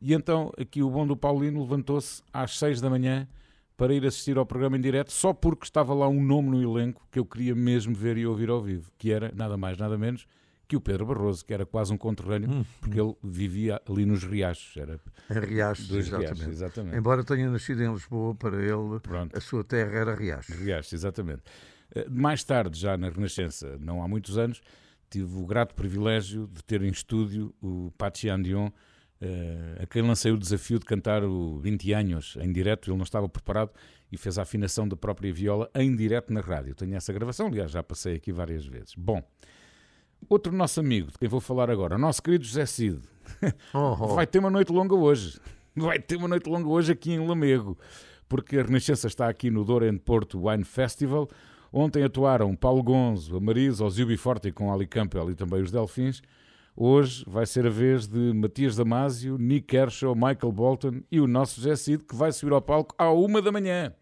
E 0.00 0.12
então 0.14 0.52
aqui 0.58 0.82
o 0.82 0.90
bom 0.90 1.06
do 1.06 1.16
Paulino 1.16 1.60
levantou-se 1.60 2.22
às 2.32 2.58
6 2.58 2.80
da 2.80 2.88
manhã 2.88 3.26
para 3.76 3.94
ir 3.94 4.04
assistir 4.06 4.36
ao 4.38 4.44
programa 4.46 4.76
em 4.76 4.80
direto, 4.80 5.12
só 5.12 5.32
porque 5.32 5.64
estava 5.64 5.94
lá 5.94 6.08
um 6.08 6.22
nome 6.22 6.50
no 6.50 6.62
elenco 6.78 7.06
que 7.10 7.18
eu 7.18 7.24
queria 7.24 7.54
mesmo 7.54 7.94
ver 7.94 8.16
e 8.16 8.26
ouvir 8.26 8.48
ao 8.50 8.60
vivo, 8.60 8.90
que 8.98 9.12
era 9.12 9.32
nada 9.34 9.56
mais, 9.56 9.78
nada 9.78 9.96
menos 9.96 10.26
que 10.66 10.76
o 10.76 10.80
Pedro 10.82 11.06
Barroso, 11.06 11.42
que 11.46 11.54
era 11.54 11.64
quase 11.64 11.90
um 11.94 11.96
conterrâneo, 11.96 12.66
porque 12.80 13.00
ele 13.00 13.14
vivia 13.24 13.80
ali 13.88 14.04
nos 14.04 14.22
Riachos. 14.22 14.76
Era 14.76 15.00
Em 15.30 15.40
Riachos, 15.40 15.90
exatamente. 15.90 16.26
Riachos, 16.34 16.48
exatamente. 16.48 16.96
Embora 16.98 17.24
tenha 17.24 17.48
nascido 17.50 17.82
em 17.82 17.90
Lisboa, 17.90 18.34
para 18.34 18.56
ele 18.62 19.00
a 19.32 19.40
sua 19.40 19.64
terra 19.64 19.96
era 19.96 20.14
Riachos. 20.14 20.54
Riachos, 20.56 20.92
exatamente. 20.92 21.42
Eh, 21.94 22.06
Mais 22.10 22.44
tarde, 22.44 22.78
já 22.78 22.98
na 22.98 23.08
Renascença, 23.08 23.78
não 23.80 24.02
há 24.02 24.08
muitos 24.08 24.36
anos, 24.36 24.60
tive 25.10 25.36
o 25.38 25.46
grato 25.46 25.74
privilégio 25.74 26.48
de 26.52 26.62
ter 26.62 26.82
em 26.82 26.90
estúdio 26.90 27.54
o 27.62 27.92
Pachi 27.96 28.28
Andion, 28.28 28.70
eh, 29.20 29.80
a 29.82 29.86
quem 29.86 30.02
lancei 30.02 30.30
o 30.30 30.38
desafio 30.38 30.78
de 30.78 30.84
cantar 30.84 31.24
o 31.24 31.58
20 31.58 31.92
anos 31.92 32.36
em 32.40 32.52
direto. 32.52 32.90
Ele 32.90 32.96
não 32.96 33.04
estava 33.04 33.28
preparado 33.28 33.70
e 34.10 34.16
fez 34.16 34.38
a 34.38 34.42
afinação 34.42 34.88
da 34.88 34.96
própria 34.96 35.32
viola 35.32 35.70
em 35.74 35.94
direto 35.94 36.32
na 36.32 36.40
rádio. 36.40 36.74
Tenho 36.74 36.94
essa 36.94 37.12
gravação, 37.12 37.48
aliás, 37.48 37.70
já 37.70 37.82
passei 37.82 38.16
aqui 38.16 38.32
várias 38.32 38.64
vezes. 38.64 38.94
Bom, 38.96 39.22
outro 40.28 40.52
nosso 40.52 40.80
amigo, 40.80 41.10
de 41.10 41.18
quem 41.18 41.28
vou 41.28 41.40
falar 41.40 41.70
agora, 41.70 41.96
o 41.96 41.98
nosso 41.98 42.22
querido 42.22 42.44
José 42.44 42.66
Cid, 42.66 43.00
Oh, 43.74 43.96
oh. 44.00 44.14
vai 44.14 44.26
ter 44.26 44.38
uma 44.38 44.50
noite 44.50 44.72
longa 44.72 44.94
hoje. 44.94 45.38
Vai 45.76 45.98
ter 45.98 46.16
uma 46.16 46.28
noite 46.28 46.48
longa 46.48 46.68
hoje 46.68 46.92
aqui 46.92 47.12
em 47.12 47.26
Lamego, 47.26 47.78
porque 48.28 48.58
a 48.58 48.62
Renascença 48.62 49.06
está 49.06 49.28
aqui 49.28 49.50
no 49.50 49.64
Douro 49.64 49.86
Porto 50.00 50.48
Wine 50.48 50.64
Festival. 50.64 51.28
Ontem 51.72 52.02
atuaram 52.02 52.54
Paulo 52.56 52.82
Gonzo, 52.82 53.36
a 53.36 53.40
Marisa, 53.40 53.84
o 53.84 53.90
Zilbi 53.90 54.16
Forte 54.16 54.50
com 54.52 54.72
Ali 54.72 54.86
Campbell 54.86 55.30
e 55.30 55.34
também 55.34 55.60
os 55.62 55.70
Delfins. 55.70 56.22
Hoje 56.74 57.24
vai 57.26 57.44
ser 57.44 57.66
a 57.66 57.70
vez 57.70 58.06
de 58.06 58.32
Matias 58.32 58.76
Damasio, 58.76 59.36
Nick 59.36 59.66
Kershaw, 59.66 60.14
Michael 60.14 60.52
Bolton 60.52 61.00
e 61.10 61.20
o 61.20 61.26
nosso 61.26 61.60
Cid, 61.76 62.04
que 62.04 62.14
vai 62.14 62.30
subir 62.32 62.52
ao 62.52 62.62
palco 62.62 62.94
à 62.96 63.10
uma 63.10 63.42
da 63.42 63.50
manhã. 63.50 63.92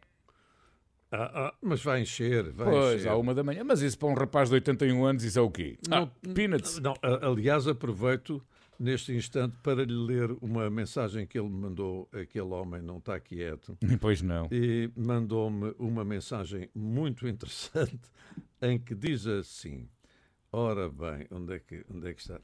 Ah, 1.10 1.30
ah, 1.46 1.54
mas 1.62 1.82
vai 1.82 2.02
encher, 2.02 2.50
vai 2.52 2.68
Pois, 2.68 3.00
encher. 3.00 3.08
à 3.08 3.16
uma 3.16 3.32
da 3.34 3.42
manhã. 3.42 3.62
Mas 3.64 3.80
isso 3.80 3.98
para 3.98 4.08
um 4.08 4.14
rapaz 4.14 4.48
de 4.50 4.56
81 4.56 5.04
anos, 5.06 5.24
isso 5.24 5.38
é 5.38 5.42
o 5.42 5.50
quê? 5.50 5.78
Ah, 5.90 6.06
peanuts. 6.34 6.78
Não, 6.80 6.94
a- 7.02 7.26
aliás, 7.28 7.66
aproveito 7.66 8.42
neste 8.78 9.12
instante 9.12 9.56
para 9.62 9.84
lhe 9.84 9.94
ler 9.94 10.30
uma 10.40 10.68
mensagem 10.70 11.26
que 11.26 11.38
ele 11.38 11.48
me 11.48 11.60
mandou. 11.60 12.08
Aquele 12.12 12.52
homem 12.52 12.82
não 12.82 12.98
está 12.98 13.18
quieto. 13.18 13.76
Pois 14.00 14.22
não. 14.22 14.48
E 14.50 14.90
mandou-me 14.96 15.74
uma 15.78 16.04
mensagem 16.04 16.68
muito 16.74 17.26
interessante 17.26 18.00
em 18.60 18.78
que 18.78 18.94
diz 18.94 19.26
assim: 19.26 19.88
Ora 20.52 20.88
bem, 20.88 21.26
onde 21.30 21.54
é 21.54 21.58
que, 21.58 21.84
onde 21.92 22.08
é 22.08 22.14
que 22.14 22.20
está? 22.20 22.40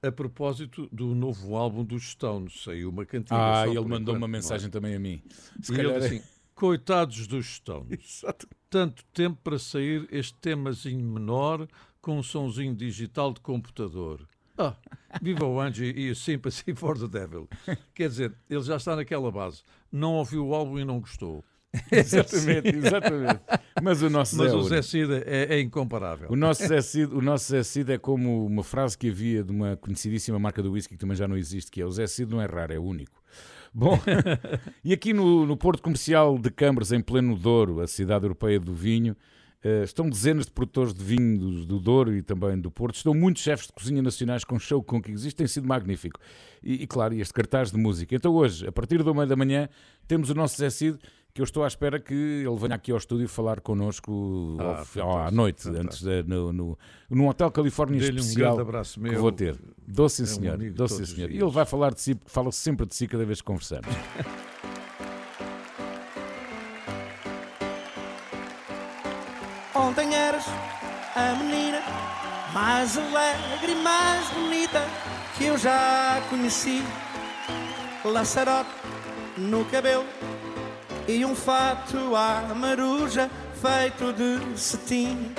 A 0.00 0.12
propósito 0.12 0.88
do 0.92 1.14
novo 1.14 1.56
álbum 1.56 1.84
dos 1.84 2.10
Stones, 2.10 2.62
saiu 2.62 2.90
uma 2.90 3.04
cantiga. 3.04 3.62
Ah, 3.62 3.66
ele 3.66 3.80
mandou 3.80 4.14
uma 4.14 4.26
é? 4.26 4.30
mensagem 4.30 4.70
também 4.70 4.94
a 4.94 4.98
mim. 4.98 5.22
Se 5.60 5.72
e 5.72 5.76
calhar 5.76 5.96
ele 5.96 6.04
é- 6.04 6.06
assim: 6.06 6.22
Coitados 6.54 7.26
dos 7.26 7.46
Stones. 7.56 8.22
Tanto 8.70 9.04
tempo 9.12 9.40
para 9.42 9.58
sair 9.58 10.06
este 10.10 10.34
temazinho 10.34 11.04
menor 11.04 11.66
com 12.00 12.18
um 12.18 12.22
sonzinho 12.22 12.74
digital 12.74 13.32
de 13.32 13.40
computador. 13.40 14.28
Ah, 15.10 15.18
viva 15.22 15.46
o 15.46 15.60
Angie 15.60 15.94
e 15.96 16.10
o 16.10 16.14
Sympathy 16.14 16.74
for 16.74 16.98
the 16.98 17.06
Devil. 17.06 17.48
Quer 17.94 18.08
dizer, 18.08 18.34
ele 18.50 18.62
já 18.62 18.76
está 18.76 18.94
naquela 18.96 19.30
base. 19.30 19.62
Não 19.90 20.14
ouviu 20.14 20.46
o 20.46 20.54
álbum 20.54 20.78
e 20.78 20.84
não 20.84 21.00
gostou. 21.00 21.44
Exatamente, 21.92 22.68
exatamente. 22.76 23.40
Mas 23.82 24.02
o 24.02 24.08
nosso 24.08 24.36
Mas 24.36 24.50
Zé 24.50 24.56
o 24.56 24.62
Zé 24.62 24.82
Cida 24.82 25.22
é, 25.26 25.54
é 25.54 25.60
incomparável. 25.60 26.28
O 26.30 26.36
nosso, 26.36 26.66
Zé 26.66 26.80
Cid, 26.80 27.14
o 27.14 27.20
nosso 27.20 27.50
Zé 27.50 27.62
Cid 27.62 27.92
é 27.92 27.98
como 27.98 28.46
uma 28.46 28.64
frase 28.64 28.96
que 28.96 29.10
havia 29.10 29.44
de 29.44 29.52
uma 29.52 29.76
conhecidíssima 29.76 30.38
marca 30.38 30.62
do 30.62 30.72
whisky 30.72 30.94
que 30.94 31.00
também 31.00 31.16
já 31.16 31.28
não 31.28 31.36
existe, 31.36 31.70
que 31.70 31.80
é 31.80 31.84
o 31.84 31.90
Zé 31.90 32.06
Cid 32.06 32.30
não 32.30 32.40
é 32.40 32.46
raro, 32.46 32.72
é 32.72 32.78
único. 32.78 33.22
Bom, 33.72 33.98
e 34.82 34.94
aqui 34.94 35.12
no, 35.12 35.44
no 35.44 35.56
Porto 35.56 35.82
Comercial 35.82 36.38
de 36.38 36.50
Câmaras, 36.50 36.90
em 36.90 37.02
pleno 37.02 37.36
Douro, 37.36 37.80
a 37.80 37.86
cidade 37.86 38.24
europeia 38.24 38.58
do 38.58 38.74
vinho, 38.74 39.14
estão 39.84 40.08
dezenas 40.08 40.46
de 40.46 40.52
produtores 40.52 40.94
de 40.94 41.02
vinho 41.04 41.38
do, 41.38 41.66
do 41.66 41.78
Douro 41.80 42.14
e 42.16 42.22
também 42.22 42.58
do 42.60 42.70
Porto. 42.70 42.94
Estão 42.96 43.12
muitos 43.14 43.42
chefes 43.42 43.66
de 43.66 43.72
cozinha 43.72 44.00
nacionais 44.02 44.44
com 44.44 44.58
show 44.58 44.82
com 44.82 45.00
que 45.02 45.10
existe, 45.10 45.36
tem 45.36 45.46
sido 45.46 45.66
magnífico. 45.66 46.20
E, 46.62 46.82
e, 46.82 46.86
claro, 46.86 47.14
este 47.14 47.34
cartaz 47.34 47.70
de 47.72 47.76
música. 47.78 48.14
Então 48.14 48.32
hoje, 48.34 48.66
a 48.66 48.72
partir 48.72 49.02
do 49.02 49.14
meio 49.14 49.26
da 49.26 49.36
manhã, 49.36 49.68
temos 50.06 50.30
o 50.30 50.34
nosso 50.34 50.56
Zé 50.58 50.70
Cid, 50.70 50.98
que 51.34 51.40
eu 51.42 51.44
estou 51.44 51.62
à 51.62 51.66
espera 51.68 52.00
que 52.00 52.14
ele 52.14 52.56
venha 52.56 52.74
aqui 52.74 52.90
ao 52.90 52.98
estúdio 52.98 53.28
falar 53.28 53.60
connosco 53.60 54.56
Ah, 54.60 54.82
ao- 55.00 55.18
à 55.26 55.30
noite, 55.30 55.62
fantástico. 55.64 55.86
antes 55.86 56.02
de, 56.02 56.22
no, 56.28 56.52
no, 56.52 56.78
num 57.10 57.28
Hotel 57.28 57.50
Califórnia 57.50 58.00
Dê-lhe 58.00 58.16
um 58.18 58.20
especial 58.20 58.54
grande 58.56 58.68
abraço 58.68 58.94
que 58.94 59.00
meu. 59.08 59.20
vou 59.20 59.30
ter. 59.30 59.56
Doce 59.86 60.22
É 60.22 60.26
senhor. 60.26 60.56
Doce 60.72 61.06
senhor. 61.06 61.30
E 61.30 61.36
ele 61.36 61.50
vai 61.50 61.64
falar 61.66 61.92
de 61.94 62.00
si, 62.00 62.14
porque 62.14 62.30
fala 62.30 62.50
sempre 62.50 62.86
de 62.86 62.94
si 62.94 63.06
cada 63.06 63.24
vez 63.24 63.40
que 63.40 63.46
conversamos. 63.46 63.86
A 70.00 71.34
menina 71.34 71.82
mais 72.54 72.96
alegre 72.96 73.72
e 73.72 73.82
mais 73.82 74.28
bonita 74.28 74.80
que 75.36 75.46
eu 75.46 75.58
já 75.58 76.22
conheci. 76.30 76.84
Laçarote 78.04 78.70
no 79.36 79.64
cabelo 79.64 80.06
e 81.08 81.24
um 81.24 81.34
fato 81.34 82.14
à 82.14 82.54
maruja 82.54 83.28
feito 83.60 84.12
de 84.12 84.56
cetim. 84.56 85.34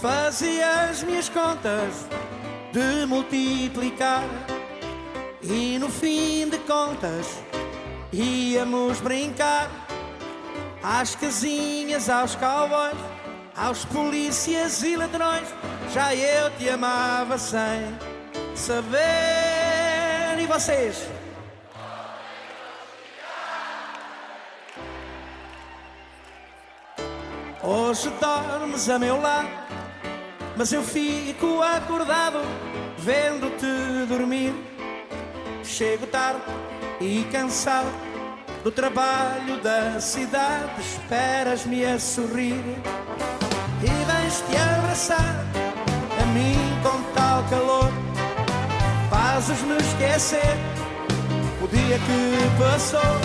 Fazia 0.00 0.88
as 0.88 1.02
minhas 1.02 1.28
contas 1.28 2.06
de 2.72 3.04
multiplicar 3.06 4.22
e 5.42 5.76
no 5.80 5.88
fim 5.88 6.48
de 6.48 6.58
contas 6.58 7.42
íamos 8.12 9.00
brincar 9.00 9.68
às 10.84 11.16
casinhas, 11.16 12.08
aos 12.08 12.36
cowboys, 12.36 13.15
aos 13.56 13.84
polícias 13.84 14.82
e 14.82 14.96
ladrões. 14.96 15.48
Já 15.92 16.14
eu 16.14 16.50
te 16.58 16.68
amava 16.68 17.38
sem 17.38 17.96
saber. 18.54 20.38
E 20.38 20.46
vocês? 20.46 21.08
Hoje 27.62 28.12
dormes 28.20 28.88
a 28.88 28.98
meu 28.98 29.20
lado, 29.20 29.48
mas 30.56 30.72
eu 30.72 30.84
fico 30.84 31.62
acordado 31.62 32.38
vendo-te 32.98 34.06
dormir. 34.06 34.54
Chego 35.64 36.06
tarde 36.06 36.42
e 37.00 37.26
cansado 37.32 37.90
do 38.62 38.70
trabalho 38.70 39.60
da 39.62 40.00
cidade, 40.00 40.80
esperas-me 40.80 41.84
a 41.84 41.98
sorrir 41.98 42.62
e 43.86 44.04
vens-te 44.04 44.56
abraçar 44.56 45.44
a 46.20 46.26
mim 46.26 46.56
com 46.82 47.02
tal 47.14 47.42
calor. 47.44 47.90
Fazes-me 49.10 49.76
esquecer 49.76 50.56
o 51.62 51.68
dia 51.68 51.98
que 51.98 52.58
passou. 52.58 53.16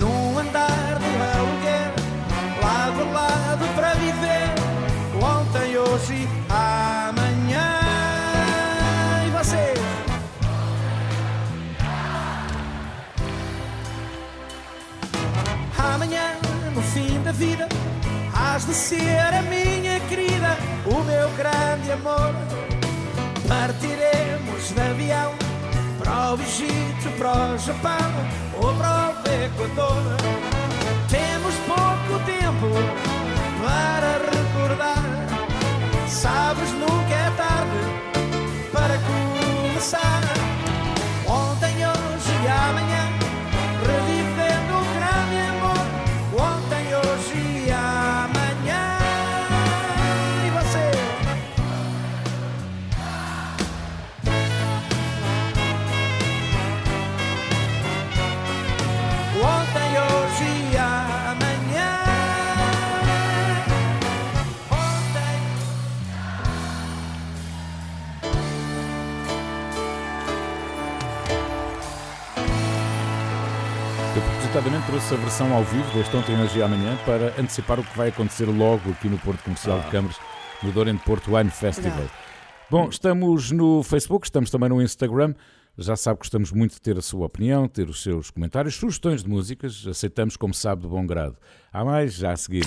Num 0.00 0.38
andar 0.38 0.98
de 0.98 1.38
aluguer, 1.38 1.92
lado 2.62 3.02
a 3.02 3.12
lado 3.12 3.74
para 3.74 3.94
viver, 3.94 4.48
ontem, 5.20 5.76
hoje 5.76 6.14
e 6.14 6.37
has 18.58 18.66
de 18.66 18.74
ser 18.74 19.34
a 19.34 19.42
minha 19.42 20.00
querida, 20.08 20.58
o 20.84 21.04
meu 21.04 21.28
grande 21.36 21.92
amor. 21.92 22.34
Partiremos 23.46 24.74
de 24.74 24.80
avião 24.80 25.32
para 25.98 26.32
o 26.32 26.40
Egito, 26.40 27.08
para 27.16 27.54
o 27.54 27.58
Japão 27.58 28.10
ou 28.60 28.74
para 28.74 29.14
o 29.14 29.44
Equador. 29.44 30.02
Temos 31.08 31.54
pouco 31.72 32.24
tempo 32.26 32.68
para 33.62 34.18
recordar. 34.32 35.04
Sabes, 36.08 36.72
nunca 36.72 37.14
é 37.14 37.30
tarde 37.36 37.87
trouxe 74.88 75.12
a 75.12 75.16
versão 75.18 75.52
ao 75.52 75.62
vivo 75.64 75.92
deste 75.92 76.16
Ontem, 76.16 76.34
Hoje 76.40 76.58
e 76.58 76.62
Amanhã 76.62 76.96
para 77.04 77.38
antecipar 77.38 77.78
o 77.78 77.84
que 77.84 77.94
vai 77.94 78.08
acontecer 78.08 78.46
logo 78.46 78.90
aqui 78.90 79.06
no 79.06 79.18
Porto 79.18 79.42
Comercial 79.44 79.80
de 79.80 79.90
Câmaras, 79.90 80.16
no 80.62 80.72
Dorent 80.72 80.98
Porto 81.02 81.36
Wine 81.36 81.50
Festival. 81.50 81.92
Legal. 81.92 82.10
Bom, 82.70 82.88
estamos 82.88 83.50
no 83.50 83.82
Facebook, 83.82 84.26
estamos 84.26 84.50
também 84.50 84.70
no 84.70 84.80
Instagram. 84.80 85.34
Já 85.76 85.94
sabe 85.94 86.16
que 86.16 86.24
gostamos 86.24 86.52
muito 86.52 86.72
de 86.72 86.80
ter 86.80 86.96
a 86.96 87.02
sua 87.02 87.26
opinião, 87.26 87.68
ter 87.68 87.86
os 87.90 88.02
seus 88.02 88.30
comentários, 88.30 88.76
sugestões 88.76 89.22
de 89.22 89.28
músicas. 89.28 89.84
Aceitamos, 89.86 90.38
como 90.38 90.54
sabe, 90.54 90.82
de 90.82 90.88
bom 90.88 91.06
grado. 91.06 91.36
Há 91.70 91.84
mais? 91.84 92.14
Já 92.14 92.32
a 92.32 92.36
seguir. 92.36 92.64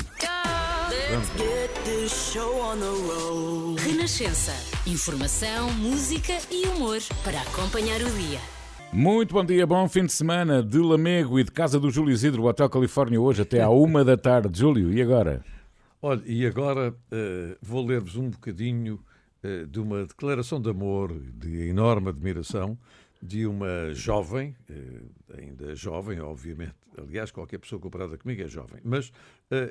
Renascença. 3.84 4.54
Informação, 4.86 5.72
música 5.72 6.38
e 6.52 6.68
humor 6.68 7.00
para 7.24 7.42
acompanhar 7.42 8.00
o 8.00 8.10
dia. 8.12 8.61
Muito 8.94 9.34
bom 9.34 9.46
dia, 9.46 9.66
bom 9.66 9.88
fim 9.88 10.06
de 10.06 10.12
semana 10.12 10.62
de 10.62 10.78
Lamego 10.78 11.40
e 11.40 11.44
de 11.44 11.52
Casa 11.52 11.80
do 11.80 11.90
Júlio 11.90 12.12
Isidro, 12.14 12.44
Hotel 12.44 12.70
Califórnia, 12.70 13.20
hoje 13.22 13.42
até 13.42 13.62
à 13.62 13.70
uma 13.70 14.04
da 14.04 14.18
tarde. 14.18 14.60
Júlio, 14.60 14.92
e 14.94 15.02
agora? 15.02 15.44
Olha, 16.02 16.22
e 16.26 16.46
agora 16.46 16.94
eh, 17.12 17.58
vou 17.62 17.86
ler-vos 17.86 18.16
um 18.18 18.30
bocadinho 18.30 19.00
eh, 19.44 19.66
de 19.66 19.80
uma 19.80 20.06
declaração 20.06 20.60
de 20.60 20.70
amor, 20.70 21.14
de 21.14 21.68
enorme 21.70 22.10
admiração, 22.10 22.78
de 23.24 23.46
uma 23.46 23.94
jovem, 23.94 24.56
eh, 24.70 25.38
ainda 25.42 25.74
jovem, 25.76 26.20
obviamente, 26.20 26.74
aliás, 26.98 27.32
qualquer 27.32 27.60
pessoa 27.60 27.80
comparada 27.80 28.18
comigo 28.18 28.42
é 28.42 28.48
jovem, 28.48 28.82
mas 28.84 29.12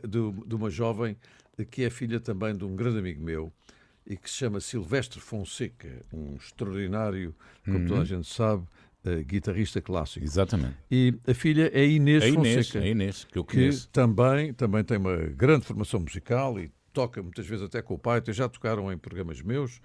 de, 0.09 0.47
de 0.47 0.55
uma 0.55 0.71
jovem 0.71 1.17
que 1.71 1.85
é 1.85 1.91
filha 1.91 2.21
também 2.21 2.57
de 2.57 2.65
um 2.65 2.75
grande 2.75 2.99
amigo 2.99 3.23
meu 3.23 3.53
e 4.07 4.17
que 4.17 4.31
se 4.31 4.37
chama 4.37 4.61
Silvestre 4.61 5.21
Fonseca, 5.21 5.89
um 6.13 6.37
extraordinário, 6.37 7.35
como 7.65 7.79
Uhum. 7.79 7.87
toda 7.87 8.01
a 8.01 8.05
gente 8.05 8.27
sabe, 8.33 8.63
eh, 9.05 9.23
guitarrista 9.23 9.81
clássico. 9.81 10.25
Exatamente. 10.25 10.77
E 10.91 11.15
a 11.27 11.33
filha 11.33 11.71
é 11.73 11.87
Inês 11.87 12.23
A 12.23 12.29
Inês, 12.29 12.67
Fonseca. 12.67 12.85
a 12.85 12.89
Inês, 12.89 13.25
que 13.25 13.39
eu 13.39 13.45
que 13.45 13.57
conheço. 13.57 13.89
também, 13.91 14.53
também 14.53 14.85
tem 14.85 14.99
uma 14.99 15.17
grande 15.17 15.65
formação 15.65 16.01
musical 16.01 16.59
e 16.59 16.71
toca 16.93 17.23
muitas 17.23 17.47
vezes 17.47 17.65
até 17.65 17.81
com 17.81 17.95
o 17.95 17.99
pai, 17.99 18.19
até 18.19 18.33
já 18.33 18.49
tocaram 18.49 18.93
em 18.93 18.99
programas 18.99 19.41
meus, 19.41 19.81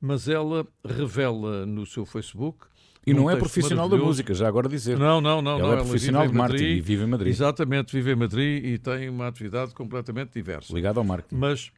mas 0.00 0.28
ela 0.28 0.66
revela 0.84 1.66
no 1.66 1.84
seu 1.86 2.06
Facebook. 2.06 2.66
E 3.04 3.12
não 3.12 3.28
é 3.28 3.34
profissional 3.34 3.88
da 3.88 3.96
música, 3.96 4.32
já 4.32 4.46
agora 4.46 4.68
dizer. 4.68 4.96
Não, 4.96 5.20
não, 5.20 5.42
não. 5.42 5.58
Ela 5.58 5.68
não, 5.68 5.72
é 5.72 5.76
profissional 5.82 6.26
de 6.28 6.32
marketing 6.32 6.64
e 6.64 6.80
vive 6.80 7.02
em 7.02 7.08
Madrid. 7.08 7.32
Exatamente, 7.32 7.92
vive 7.92 8.12
em 8.12 8.16
Madrid 8.16 8.64
e 8.64 8.78
tem 8.78 9.08
uma 9.08 9.26
atividade 9.26 9.74
completamente 9.74 10.32
diversa. 10.34 10.72
Ligado 10.72 10.98
ao 10.98 11.04
marketing. 11.04 11.34
Mas 11.34 11.72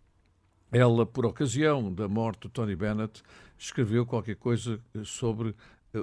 ela, 0.70 1.06
por 1.06 1.24
ocasião 1.24 1.90
da 1.94 2.08
morte 2.08 2.40
do 2.40 2.48
Tony 2.50 2.76
Bennett, 2.76 3.22
escreveu 3.56 4.04
qualquer 4.04 4.36
coisa 4.36 4.78
sobre 5.04 5.54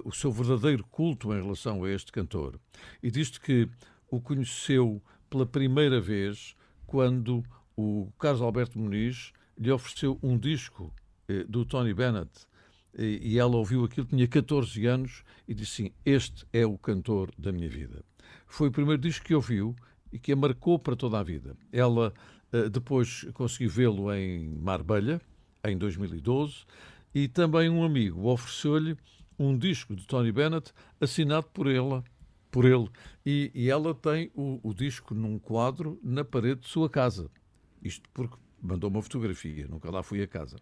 o 0.03 0.11
seu 0.11 0.31
verdadeiro 0.31 0.84
culto 0.85 1.34
em 1.34 1.41
relação 1.41 1.84
a 1.84 1.91
este 1.91 2.11
cantor. 2.11 2.59
E 3.01 3.11
diz 3.11 3.38
que 3.38 3.68
o 4.09 4.19
conheceu 4.19 5.01
pela 5.30 5.45
primeira 5.45 5.99
vez 5.99 6.55
quando 6.85 7.43
o 7.76 8.11
Carlos 8.19 8.41
Alberto 8.41 8.77
Muniz 8.77 9.31
lhe 9.57 9.72
ofereceu 9.72 10.19
um 10.22 10.38
disco 10.38 10.93
eh, 11.27 11.45
do 11.47 11.65
Tony 11.65 11.93
Bennett. 11.93 12.31
E, 12.97 13.19
e 13.22 13.39
ela 13.39 13.55
ouviu 13.55 13.85
aquilo, 13.85 14.05
tinha 14.05 14.27
14 14.27 14.85
anos, 14.85 15.23
e 15.47 15.53
disse 15.53 15.84
assim: 15.84 15.93
Este 16.05 16.45
é 16.51 16.65
o 16.65 16.77
cantor 16.77 17.31
da 17.38 17.51
minha 17.51 17.69
vida. 17.69 18.03
Foi 18.47 18.68
o 18.68 18.72
primeiro 18.72 19.01
disco 19.01 19.26
que 19.26 19.34
ouviu 19.34 19.76
e 20.11 20.19
que 20.19 20.34
a 20.34 20.35
marcou 20.35 20.77
para 20.77 20.95
toda 20.95 21.18
a 21.19 21.23
vida. 21.23 21.55
Ela 21.72 22.13
eh, 22.51 22.69
depois 22.69 23.26
conseguiu 23.34 23.69
vê-lo 23.69 24.13
em 24.13 24.49
Marbella, 24.49 25.22
em 25.63 25.77
2012, 25.77 26.65
e 27.13 27.27
também 27.27 27.69
um 27.69 27.84
amigo 27.84 28.27
ofereceu-lhe 28.27 28.97
um 29.41 29.57
disco 29.57 29.95
de 29.95 30.05
Tony 30.05 30.31
Bennett 30.31 30.72
assinado 30.99 31.47
por 31.47 31.68
ela, 31.68 32.03
por 32.51 32.65
ele, 32.65 32.89
e, 33.26 33.51
e 33.55 33.69
ela 33.69 33.93
tem 33.93 34.31
o, 34.35 34.59
o 34.61 34.73
disco 34.73 35.15
num 35.15 35.39
quadro 35.39 35.99
na 36.03 36.23
parede 36.23 36.61
de 36.61 36.68
sua 36.68 36.89
casa. 36.89 37.30
Isto 37.81 38.07
porque 38.13 38.35
mandou 38.61 38.89
uma 38.89 39.01
fotografia, 39.01 39.68
nunca 39.68 39.89
lá 39.89 40.03
fui 40.03 40.22
a 40.22 40.27
casa. 40.27 40.57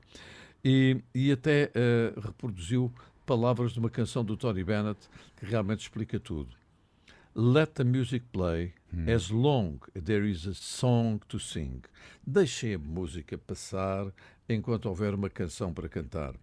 E, 0.63 1.01
e 1.13 1.31
até 1.31 1.71
eh, 1.73 2.13
reproduziu 2.21 2.93
palavras 3.25 3.73
de 3.73 3.79
uma 3.79 3.89
canção 3.89 4.23
do 4.23 4.37
Tony 4.37 4.63
Bennett 4.63 5.09
que 5.35 5.45
realmente 5.45 5.81
explica 5.81 6.19
tudo. 6.19 6.55
Let 7.41 7.75
the 7.75 7.85
music 7.85 8.25
play 8.33 8.73
as 9.07 9.29
long 9.29 9.79
there 9.93 10.29
is 10.29 10.45
a 10.45 10.53
song 10.53 11.21
to 11.29 11.39
sing. 11.39 11.83
Deixem 12.27 12.73
a 12.73 12.77
música 12.77 13.37
passar 13.37 14.11
enquanto 14.49 14.87
houver 14.87 15.13
uma 15.13 15.29
canção 15.29 15.73
para 15.73 15.87
cantar. 15.87 16.33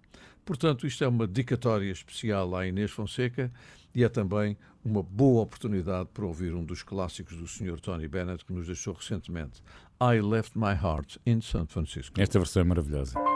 Portanto, 0.43 0.87
isto 0.87 1.05
é 1.05 1.07
uma 1.07 1.27
dedicatória 1.27 1.93
especial 1.93 2.57
à 2.57 2.67
Inês 2.67 2.93
Fonseca 2.93 3.53
e 3.95 4.05
é 4.05 4.09
também 4.09 4.57
uma 4.83 5.03
boa 5.03 5.43
oportunidade 5.43 6.09
para 6.15 6.25
ouvir 6.25 6.55
um 6.55 6.65
dos 6.65 6.83
clássicos 6.83 7.37
do 7.37 7.47
Sr. 7.47 7.79
Tony 7.79 8.09
Bennett 8.09 8.47
que 8.47 8.55
nos 8.55 8.67
deixou 8.67 8.95
recentemente. 8.95 9.63
I 10.01 10.23
Left 10.23 10.59
My 10.59 10.73
Heart 10.73 11.19
in 11.27 11.43
San 11.43 11.67
Francisco. 11.67 12.19
Esta 12.19 12.39
versão 12.39 12.63
é 12.63 12.65
maravilhosa. 12.65 13.36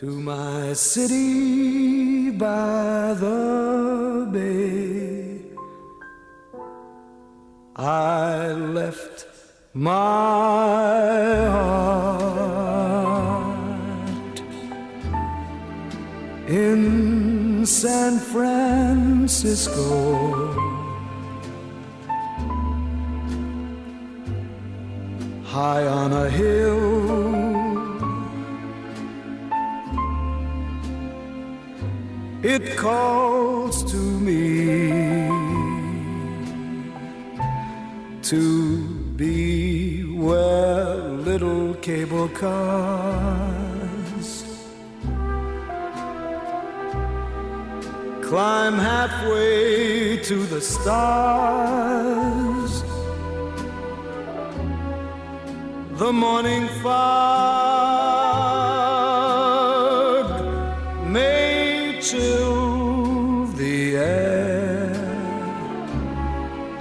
to 0.00 0.10
my 0.22 0.72
city 0.72 2.30
by 2.30 3.12
the 3.20 4.26
bay. 4.32 5.42
I 7.76 8.52
left 8.52 9.26
my 9.74 9.90
heart 11.54 12.40
in 16.48 17.66
San 17.66 18.18
Francisco. 18.18 19.76
High 25.44 25.86
on 25.86 26.14
a 26.14 26.30
hill 26.30 27.49
it 32.42 32.76
calls 32.76 33.84
to 33.90 33.96
me 33.96 35.28
to 38.22 38.88
be 39.16 40.04
where 40.04 40.96
little 40.96 41.74
cable 41.74 42.28
cars 42.28 43.60
climb 48.22 48.74
halfway 48.74 50.16
to 50.18 50.46
the 50.46 50.60
stars. 50.60 51.62
The 55.98 56.12
morning 56.12 56.68
fog 56.82 58.49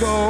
Francisco. 0.00 0.29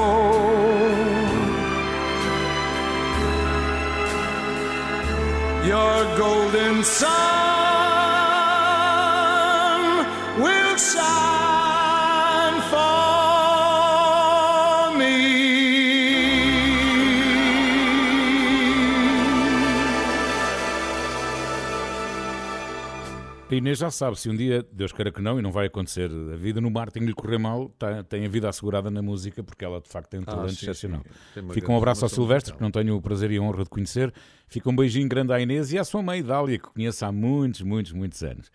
A 23.50 23.54
Inês 23.54 23.78
já 23.78 23.90
sabe, 23.90 24.18
se 24.18 24.28
um 24.30 24.36
dia, 24.36 24.64
Deus 24.72 24.92
queira 24.92 25.10
que 25.10 25.20
não, 25.20 25.38
e 25.38 25.42
não 25.42 25.50
vai 25.50 25.66
acontecer, 25.66 26.08
a 26.32 26.36
vida 26.36 26.60
no 26.60 26.70
mar 26.70 26.90
tem 26.90 27.02
que 27.02 27.08
lhe 27.08 27.14
correr 27.14 27.36
mal, 27.38 27.68
tá- 27.70 28.04
tem 28.04 28.24
a 28.24 28.28
vida 28.28 28.48
assegurada 28.48 28.90
na 28.90 29.02
música, 29.02 29.42
porque 29.42 29.64
ela 29.64 29.80
de 29.80 29.88
facto 29.88 30.08
tem 30.10 30.20
um 30.20 30.22
Ah, 30.24 30.26
talento 30.36 30.50
sim, 30.54 30.66
excepcional. 30.66 31.02
sim. 31.34 31.48
Fica 31.52 31.72
um 31.72 31.76
abraço 31.76 32.04
ao 32.04 32.08
Silvestre, 32.08 32.54
que 32.54 32.60
não 32.62 32.70
tenho 32.70 32.94
o 32.96 33.02
prazer 33.02 33.30
e 33.32 33.38
a 33.38 33.42
honra 33.42 33.64
de 33.64 33.70
conhecer. 33.70 34.12
Fica 34.46 34.70
um 34.70 34.76
beijinho 34.76 35.08
grande 35.08 35.32
à 35.32 35.40
Inês 35.40 35.72
e 35.72 35.78
à 35.78 35.84
sua 35.84 36.00
mãe, 36.00 36.22
Dália, 36.22 36.58
que 36.58 36.68
conheço 36.68 37.04
há 37.04 37.10
muitos, 37.10 37.62
muitos, 37.62 37.92
muitos 37.92 38.22
anos. 38.22 38.52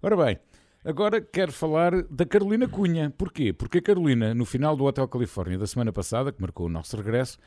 Ora 0.00 0.16
bem, 0.16 0.38
agora 0.84 1.20
quero 1.20 1.50
falar 1.50 2.02
da 2.04 2.24
Carolina 2.24 2.68
Cunha. 2.68 3.10
Porquê? 3.18 3.52
Porque 3.52 3.78
a 3.78 3.82
Carolina, 3.82 4.32
no 4.34 4.44
final 4.44 4.76
do 4.76 4.84
Hotel 4.84 5.08
Califórnia 5.08 5.58
da 5.58 5.66
semana 5.66 5.92
passada, 5.92 6.30
que 6.30 6.40
marcou 6.40 6.66
o 6.66 6.70
nosso 6.70 6.96
regresso, 6.96 7.38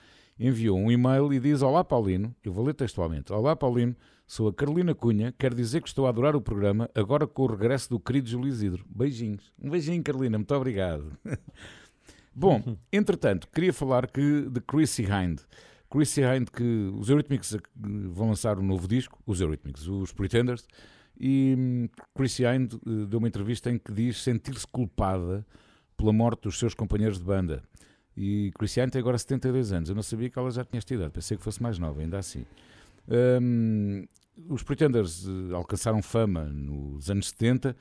enviou 0.41 0.77
um 0.77 0.91
e-mail 0.91 1.31
e 1.31 1.39
diz: 1.39 1.61
Olá 1.61 1.83
Paulino, 1.83 2.35
eu 2.43 2.51
vou 2.51 2.65
ler 2.65 2.73
textualmente: 2.73 3.31
Olá 3.31 3.55
Paulino, 3.55 3.95
sou 4.25 4.47
a 4.47 4.53
Carolina 4.53 4.95
Cunha, 4.95 5.33
quero 5.37 5.53
dizer 5.55 5.81
que 5.81 5.87
estou 5.87 6.07
a 6.07 6.09
adorar 6.09 6.35
o 6.35 6.41
programa, 6.41 6.89
agora 6.95 7.27
com 7.27 7.43
o 7.43 7.47
regresso 7.47 7.89
do 7.89 7.99
querido 7.99 8.27
Júlio 8.27 8.49
Isidro. 8.49 8.83
Beijinhos. 8.89 9.53
Um 9.61 9.69
beijinho, 9.69 10.03
Carolina, 10.03 10.37
muito 10.37 10.55
obrigado. 10.55 11.15
Bom, 12.33 12.77
entretanto, 12.91 13.47
queria 13.53 13.71
falar 13.71 14.07
que 14.07 14.49
de 14.49 14.59
Chrissy 14.61 15.03
Hind. 15.03 15.39
Chrissy 15.89 16.21
Hind, 16.21 16.47
que 16.49 16.91
os 16.97 17.09
Eurythmics 17.09 17.53
eh, 17.53 17.59
vão 18.09 18.29
lançar 18.29 18.57
um 18.57 18.63
novo 18.63 18.87
disco, 18.87 19.21
os 19.25 19.41
Eurythmics, 19.41 19.87
os 19.87 20.13
Pretenders, 20.13 20.65
e 21.19 21.53
hum, 21.57 21.89
Chrissy 22.15 22.43
Hind 22.45 22.73
eh, 22.73 23.05
deu 23.07 23.19
uma 23.19 23.27
entrevista 23.27 23.69
em 23.69 23.77
que 23.77 23.91
diz 23.91 24.23
sentir-se 24.23 24.65
culpada 24.65 25.45
pela 25.97 26.13
morte 26.13 26.43
dos 26.43 26.57
seus 26.57 26.73
companheiros 26.73 27.19
de 27.19 27.25
banda. 27.25 27.61
E 28.15 28.51
Hind 28.59 28.91
tem 28.91 28.99
agora 28.99 29.17
72 29.17 29.71
anos. 29.71 29.89
Eu 29.89 29.95
não 29.95 30.03
sabia 30.03 30.29
que 30.29 30.37
ela 30.37 30.51
já 30.51 30.63
tinha 30.63 30.77
esta 30.77 30.93
idade, 30.93 31.11
pensei 31.11 31.37
que 31.37 31.43
fosse 31.43 31.61
mais 31.61 31.79
nova, 31.79 32.01
ainda 32.01 32.17
assim. 32.17 32.45
Hum, 33.41 34.05
os 34.49 34.63
Pretenders 34.63 35.25
eh, 35.27 35.53
alcançaram 35.53 36.01
fama 36.01 36.45
nos 36.45 37.09
anos 37.09 37.29
70, 37.29 37.75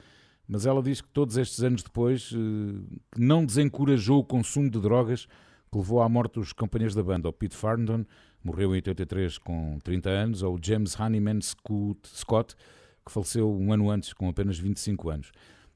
mas 0.48 0.66
ela 0.66 0.82
diz 0.82 1.01
que 1.01 1.09
todos 1.09 1.36
estes 1.36 1.62
anos 1.62 1.82
depois 1.82 2.28
que 2.31 3.20
não 3.20 3.44
desencorajou 3.44 4.20
o 4.20 4.24
consumo 4.24 4.69
de 4.69 4.81
drogas 4.81 5.27
que 5.70 5.78
levou 5.78 6.02
à 6.02 6.09
morte 6.09 6.35
dos 6.35 6.52
companheiros 6.52 6.94
da 6.94 7.02
banda. 7.02 7.28
O 7.28 7.32
Pete 7.32 7.57
Farndon 7.57 8.05
morreu 8.43 8.70
em 8.70 8.78
83 8.78 9.39
com 9.39 9.78
30 9.82 10.11
anos, 10.11 10.43
ou 10.43 10.59
James 10.61 10.98
Honeyman 10.98 11.40
Scott, 11.40 12.57
que 13.05 13.12
faleceu 13.12 13.51
um 13.51 13.73
ano 13.73 13.90
antes 13.90 14.12
com 14.12 14.28
apenas 14.28 14.59
25 14.59 15.11
anos. 15.11 15.32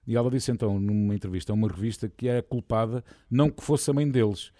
E 0.07 0.17
ela 0.17 0.31
disse 0.31 0.51
então, 0.51 0.79
numa 0.79 1.15
entrevista 1.15 1.53
a 1.53 1.55
uma 1.55 1.69
revista, 1.69 2.09
que 2.09 2.29
é 2.29 2.43
culpada, 2.43 3.05
não 3.31 3.51
que 3.51 3.63
fosse 3.63 3.91
a 3.91 3.95
mãe 3.95 4.09
deles. 4.09 4.53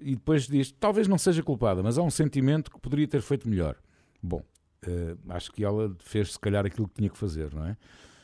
E 0.00 0.14
depois 0.14 0.46
diz, 0.46 0.70
talvez 0.72 1.08
não 1.08 1.18
seja 1.18 1.42
culpada, 1.42 1.82
mas 1.82 1.98
há 1.98 2.02
um 2.02 2.10
sentimento 2.10 2.70
que 2.70 2.80
poderia 2.80 3.06
ter 3.06 3.20
feito 3.20 3.48
melhor. 3.48 3.76
Bom, 4.22 4.42
eh, 4.86 5.16
acho 5.30 5.52
que 5.52 5.64
ela 5.64 5.94
fez 5.98 6.32
se 6.32 6.38
calhar 6.38 6.64
aquilo 6.64 6.88
que 6.88 6.94
tinha 6.94 7.10
que 7.10 7.18
fazer, 7.18 7.52
não 7.52 7.64
é? 7.66 7.76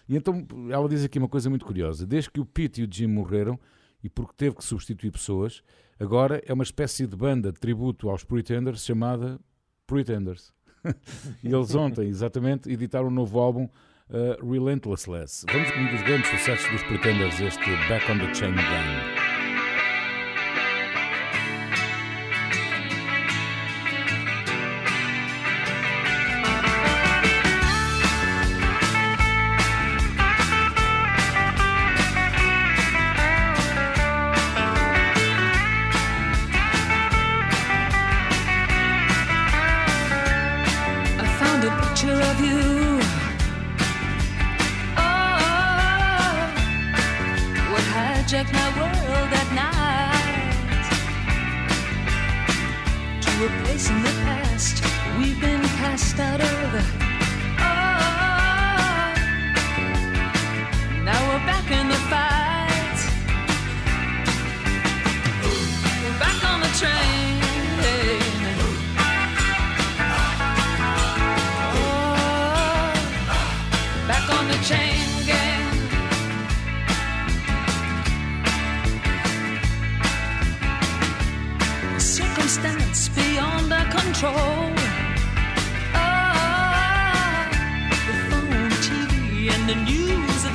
E 0.09 0.17
então 0.17 0.47
ela 0.71 0.89
diz 0.89 1.05
aqui 1.05 1.19
uma 1.19 1.29
coisa 1.29 1.51
muito 1.51 1.67
curiosa. 1.67 2.07
Desde 2.07 2.31
que 2.31 2.41
o 2.41 2.47
Pete 2.47 2.81
e 2.81 2.85
o 2.85 2.89
Jim 2.91 3.07
morreram, 3.09 3.59
e 4.03 4.09
porque 4.09 4.33
teve 4.37 4.57
que 4.57 4.65
substituir 4.65 5.11
pessoas, 5.11 5.63
agora 5.99 6.43
é 6.47 6.53
uma 6.53 6.63
espécie 6.63 7.07
de 7.07 7.17
banda 7.17 7.53
de 7.53 7.59
tributo 7.59 8.09
aos 8.09 8.25
Pretenders 8.25 8.85
chamada 8.85 9.39
Pretenders. 9.87 10.53
e 11.43 11.53
eles 11.53 11.75
ontem, 11.75 12.09
exatamente, 12.09 12.71
editaram 12.71 13.09
um 13.09 13.13
novo 13.13 13.39
álbum, 13.39 13.69
uh. 14.11 14.37
Vamos 14.41 15.71
com 15.71 15.81
um 15.81 15.91
dos 15.91 16.03
grandes 16.03 16.29
sucessos 16.29 16.71
dos 16.71 16.83
Pretenders, 16.85 17.41
este 17.41 17.71
Back 17.89 18.11
on 18.11 18.19
the 18.19 18.35
Chain 18.35 18.55
Gang. 18.55 19.18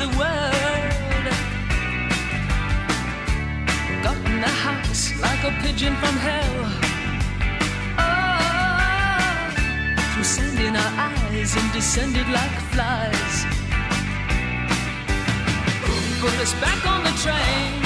The 0.04 0.18
world. 0.20 1.26
Got 4.04 4.18
in 4.32 4.42
the 4.42 4.54
house 4.66 5.04
like 5.22 5.44
a 5.50 5.52
pigeon 5.62 5.96
from 6.02 6.16
hell. 6.28 6.60
Ah, 7.98 9.54
through 10.12 10.30
sand 10.36 10.60
in 10.60 10.76
our 10.76 10.94
eyes 11.10 11.56
and 11.56 11.72
descended 11.72 12.28
like 12.38 12.56
flies. 12.74 13.36
Put 16.22 16.36
us 16.44 16.54
back 16.66 16.82
on 16.86 17.04
the 17.04 17.14
train. 17.24 17.83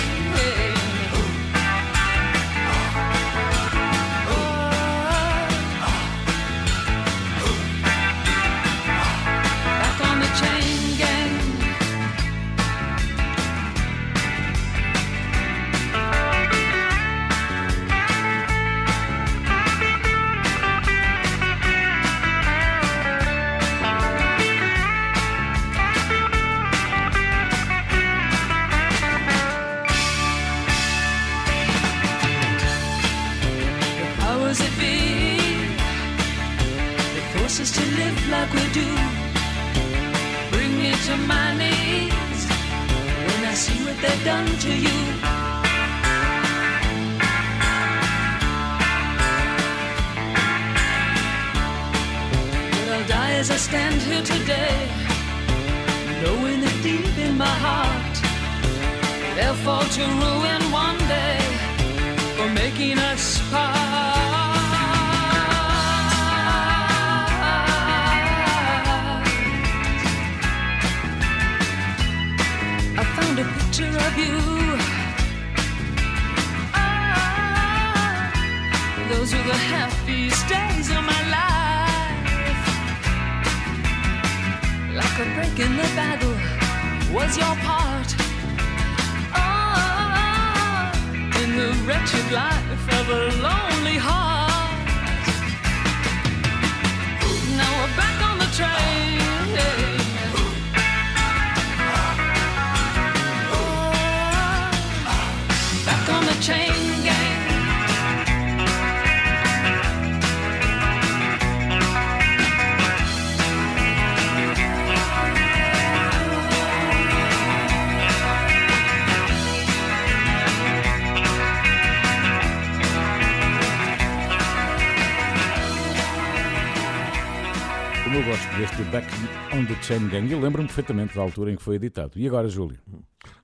Chain 129.87 130.09
Gang, 130.09 130.29
eu 130.29 130.41
lembro-me 130.41 130.67
perfeitamente 130.67 131.15
da 131.15 131.21
altura 131.21 131.49
em 131.49 131.55
que 131.55 131.63
foi 131.63 131.77
editado. 131.77 132.19
E 132.19 132.27
agora, 132.27 132.49
Júlio? 132.49 132.77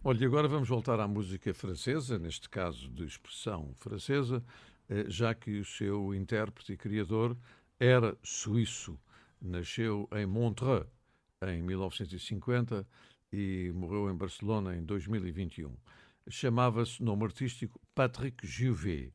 Olha, 0.04 0.28
agora 0.28 0.46
vamos 0.46 0.68
voltar 0.68 1.00
à 1.00 1.08
música 1.08 1.54
francesa, 1.54 2.20
neste 2.20 2.50
caso 2.50 2.90
de 2.90 3.06
expressão 3.06 3.72
francesa, 3.76 4.44
eh, 4.90 5.06
já 5.08 5.34
que 5.34 5.62
o 5.62 5.64
seu 5.64 6.14
intérprete 6.14 6.74
e 6.74 6.78
criador 6.78 7.38
era 7.80 8.18
suíço. 8.22 9.00
Nasceu 9.42 10.10
em 10.12 10.26
Montreux 10.26 10.86
em 11.48 11.62
1950 11.62 12.86
e 13.32 13.72
morreu 13.74 14.12
em 14.12 14.18
Barcelona 14.18 14.76
em 14.76 14.84
2021. 14.84 15.74
Chamava-se, 16.30 17.02
nome 17.02 17.24
artístico, 17.24 17.80
Patrick 17.96 18.46
Juvet. 18.46 19.14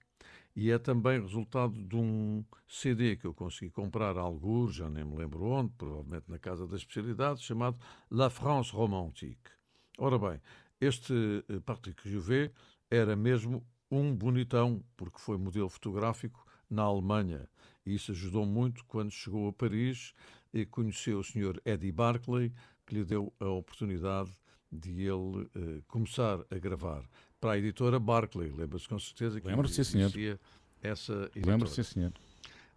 E 0.60 0.72
é 0.72 0.78
também 0.78 1.20
resultado 1.20 1.80
de 1.80 1.94
um 1.94 2.44
CD 2.66 3.14
que 3.14 3.24
eu 3.24 3.32
consegui 3.32 3.70
comprar 3.70 4.18
a 4.18 4.22
algures, 4.22 4.74
já 4.74 4.90
nem 4.90 5.04
me 5.04 5.16
lembro 5.16 5.44
onde, 5.44 5.72
provavelmente 5.78 6.24
na 6.28 6.36
Casa 6.36 6.66
da 6.66 6.76
Especialidade, 6.76 7.44
chamado 7.44 7.78
La 8.10 8.28
France 8.28 8.72
Romantique. 8.72 9.52
Ora 9.96 10.18
bem, 10.18 10.40
este 10.80 11.14
eh, 11.48 11.60
Patrick 11.60 12.10
Juvet 12.10 12.52
era 12.90 13.14
mesmo 13.14 13.64
um 13.88 14.12
bonitão, 14.12 14.82
porque 14.96 15.20
foi 15.20 15.38
modelo 15.38 15.68
fotográfico 15.68 16.44
na 16.68 16.82
Alemanha. 16.82 17.48
E 17.86 17.94
isso 17.94 18.10
ajudou 18.10 18.44
muito 18.44 18.84
quando 18.86 19.12
chegou 19.12 19.48
a 19.48 19.52
Paris 19.52 20.12
e 20.52 20.66
conheceu 20.66 21.20
o 21.20 21.24
Sr. 21.24 21.62
Eddie 21.64 21.92
Barclay, 21.92 22.52
que 22.84 22.96
lhe 22.96 23.04
deu 23.04 23.32
a 23.38 23.46
oportunidade 23.46 24.32
de 24.72 25.02
ele 25.02 25.48
eh, 25.54 25.82
começar 25.86 26.44
a 26.50 26.58
gravar 26.58 27.08
para 27.40 27.52
a 27.52 27.58
editora 27.58 27.98
Barclay. 27.98 28.50
Lembra-se 28.50 28.88
com 28.88 28.98
certeza 28.98 29.40
que 29.40 29.46
Lembro-se, 29.46 29.84
sim, 29.84 29.92
senhor. 29.92 30.06
existia 30.06 30.40
essa 30.82 31.12
editora. 31.34 31.52
Lembro-se, 31.52 31.84
sim, 31.84 31.94
senhor. 31.94 32.12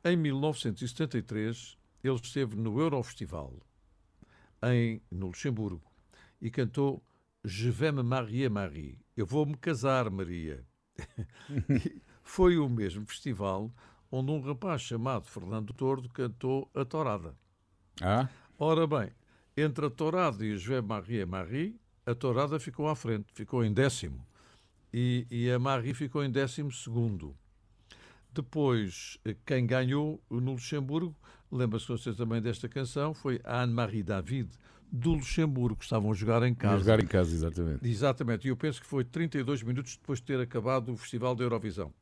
Em 0.04 0.16
1973, 0.18 1.78
ele 2.04 2.16
esteve 2.16 2.56
no 2.56 2.80
Eurofestival, 2.80 3.54
em, 4.64 5.02
no 5.12 5.28
Luxemburgo, 5.28 5.92
e 6.42 6.50
cantou 6.50 7.04
Je 7.44 7.70
vais 7.70 7.94
me 7.94 8.04
marier, 8.04 8.50
Marie. 8.50 9.00
Eu 9.16 9.26
vou-me 9.26 9.56
casar, 9.56 10.10
Maria. 10.10 10.64
Foi 12.24 12.58
o 12.58 12.70
mesmo 12.70 13.06
festival 13.06 13.72
onde 14.12 14.32
um 14.32 14.42
rapaz 14.42 14.82
chamado 14.82 15.28
Fernando 15.28 15.74
Tordo 15.74 16.10
cantou 16.10 16.70
a 16.76 16.84
Torada. 16.84 17.36
Ah? 18.02 18.28
Ora 18.60 18.86
bem, 18.86 19.10
entre 19.56 19.86
a 19.86 19.90
Torada 19.90 20.46
e 20.46 20.54
o 20.54 20.58
Je 20.58 20.68
vais 20.68 20.82
me 20.82 20.88
marier, 20.90 21.26
Marie, 21.26 21.80
a 22.06 22.14
Torada 22.14 22.60
ficou 22.60 22.88
à 22.88 22.96
frente, 22.96 23.32
ficou 23.34 23.64
em 23.64 23.74
décimo. 23.74 24.26
E, 24.94 25.26
e 25.30 25.50
a 25.50 25.58
Marie 25.60 25.94
ficou 25.94 26.24
em 26.24 26.30
décimo 26.30 26.72
segundo. 26.72 27.36
Depois, 28.34 29.18
eh, 29.26 29.36
quem 29.46 29.66
ganhou 29.66 30.22
no 30.30 30.52
Luxemburgo, 30.54 31.16
lembra-se 31.52 31.88
você 31.88 32.14
também 32.14 32.42
desta 32.42 32.68
canção, 32.70 33.14
foi 33.14 33.40
a 33.44 33.62
Anne-Marie 33.62 34.04
David, 34.04 34.50
do 34.92 35.14
Luxemburgo, 35.14 35.82
estavam 35.82 36.12
a 36.12 36.14
jogar 36.14 36.44
em 36.44 36.52
A 36.52 36.56
casa. 36.56 36.80
jogar 36.80 37.00
em 37.02 37.08
casa, 37.08 37.34
exatamente. 37.34 37.88
Exatamente, 37.88 38.46
e 38.46 38.50
eu 38.50 38.58
penso 38.58 38.82
que 38.82 38.88
foi 38.88 39.04
32 39.06 39.64
minutos 39.64 39.96
depois 39.96 40.20
de 40.20 40.26
ter 40.26 40.40
acabado 40.40 40.92
o 40.92 40.98
Festival 40.98 41.34
da 41.36 41.44
Eurovisão. 41.44 41.94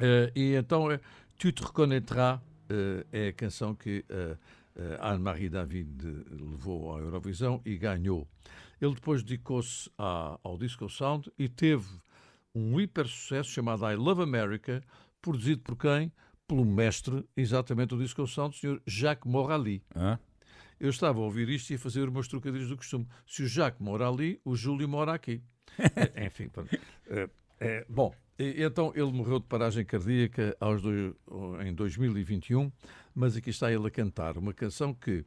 Eh, 0.00 0.32
e 0.34 0.54
então, 0.54 0.90
é 0.90 1.00
Tu 1.38 1.52
te 1.52 1.62
reconnaîtras 1.62 2.40
eh, 2.68 3.06
é 3.12 3.28
a 3.28 3.32
canção 3.32 3.74
que 3.74 4.04
eh, 4.08 4.36
Anne-Marie 5.00 5.48
David 5.48 6.02
levou 6.30 6.94
à 6.94 7.00
Eurovisão 7.00 7.60
e 7.64 7.76
ganhou. 7.76 8.26
Ele 8.80 8.94
depois 8.94 9.22
dedicou-se 9.22 9.90
ao 9.98 10.56
Disco 10.58 10.88
Sound 10.88 11.30
e 11.38 11.48
teve 11.48 11.86
um 12.54 12.80
hiper 12.80 13.06
sucesso 13.06 13.50
chamado 13.50 13.84
I 13.88 13.94
Love 13.94 14.22
America, 14.22 14.82
produzido 15.20 15.60
por 15.62 15.76
quem? 15.76 16.12
Pelo 16.48 16.64
mestre, 16.64 17.24
exatamente, 17.36 17.90
do 17.90 17.98
Disco 17.98 18.26
Sound, 18.26 18.56
o 18.56 18.58
Sr. 18.58 18.80
Jacques 18.86 19.30
Morali. 19.30 19.82
Ah? 19.94 20.18
Eu 20.80 20.88
estava 20.90 21.18
a 21.18 21.22
ouvir 21.22 21.48
isto 21.50 21.70
e 21.70 21.76
a 21.76 21.78
fazer 21.78 22.08
os 22.08 22.12
meus 22.12 22.26
trocadilhos 22.26 22.68
do 22.68 22.76
costume. 22.76 23.06
Se 23.26 23.42
o 23.42 23.46
Jacques 23.46 23.80
mora 23.80 24.08
ali, 24.08 24.40
o 24.44 24.56
Júlio 24.56 24.88
mora 24.88 25.12
aqui. 25.12 25.42
Eh, 25.78 26.24
Enfim, 26.26 26.48
pronto. 26.48 26.74
Eh, 27.08 27.28
eh, 27.60 27.86
bom, 27.88 28.12
então 28.38 28.90
ele 28.96 29.12
morreu 29.12 29.38
de 29.38 29.44
paragem 29.46 29.84
cardíaca 29.84 30.56
aos 30.58 30.80
dois- 30.80 31.14
em 31.64 31.74
2021, 31.74 32.72
mas 33.14 33.36
aqui 33.36 33.50
está 33.50 33.70
ele 33.70 33.86
a 33.86 33.90
cantar 33.90 34.38
uma 34.38 34.54
canção 34.54 34.94
que 34.94 35.22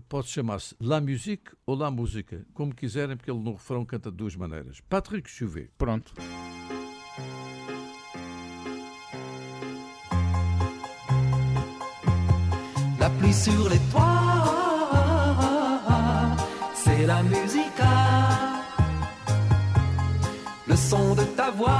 pode 0.00 0.28
chamar-se 0.28 0.74
La 0.80 1.00
Musique 1.00 1.50
ou 1.66 1.76
La 1.76 1.90
Música, 1.90 2.44
como 2.54 2.74
quiserem, 2.74 3.16
porque 3.16 3.30
ele 3.30 3.40
no 3.40 3.52
refrão 3.52 3.84
canta 3.84 4.10
de 4.10 4.16
duas 4.16 4.34
maneiras. 4.36 4.80
Patrick 4.88 5.28
Chouvet. 5.28 5.70
Pronto. 5.76 6.12
La 12.98 13.10
pluie 13.10 13.34
sur 13.34 13.68
les 13.68 13.80
toits, 13.90 14.02
c'est 16.74 17.06
la 17.06 17.22
musica. 17.22 18.62
Le 20.66 20.76
son 20.76 21.14
de 21.14 21.24
ta 21.36 21.50
voix, 21.50 21.70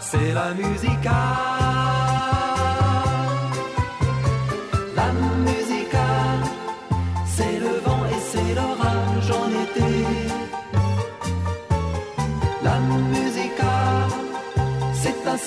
c'est 0.00 0.32
la 0.34 0.54
musica. 0.54 1.59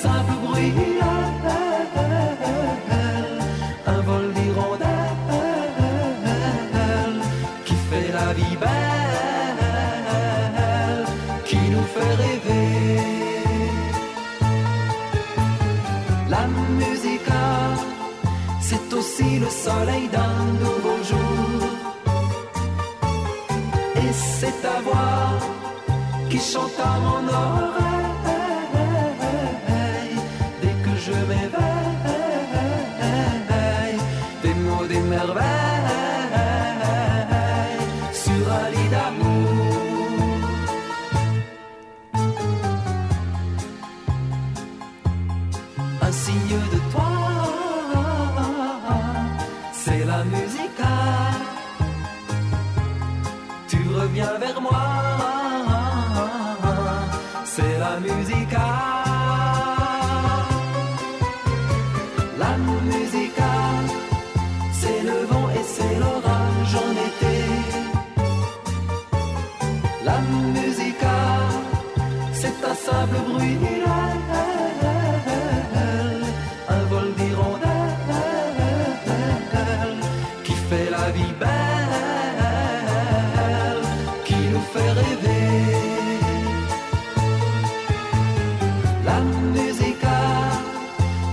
Simple 0.04 0.36
bruit. 0.44 0.72
Un 3.96 4.00
vol 4.08 4.26
d'hirondelle 4.36 5.20
qui 7.66 7.76
fait 7.88 8.10
la 8.18 8.28
vie 8.38 8.56
belle, 8.64 9.62
qui 11.48 11.62
nous 11.74 11.86
fait 11.94 12.14
rêver. 12.24 13.00
La 16.34 16.44
musica, 16.80 17.46
c'est 18.68 18.88
aussi 18.98 19.30
le 19.44 19.50
soleil 19.64 20.04
d'un 20.16 20.38
nouveau 20.64 20.98
jour. 21.10 21.58
Et 24.02 24.12
c'est 24.36 24.56
ta 24.64 24.76
voix 24.86 25.26
qui 26.30 26.38
chante 26.52 26.78
à 26.90 26.94
mon 27.04 27.22
oreille 27.46 27.93
simple 72.86 73.18
bruit 73.28 73.56
un 76.76 76.82
vol 76.90 77.08
d'hirondelles 77.16 77.70
qui 80.44 80.54
fait 80.68 80.88
la 80.96 81.06
vie 81.16 81.34
belle, 81.42 82.42
qui 84.26 84.38
nous 84.52 84.66
fait 84.72 84.92
rêver. 85.00 85.50
La 89.08 89.18
musica, 89.54 90.20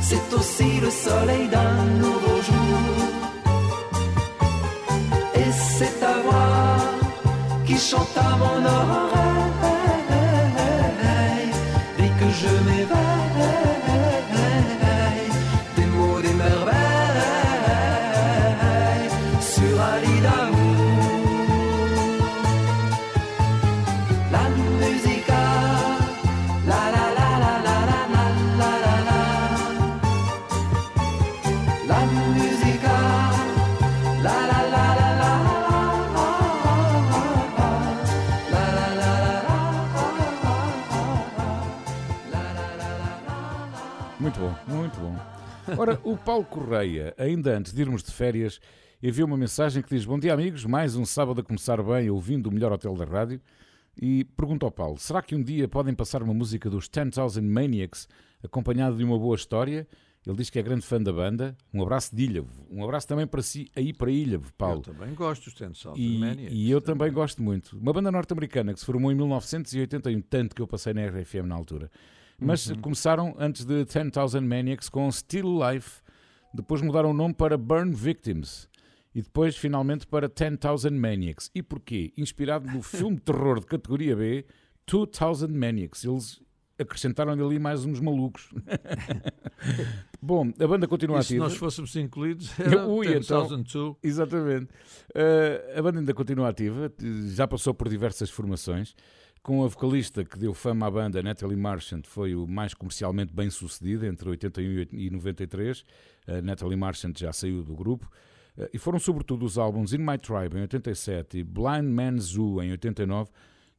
c'est 0.08 0.28
aussi 0.38 0.70
le 0.86 0.92
soleil 1.06 1.46
d'un 1.56 1.78
nouveau 2.04 2.38
jour. 2.50 2.84
Et 5.42 5.52
c'est 5.76 5.96
ta 6.00 6.16
voix 6.26 6.78
qui 7.66 7.78
chante 7.90 8.18
à 8.30 8.32
mon 8.42 8.60
oreille. 8.80 9.81
l'univers 12.64 13.31
bom, 44.42 44.56
muito 44.68 45.00
bom. 45.00 45.16
Ora, 45.78 46.00
o 46.04 46.18
Paulo 46.18 46.44
Correia, 46.44 47.14
ainda 47.18 47.56
antes 47.56 47.72
de 47.72 47.82
irmos 47.82 48.02
de 48.02 48.12
férias, 48.12 48.60
enviou 49.02 49.28
uma 49.28 49.38
mensagem 49.38 49.84
que 49.84 49.90
diz: 49.96 50.04
Bom 50.04 50.18
dia, 50.18 50.34
amigos, 50.34 50.66
mais 50.66 50.96
um 50.96 51.06
sábado 51.06 51.42
a 51.42 51.44
começar 51.44 51.82
bem, 51.84 52.10
ouvindo 52.10 52.48
o 52.48 52.52
melhor 52.52 52.72
hotel 52.72 52.96
da 52.96 53.06
rádio. 53.06 53.40
E 54.02 54.24
pergunta 54.24 54.66
ao 54.66 54.72
Paulo: 54.72 54.98
será 54.98 55.22
que 55.22 55.36
um 55.36 55.44
dia 55.44 55.68
podem 55.68 55.94
passar 55.94 56.24
uma 56.24 56.34
música 56.34 56.70
dos 56.70 56.90
10,000 56.90 57.44
Maniacs 57.44 58.08
acompanhado 58.44 58.98
de 58.98 59.04
uma 59.04 59.18
boa 59.20 59.36
história? 59.36 59.88
Ele 60.26 60.38
diz 60.38 60.50
que 60.52 60.60
é 60.60 60.62
grande 60.64 60.86
fã 60.86 61.02
da 61.02 61.12
banda. 61.12 61.56
Um 61.74 61.82
abraço 61.82 62.16
de 62.16 62.24
Ilhavo. 62.24 62.66
Um 62.70 62.84
abraço 62.84 63.08
também 63.08 63.26
para 63.26 63.42
si, 63.42 63.72
aí 63.76 63.92
para 63.92 64.12
Ilhavo, 64.12 64.54
Paulo. 64.54 64.84
Eu 64.88 64.94
também 64.94 65.14
gosto 65.16 65.46
dos 65.46 65.54
Ten 65.56 65.72
E, 65.96 66.18
Maniacs. 66.20 66.52
e 66.52 66.70
eu 66.70 66.80
também 66.80 67.12
gosto 67.12 67.42
muito. 67.42 67.78
Uma 67.78 67.92
banda 67.92 68.12
norte-americana 68.12 68.74
que 68.74 68.80
se 68.80 68.86
formou 68.86 69.12
em 69.12 69.16
1981, 69.16 70.22
tanto 70.22 70.56
que 70.56 70.62
eu 70.62 70.68
passei 70.68 70.94
na 70.94 71.06
RFM 71.08 71.46
na 71.48 71.56
altura. 71.56 71.90
Mas 72.42 72.68
Uhum. 72.68 72.76
começaram 72.82 73.36
antes 73.38 73.64
de 73.66 73.86
10,000 73.86 74.42
Maniacs 74.42 74.90
com 74.90 75.10
Still 75.12 75.60
Life, 75.70 76.02
depois 76.54 76.82
mudaram 76.82 77.12
o 77.12 77.14
nome 77.14 77.34
para 77.34 77.58
Burn 77.58 77.94
Victims 77.94 78.68
e 79.14 79.22
depois 79.22 79.56
finalmente 79.56 80.08
para 80.08 80.28
10,000 80.28 80.92
Maniacs. 81.00 81.52
E 81.54 81.62
porquê? 81.62 82.12
Inspirado 82.18 82.68
no 82.70 82.82
filme 82.84 83.18
de 83.18 83.22
terror 83.22 83.60
de 83.60 83.66
categoria 83.68 84.16
B, 84.16 84.46
2,000 84.88 85.50
Maniacs. 85.50 86.04
Eles 86.04 86.42
acrescentaram 86.80 87.32
ali 87.34 87.60
mais 87.60 87.86
uns 87.86 88.00
malucos. 88.00 88.50
Bom, 90.22 90.52
a 90.60 90.68
banda 90.68 90.88
continua 90.88 91.20
E 91.20 91.24
se 91.24 91.34
ativa. 91.34 91.46
nós 91.46 91.56
fôssemos 91.58 91.96
incluídos, 91.96 92.52
era 92.60 92.86
Ui, 92.88 93.06
10,002. 93.08 93.96
Exatamente. 94.04 94.66
Uh, 95.16 95.78
a 95.80 95.82
banda 95.82 96.00
ainda 96.00 96.14
continua 96.14 96.50
ativa, 96.50 96.92
já 97.36 97.48
passou 97.48 97.74
por 97.74 97.90
diversas 97.90 98.30
formações. 98.30 98.96
Com 99.44 99.64
a 99.64 99.68
vocalista 99.68 100.24
que 100.24 100.38
deu 100.38 100.54
fama 100.54 100.86
à 100.86 100.92
banda, 100.92 101.24
Natalie 101.24 101.58
Marchant, 101.58 102.04
foi 102.06 102.36
o 102.36 102.46
mais 102.46 102.76
comercialmente 102.76 103.34
bem 103.34 103.50
sucedido 103.50 104.06
entre 104.06 104.30
81 104.30 104.86
e 104.92 105.10
93. 105.10 105.84
A 106.28 106.42
Natalie 106.44 106.78
Marchant 106.78 107.18
já 107.18 107.34
saiu 107.34 107.64
do 107.64 107.76
grupo. 107.76 108.08
Uh, 108.56 108.70
e 108.72 108.78
foram 108.78 109.00
sobretudo 109.00 109.44
os 109.44 109.58
álbuns 109.58 109.94
In 109.94 109.98
My 109.98 110.20
Tribe 110.20 110.58
em 110.58 110.62
87 110.62 111.40
e 111.40 111.44
Blind 111.44 111.86
Man's 111.86 112.26
Zoo 112.26 112.62
em 112.62 112.70
89 112.70 113.32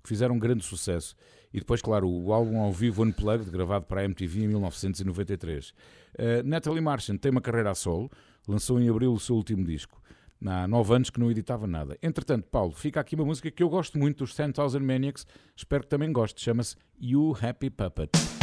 que 0.03 0.09
fizeram 0.09 0.35
um 0.35 0.39
grande 0.39 0.65
sucesso. 0.65 1.15
E 1.55 1.61
depois, 1.61 1.81
claro, 1.81 2.09
o 2.09 2.33
álbum 2.33 2.61
ao 2.61 2.73
vivo 2.73 3.05
Unplugged, 3.05 3.49
gravado 3.49 3.85
para 3.87 4.01
a 4.01 4.05
MTV 4.05 4.43
em 4.43 4.49
1993. 4.49 5.69
Uh, 5.69 5.75
Natalie 6.45 6.81
Marchant 6.81 7.19
tem 7.19 7.31
uma 7.31 7.41
carreira 7.41 7.71
a 7.71 7.75
solo, 7.77 8.11
lançou 8.49 8.81
em 8.81 8.89
abril 8.89 9.13
o 9.13 9.21
seu 9.21 9.37
último 9.37 9.65
disco. 9.65 10.03
Há 10.44 10.66
nove 10.66 10.94
anos 10.94 11.10
que 11.10 11.20
não 11.20 11.31
editava 11.31 11.66
nada. 11.66 11.97
Entretanto, 12.02 12.48
Paulo, 12.51 12.73
fica 12.73 13.01
aqui 13.01 13.14
uma 13.14 13.24
música 13.24 13.51
que 13.51 13.62
eu 13.62 13.69
gosto 13.69 13.98
muito 13.98 14.19
dos 14.19 14.35
10,000 14.35 14.81
Maniacs, 14.81 15.27
espero 15.56 15.85
que 15.85 15.89
também 15.89 16.12
goste, 16.12 16.40
chama-se 16.40 16.77
You 17.01 17.36
Happy 17.40 17.70
Puppet. 17.70 18.41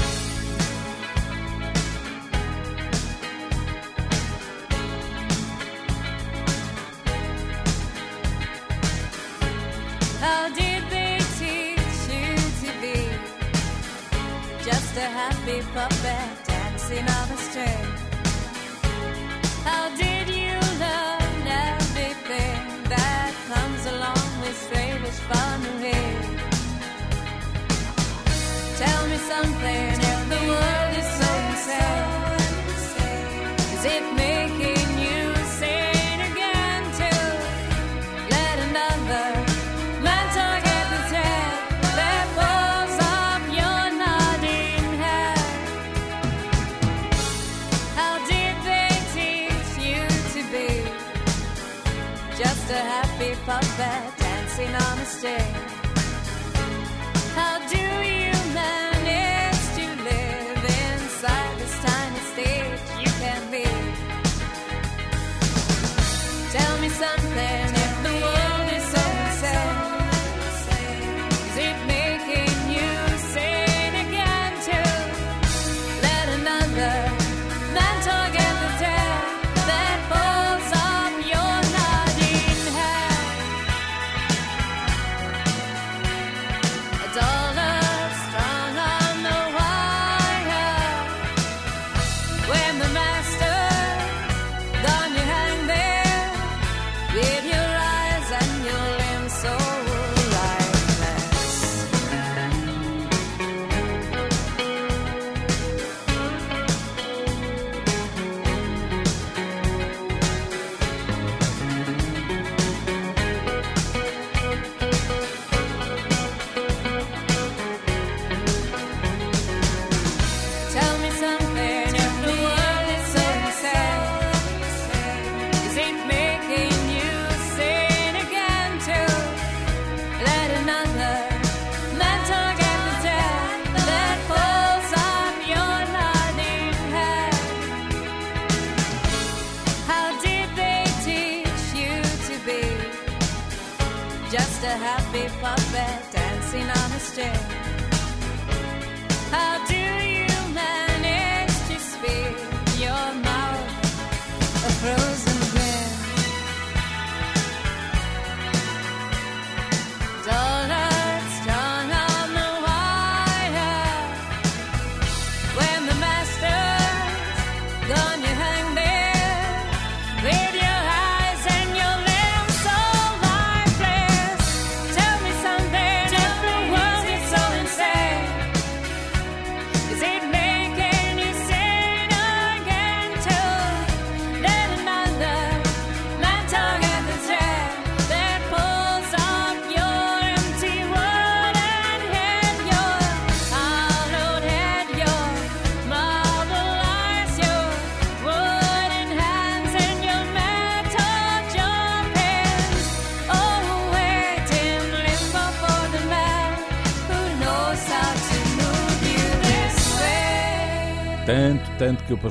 Just 52.40 52.72
a 52.72 52.76
happy 52.76 53.36
puppet 53.46 54.18
dancing 54.18 54.74
on 54.74 55.00
a 55.00 55.06
string? 55.06 55.59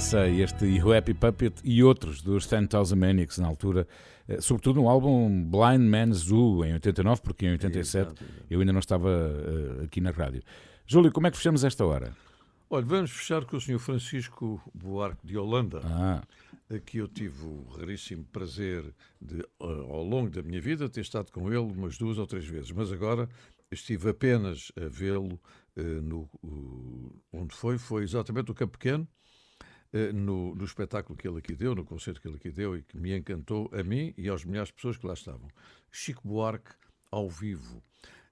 Passei 0.03 0.43
este 0.43 0.65
You 0.65 0.93
Happy 0.97 1.13
Puppet 1.13 1.61
e 1.65 1.83
outros 1.83 2.23
dos 2.23 2.47
10,000 2.47 2.97
Maniacs 2.97 3.37
na 3.39 3.49
altura, 3.49 3.85
eh, 4.29 4.41
sobretudo 4.41 4.81
no 4.81 4.89
álbum 4.89 5.43
Blind 5.43 5.81
Man's 5.91 6.19
Zoo 6.19 6.65
em 6.65 6.73
89, 6.75 7.21
porque 7.21 7.47
em 7.47 7.51
87 7.51 8.15
eu 8.49 8.61
ainda 8.61 8.73
não 8.73 8.79
estava 8.79 9.09
eh, 9.11 9.85
aqui 9.87 10.01
na 10.01 10.13
rádio. 10.13 10.41
Júlio, 10.87 11.11
como 11.11 11.27
é 11.27 11.33
que 11.33 11.37
fechamos 11.37 11.65
esta 11.65 11.85
hora? 11.85 12.17
Olha, 12.71 12.85
vamos 12.87 13.11
fechar 13.11 13.45
com 13.45 13.57
o 13.57 13.61
Sr. 13.61 13.81
Francisco 13.81 14.63
Buarque 14.73 15.27
de 15.27 15.37
Holanda, 15.37 15.81
Ah. 15.85 16.23
a 16.73 16.79
que 16.79 16.99
eu 16.99 17.09
tive 17.09 17.45
o 17.45 17.65
raríssimo 17.77 18.23
prazer 18.27 18.85
de, 19.21 19.41
eh, 19.41 19.45
ao 19.61 20.05
longo 20.05 20.31
da 20.31 20.43
minha 20.43 20.61
vida, 20.61 20.89
ter 20.89 21.01
estado 21.01 21.33
com 21.33 21.49
ele 21.49 21.57
umas 21.59 21.99
duas 21.99 22.19
ou 22.19 22.27
três 22.27 22.45
vezes, 22.47 22.71
mas 22.71 22.93
agora 22.93 23.29
estive 23.69 24.11
apenas 24.11 24.71
a 24.81 24.87
vê-lo 24.89 25.41
eh, 25.77 25.83
no 25.83 26.29
o- 26.41 27.21
onde 27.33 27.53
foi, 27.53 27.79
foi 27.79 28.05
exatamente 28.05 28.47
no 28.49 28.55
Campo 28.55 28.79
Pequeno, 28.79 29.09
no, 30.13 30.55
no 30.55 30.65
espetáculo 30.65 31.17
que 31.17 31.27
ele 31.27 31.39
aqui 31.39 31.55
deu, 31.55 31.75
no 31.75 31.85
concerto 31.85 32.21
que 32.21 32.29
ele 32.29 32.37
aqui 32.37 32.51
deu 32.51 32.77
e 32.77 32.83
que 32.83 32.97
me 32.97 33.17
encantou 33.17 33.71
a 33.73 33.83
mim 33.83 34.13
e 34.17 34.29
às 34.29 34.45
milhares 34.45 34.69
de 34.69 34.75
pessoas 34.75 34.97
que 34.97 35.07
lá 35.07 35.15
estavam. 35.15 35.49
Chico 35.91 36.27
Buarque 36.27 36.73
ao 37.11 37.29
vivo. 37.29 37.83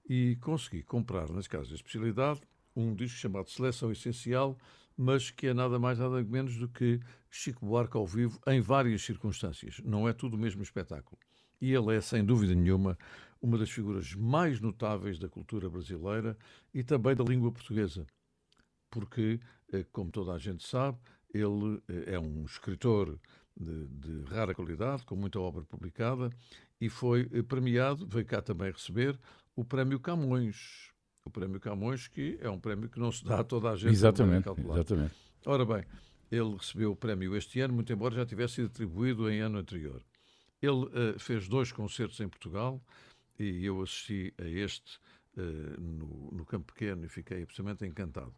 E 0.07 0.37
consegui 0.37 0.83
comprar 0.83 1.29
nas 1.29 1.47
casas 1.47 1.67
de 1.67 1.75
especialidade 1.75 2.41
um 2.75 2.93
disco 2.93 3.17
chamado 3.17 3.49
Seleção 3.49 3.91
Essencial, 3.91 4.57
mas 4.95 5.31
que 5.31 5.47
é 5.47 5.53
nada 5.53 5.79
mais 5.79 5.99
nada 5.99 6.23
menos 6.23 6.57
do 6.57 6.69
que 6.69 6.99
Chico 7.29 7.65
Buarque 7.65 7.97
ao 7.97 8.05
vivo 8.05 8.39
em 8.47 8.61
várias 8.61 9.01
circunstâncias. 9.01 9.81
Não 9.83 10.07
é 10.07 10.13
tudo 10.13 10.35
o 10.35 10.39
mesmo 10.39 10.61
espetáculo. 10.61 11.17
E 11.59 11.73
ele 11.73 11.95
é, 11.95 12.01
sem 12.01 12.23
dúvida 12.23 12.53
nenhuma, 12.53 12.97
uma 13.41 13.57
das 13.57 13.71
figuras 13.71 14.13
mais 14.13 14.61
notáveis 14.61 15.17
da 15.17 15.27
cultura 15.27 15.69
brasileira 15.69 16.37
e 16.71 16.83
também 16.83 17.15
da 17.15 17.23
língua 17.23 17.51
portuguesa 17.51 18.05
porque, 18.89 19.39
eh, 19.71 19.85
como 19.91 20.11
toda 20.11 20.33
a 20.33 20.37
gente 20.37 20.67
sabe, 20.67 20.97
ele 21.37 21.81
eh, 21.87 22.13
é 22.13 22.19
um 22.19 22.43
escritor 22.45 23.19
de, 23.55 23.87
de 23.87 24.23
rara 24.29 24.53
qualidade, 24.53 25.03
com 25.05 25.15
muita 25.15 25.39
obra 25.39 25.63
publicada, 25.63 26.29
e 26.79 26.89
foi 26.89 27.29
eh, 27.31 27.41
premiado, 27.41 28.05
veio 28.07 28.25
cá 28.25 28.41
também 28.41 28.71
receber, 28.71 29.19
o 29.55 29.63
Prémio 29.63 29.99
Camões. 29.99 30.91
O 31.25 31.29
Prémio 31.29 31.59
Camões, 31.59 32.07
que 32.07 32.37
é 32.41 32.49
um 32.49 32.59
prémio 32.59 32.87
que 32.87 32.99
não 32.99 33.11
se 33.11 33.25
dá 33.25 33.41
a 33.41 33.43
toda 33.43 33.69
a 33.69 33.75
gente. 33.75 33.91
Exatamente, 33.91 34.43
devem 34.45 34.55
calcular. 34.55 34.75
exatamente. 34.75 35.15
Ora 35.45 35.65
bem, 35.65 35.83
ele 36.31 36.55
recebeu 36.55 36.91
o 36.91 36.95
prémio 36.95 37.35
este 37.35 37.59
ano, 37.59 37.73
muito 37.73 37.91
embora 37.91 38.15
já 38.15 38.25
tivesse 38.25 38.55
sido 38.55 38.67
atribuído 38.67 39.29
em 39.29 39.39
ano 39.39 39.57
anterior. 39.57 40.01
Ele 40.61 40.85
eh, 40.93 41.19
fez 41.19 41.47
dois 41.47 41.71
concertos 41.71 42.19
em 42.19 42.27
Portugal 42.27 42.81
e 43.39 43.65
eu 43.65 43.81
assisti 43.81 44.33
a 44.37 44.45
este 44.45 44.99
eh, 45.37 45.41
no, 45.77 46.31
no 46.31 46.45
Campo 46.45 46.73
Pequeno 46.73 47.05
e 47.05 47.09
fiquei 47.09 47.43
absolutamente 47.43 47.85
encantado. 47.85 48.33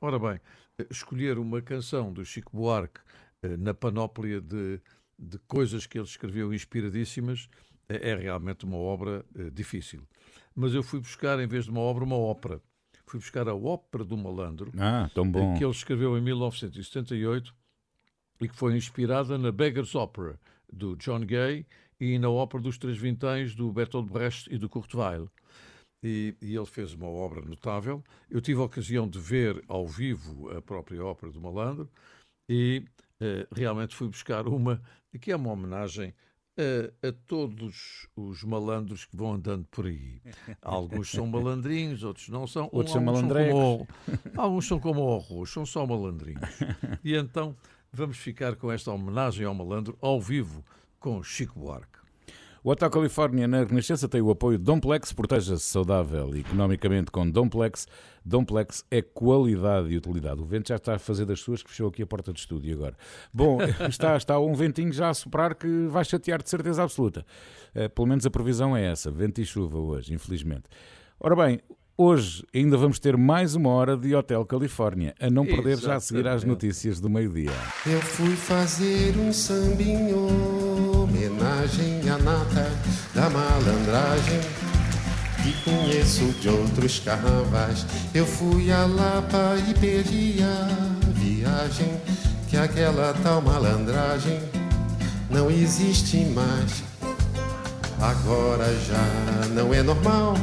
Ora 0.00 0.18
bem, 0.18 0.40
eh, 0.78 0.86
escolher 0.90 1.38
uma 1.38 1.62
canção 1.62 2.12
do 2.12 2.24
Chico 2.24 2.56
Buarque 2.56 3.00
eh, 3.42 3.56
na 3.56 3.72
panóplia 3.72 4.40
de, 4.40 4.80
de 5.18 5.38
coisas 5.46 5.86
que 5.86 5.98
ele 5.98 6.06
escreveu 6.06 6.52
inspiradíssimas 6.52 7.48
eh, 7.88 8.10
é 8.10 8.14
realmente 8.14 8.64
uma 8.64 8.76
obra 8.76 9.24
difícil. 9.52 10.06
Mas 10.54 10.74
eu 10.74 10.82
fui 10.82 11.00
buscar, 11.00 11.38
em 11.40 11.46
vez 11.46 11.64
de 11.64 11.70
uma 11.70 11.80
obra, 11.80 12.04
uma 12.04 12.16
ópera. 12.16 12.60
Fui 13.06 13.20
buscar 13.20 13.48
a 13.48 13.54
Ópera 13.54 14.04
do 14.04 14.16
Malandro, 14.16 14.72
Ah, 15.54 15.56
que 15.56 15.64
ele 15.64 15.70
escreveu 15.70 16.18
em 16.18 16.20
1978 16.20 17.54
e 18.40 18.48
que 18.48 18.56
foi 18.56 18.76
inspirada 18.76 19.38
na 19.38 19.52
Beggar's 19.52 19.94
Opera, 19.94 20.40
do 20.72 20.96
John 20.96 21.20
Gay, 21.20 21.64
e 22.00 22.18
na 22.18 22.28
Ópera 22.28 22.62
dos 22.62 22.76
Três 22.78 22.98
Vinténs, 22.98 23.54
do 23.54 23.70
Bertolt 23.72 24.10
Brecht 24.10 24.52
e 24.52 24.58
do 24.58 24.68
Kurt 24.68 24.92
Weill. 24.94 25.30
E, 26.06 26.36
e 26.40 26.54
ele 26.54 26.66
fez 26.66 26.94
uma 26.94 27.08
obra 27.08 27.40
notável. 27.40 28.00
Eu 28.30 28.40
tive 28.40 28.60
a 28.60 28.64
ocasião 28.64 29.08
de 29.08 29.18
ver 29.18 29.64
ao 29.66 29.88
vivo 29.88 30.56
a 30.56 30.62
própria 30.62 31.04
Ópera 31.04 31.32
do 31.32 31.40
Malandro 31.40 31.90
e 32.48 32.84
eh, 33.20 33.44
realmente 33.52 33.96
fui 33.96 34.06
buscar 34.06 34.46
uma 34.46 34.80
que 35.20 35.32
é 35.32 35.36
uma 35.36 35.50
homenagem 35.50 36.14
a, 36.56 37.08
a 37.08 37.12
todos 37.26 38.06
os 38.14 38.44
malandros 38.44 39.04
que 39.04 39.16
vão 39.16 39.34
andando 39.34 39.66
por 39.70 39.86
aí. 39.86 40.20
Alguns 40.62 41.10
são 41.10 41.26
malandrinhos, 41.26 42.02
outros 42.02 42.28
não 42.28 42.46
são. 42.46 42.68
Outros 42.72 42.92
são 42.92 43.02
malandrecos. 43.02 43.86
alguns 44.36 44.66
são 44.66 44.78
como 44.78 45.00
o 45.02 45.16
arroz, 45.16 45.50
são 45.50 45.66
só 45.66 45.86
malandrinhos. 45.86 46.48
E 47.02 47.14
então 47.14 47.56
vamos 47.92 48.18
ficar 48.18 48.56
com 48.56 48.70
esta 48.70 48.92
homenagem 48.92 49.44
ao 49.44 49.54
malandro 49.54 49.96
ao 50.00 50.20
vivo 50.20 50.64
com 50.98 51.22
Chico 51.22 51.58
Buarque. 51.58 51.95
O 52.66 52.70
Hotel 52.70 52.90
Califórnia 52.90 53.46
na 53.46 53.62
Renascença 53.62 54.08
tem 54.08 54.20
o 54.20 54.28
apoio 54.28 54.58
de 54.58 54.64
Domplex, 54.64 55.12
proteja-se 55.12 55.64
saudável 55.64 56.34
e 56.34 56.40
economicamente 56.40 57.12
com 57.12 57.30
Domplex. 57.30 57.86
Domplex 58.24 58.84
é 58.90 59.00
qualidade 59.00 59.90
e 59.90 59.96
utilidade. 59.96 60.42
O 60.42 60.44
vento 60.44 60.70
já 60.70 60.74
está 60.74 60.96
a 60.96 60.98
fazer 60.98 61.24
das 61.26 61.38
suas, 61.38 61.62
que 61.62 61.70
fechou 61.70 61.86
aqui 61.86 62.02
a 62.02 62.06
porta 62.08 62.32
de 62.32 62.40
estúdio 62.40 62.74
agora. 62.74 62.96
Bom, 63.32 63.58
está, 63.88 64.16
está 64.16 64.40
um 64.40 64.52
ventinho 64.52 64.92
já 64.92 65.10
a 65.10 65.14
soprar 65.14 65.54
que 65.54 65.86
vai 65.86 66.04
chatear 66.04 66.42
de 66.42 66.50
certeza 66.50 66.82
absoluta. 66.82 67.24
Eh, 67.72 67.86
pelo 67.86 68.08
menos 68.08 68.26
a 68.26 68.30
previsão 68.30 68.76
é 68.76 68.84
essa, 68.84 69.12
vento 69.12 69.40
e 69.40 69.46
chuva 69.46 69.78
hoje, 69.78 70.12
infelizmente. 70.12 70.64
Ora 71.20 71.36
bem, 71.36 71.60
hoje 71.96 72.44
ainda 72.52 72.76
vamos 72.76 72.98
ter 72.98 73.16
mais 73.16 73.54
uma 73.54 73.70
hora 73.70 73.96
de 73.96 74.12
Hotel 74.12 74.44
Califórnia, 74.44 75.14
a 75.20 75.30
não 75.30 75.46
perder 75.46 75.78
já 75.78 75.94
a 75.94 76.00
seguir 76.00 76.26
às 76.26 76.38
Exatamente. 76.38 76.46
notícias 76.48 76.98
do 76.98 77.08
meio-dia. 77.08 77.52
Eu 77.86 78.00
fui 78.00 78.34
fazer 78.34 79.16
um 79.18 79.32
sambinho, 79.32 80.26
à 82.08 82.18
nata 82.18 82.70
da 83.14 83.28
malandragem. 83.28 84.40
Que 85.42 85.52
conheço 85.62 86.24
de 86.40 86.48
outros 86.48 87.00
carnavais. 87.00 87.84
Eu 88.14 88.26
fui 88.26 88.72
a 88.72 88.84
Lapa 88.86 89.56
e 89.68 89.74
perdi 89.74 90.38
a 90.42 91.10
viagem. 91.12 92.00
Que 92.48 92.56
aquela 92.56 93.12
tal 93.22 93.42
malandragem 93.42 94.40
não 95.30 95.50
existe 95.50 96.18
mais. 96.26 96.84
Agora 98.00 98.66
já 98.86 99.48
não 99.54 99.74
é 99.74 99.82
normal 99.82 100.34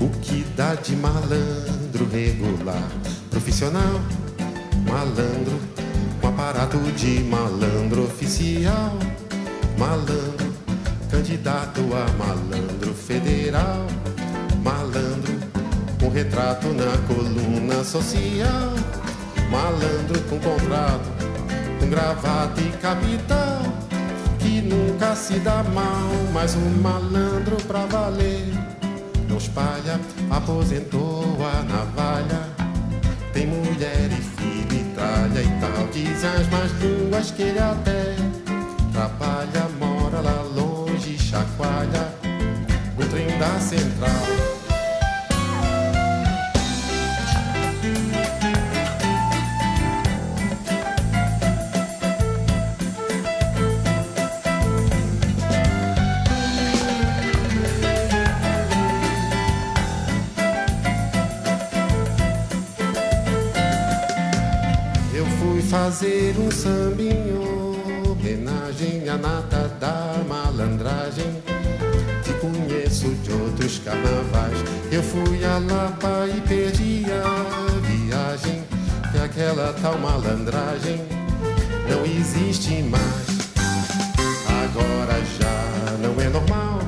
o 0.00 0.08
que 0.20 0.44
dá 0.56 0.74
de 0.74 0.96
malandro 0.96 2.08
regular, 2.10 2.88
profissional, 3.30 4.00
malandro, 4.86 5.60
com 6.20 6.28
aparato 6.28 6.78
de 6.92 7.20
malandro 7.20 8.04
oficial, 8.04 8.98
malandro, 9.82 10.54
candidato 11.10 11.80
a 11.92 12.06
malandro 12.16 12.94
federal, 12.94 13.84
malandro, 14.62 15.34
com 15.98 16.08
retrato 16.08 16.68
na 16.68 16.96
coluna 17.08 17.82
social, 17.82 18.74
malandro 19.50 20.20
com 20.30 20.38
contrato, 20.38 21.08
com 21.80 21.90
gravata 21.90 22.60
e 22.60 22.70
capital, 22.80 23.62
que 24.38 24.62
nunca 24.62 25.16
se 25.16 25.40
dá 25.40 25.64
mal, 25.74 26.10
mas 26.32 26.54
um 26.54 26.70
malandro 26.80 27.56
pra 27.66 27.84
valer. 27.86 28.54
Não 29.28 29.36
espalha, 29.36 29.98
aposentou 30.30 31.36
a 31.40 31.62
navalha. 31.64 32.52
Tem 33.32 33.48
mulher 33.48 34.10
e 34.12 34.22
filho 34.22 34.80
e 34.80 34.94
tralha 34.94 35.42
e 35.42 35.60
tal. 35.60 35.88
Dizem 35.88 36.30
as 36.30 36.48
más 36.50 36.70
línguas 36.80 37.30
que 37.32 37.42
ele 37.42 37.58
até 37.58 38.14
trabalha, 38.92 39.68
da 43.42 43.58
central. 43.58 44.10
Fazer 65.70 66.34
um 66.38 66.50
sambinho, 66.50 67.74
homenagem 68.06 69.08
à 69.08 69.16
nata 69.16 69.68
da 69.80 70.22
malandragem. 70.28 71.31
Outros 73.40 73.78
carnavais. 73.78 74.58
Eu 74.90 75.02
fui 75.02 75.44
a 75.44 75.58
Lapa 75.58 76.26
e 76.28 76.40
perdi 76.42 77.04
a 77.10 77.80
viagem. 77.80 78.62
Que 79.10 79.18
aquela 79.18 79.72
tal 79.80 79.98
malandragem 79.98 81.00
não 81.88 82.04
existe 82.04 82.82
mais. 82.82 83.32
Agora 84.64 85.20
já 85.38 85.96
não 85.98 86.20
é 86.20 86.28
normal 86.28 86.78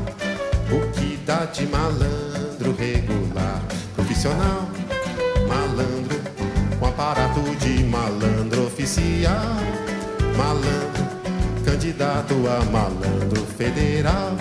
o 0.71 0.91
que 0.93 1.19
dá 1.27 1.45
de 1.47 1.67
malandro 1.67 2.75
regular, 2.79 3.63
profissional, 3.95 4.69
malandro 5.47 6.05
com 6.85 6.87
aparato 6.87 7.41
de 7.61 7.83
malandro 7.85 8.67
oficial, 8.67 9.57
malandro, 10.37 11.05
candidato 11.65 12.35
a 12.47 12.65
malandro 12.71 13.47
federal, 13.57 14.37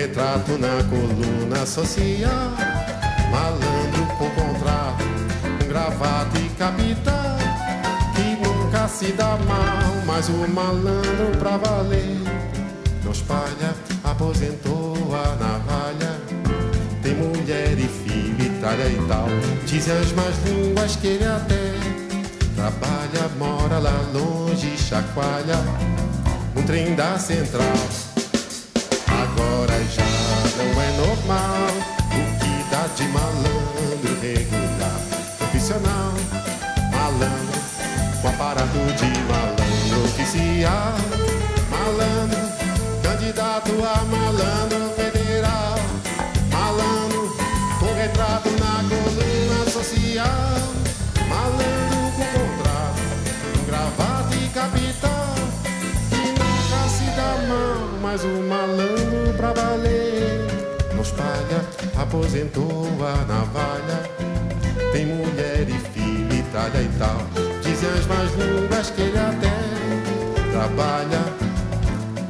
retrato 0.00 0.56
na 0.56 0.82
coluna 0.84 1.66
social, 1.66 2.52
malandro 3.30 4.06
com 4.16 4.30
contrato, 4.30 5.04
com 5.58 5.68
gravata 5.68 6.38
e 6.38 6.48
capital 6.56 7.36
que 8.14 8.48
nunca 8.48 8.88
se 8.88 9.12
dá 9.12 9.36
mal, 9.46 10.02
mas 10.06 10.30
o 10.30 10.48
malandro 10.48 11.36
pra 11.38 11.58
valer 11.58 12.16
não 13.04 13.12
espalha, 13.12 13.74
aposentou 14.02 14.94
a 15.12 15.36
navalha. 15.36 16.18
Tem 17.02 17.14
mulher 17.14 17.78
e 17.78 17.88
filho, 17.88 18.40
Itália 18.40 18.86
e 18.86 19.06
tal. 19.06 19.26
Dizem 19.66 19.98
as 19.98 20.12
más 20.12 20.34
línguas 20.46 20.96
que 20.96 21.08
ele 21.08 21.26
até 21.26 21.74
trabalha, 22.56 23.28
mora 23.38 23.78
lá 23.78 24.00
longe, 24.14 24.78
chacoalha 24.78 25.58
um 26.56 26.62
trem 26.62 26.94
da 26.94 27.18
central. 27.18 28.09
Não 30.60 30.82
é 30.82 30.90
normal 30.90 31.68
o 32.12 32.38
que 32.38 32.70
dá 32.70 32.86
de 32.94 33.08
malandro 33.08 34.20
regular, 34.20 35.00
profissional, 35.38 36.12
malandro, 36.92 37.60
com 38.20 38.28
aparato 38.28 38.68
de 38.68 39.10
malandro 39.20 40.04
oficial, 40.04 40.92
malandro, 41.70 42.38
candidato 43.02 43.72
a 43.82 44.04
malandro 44.04 44.90
federal, 44.96 45.76
malandro, 46.52 47.34
com 47.78 47.94
retrato 47.94 48.50
na 48.50 48.84
coluna 48.86 49.70
social, 49.70 50.58
malandro 51.26 52.12
com 52.18 52.38
contrato, 52.38 53.00
com 53.54 53.64
gravata 53.64 54.36
e 54.36 54.48
capital, 54.50 55.34
que 56.10 56.16
nunca 56.16 56.88
se 56.90 57.04
dá 57.16 57.48
mal, 57.48 57.98
mas 58.02 58.24
o 58.24 58.42
malandro 58.42 59.32
pra 59.38 59.54
valer 59.54 60.49
espalha, 61.20 62.02
aposentou 62.02 62.88
a 63.00 63.24
navalha, 63.26 64.02
tem 64.92 65.06
mulher 65.06 65.66
e 65.68 65.78
filho, 65.92 66.32
Itália 66.32 66.82
e 66.82 66.90
tal, 66.98 67.18
dizem 67.62 67.88
as 67.90 68.06
más 68.06 68.32
línguas 68.34 68.90
que 68.90 69.02
ele 69.02 69.18
até 69.18 69.52
trabalha, 70.50 71.20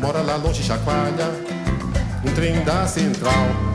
mora 0.00 0.20
lá 0.20 0.36
longe, 0.36 0.62
chacoalha, 0.62 1.30
um 2.24 2.34
trem 2.34 2.62
da 2.64 2.86
central. 2.86 3.69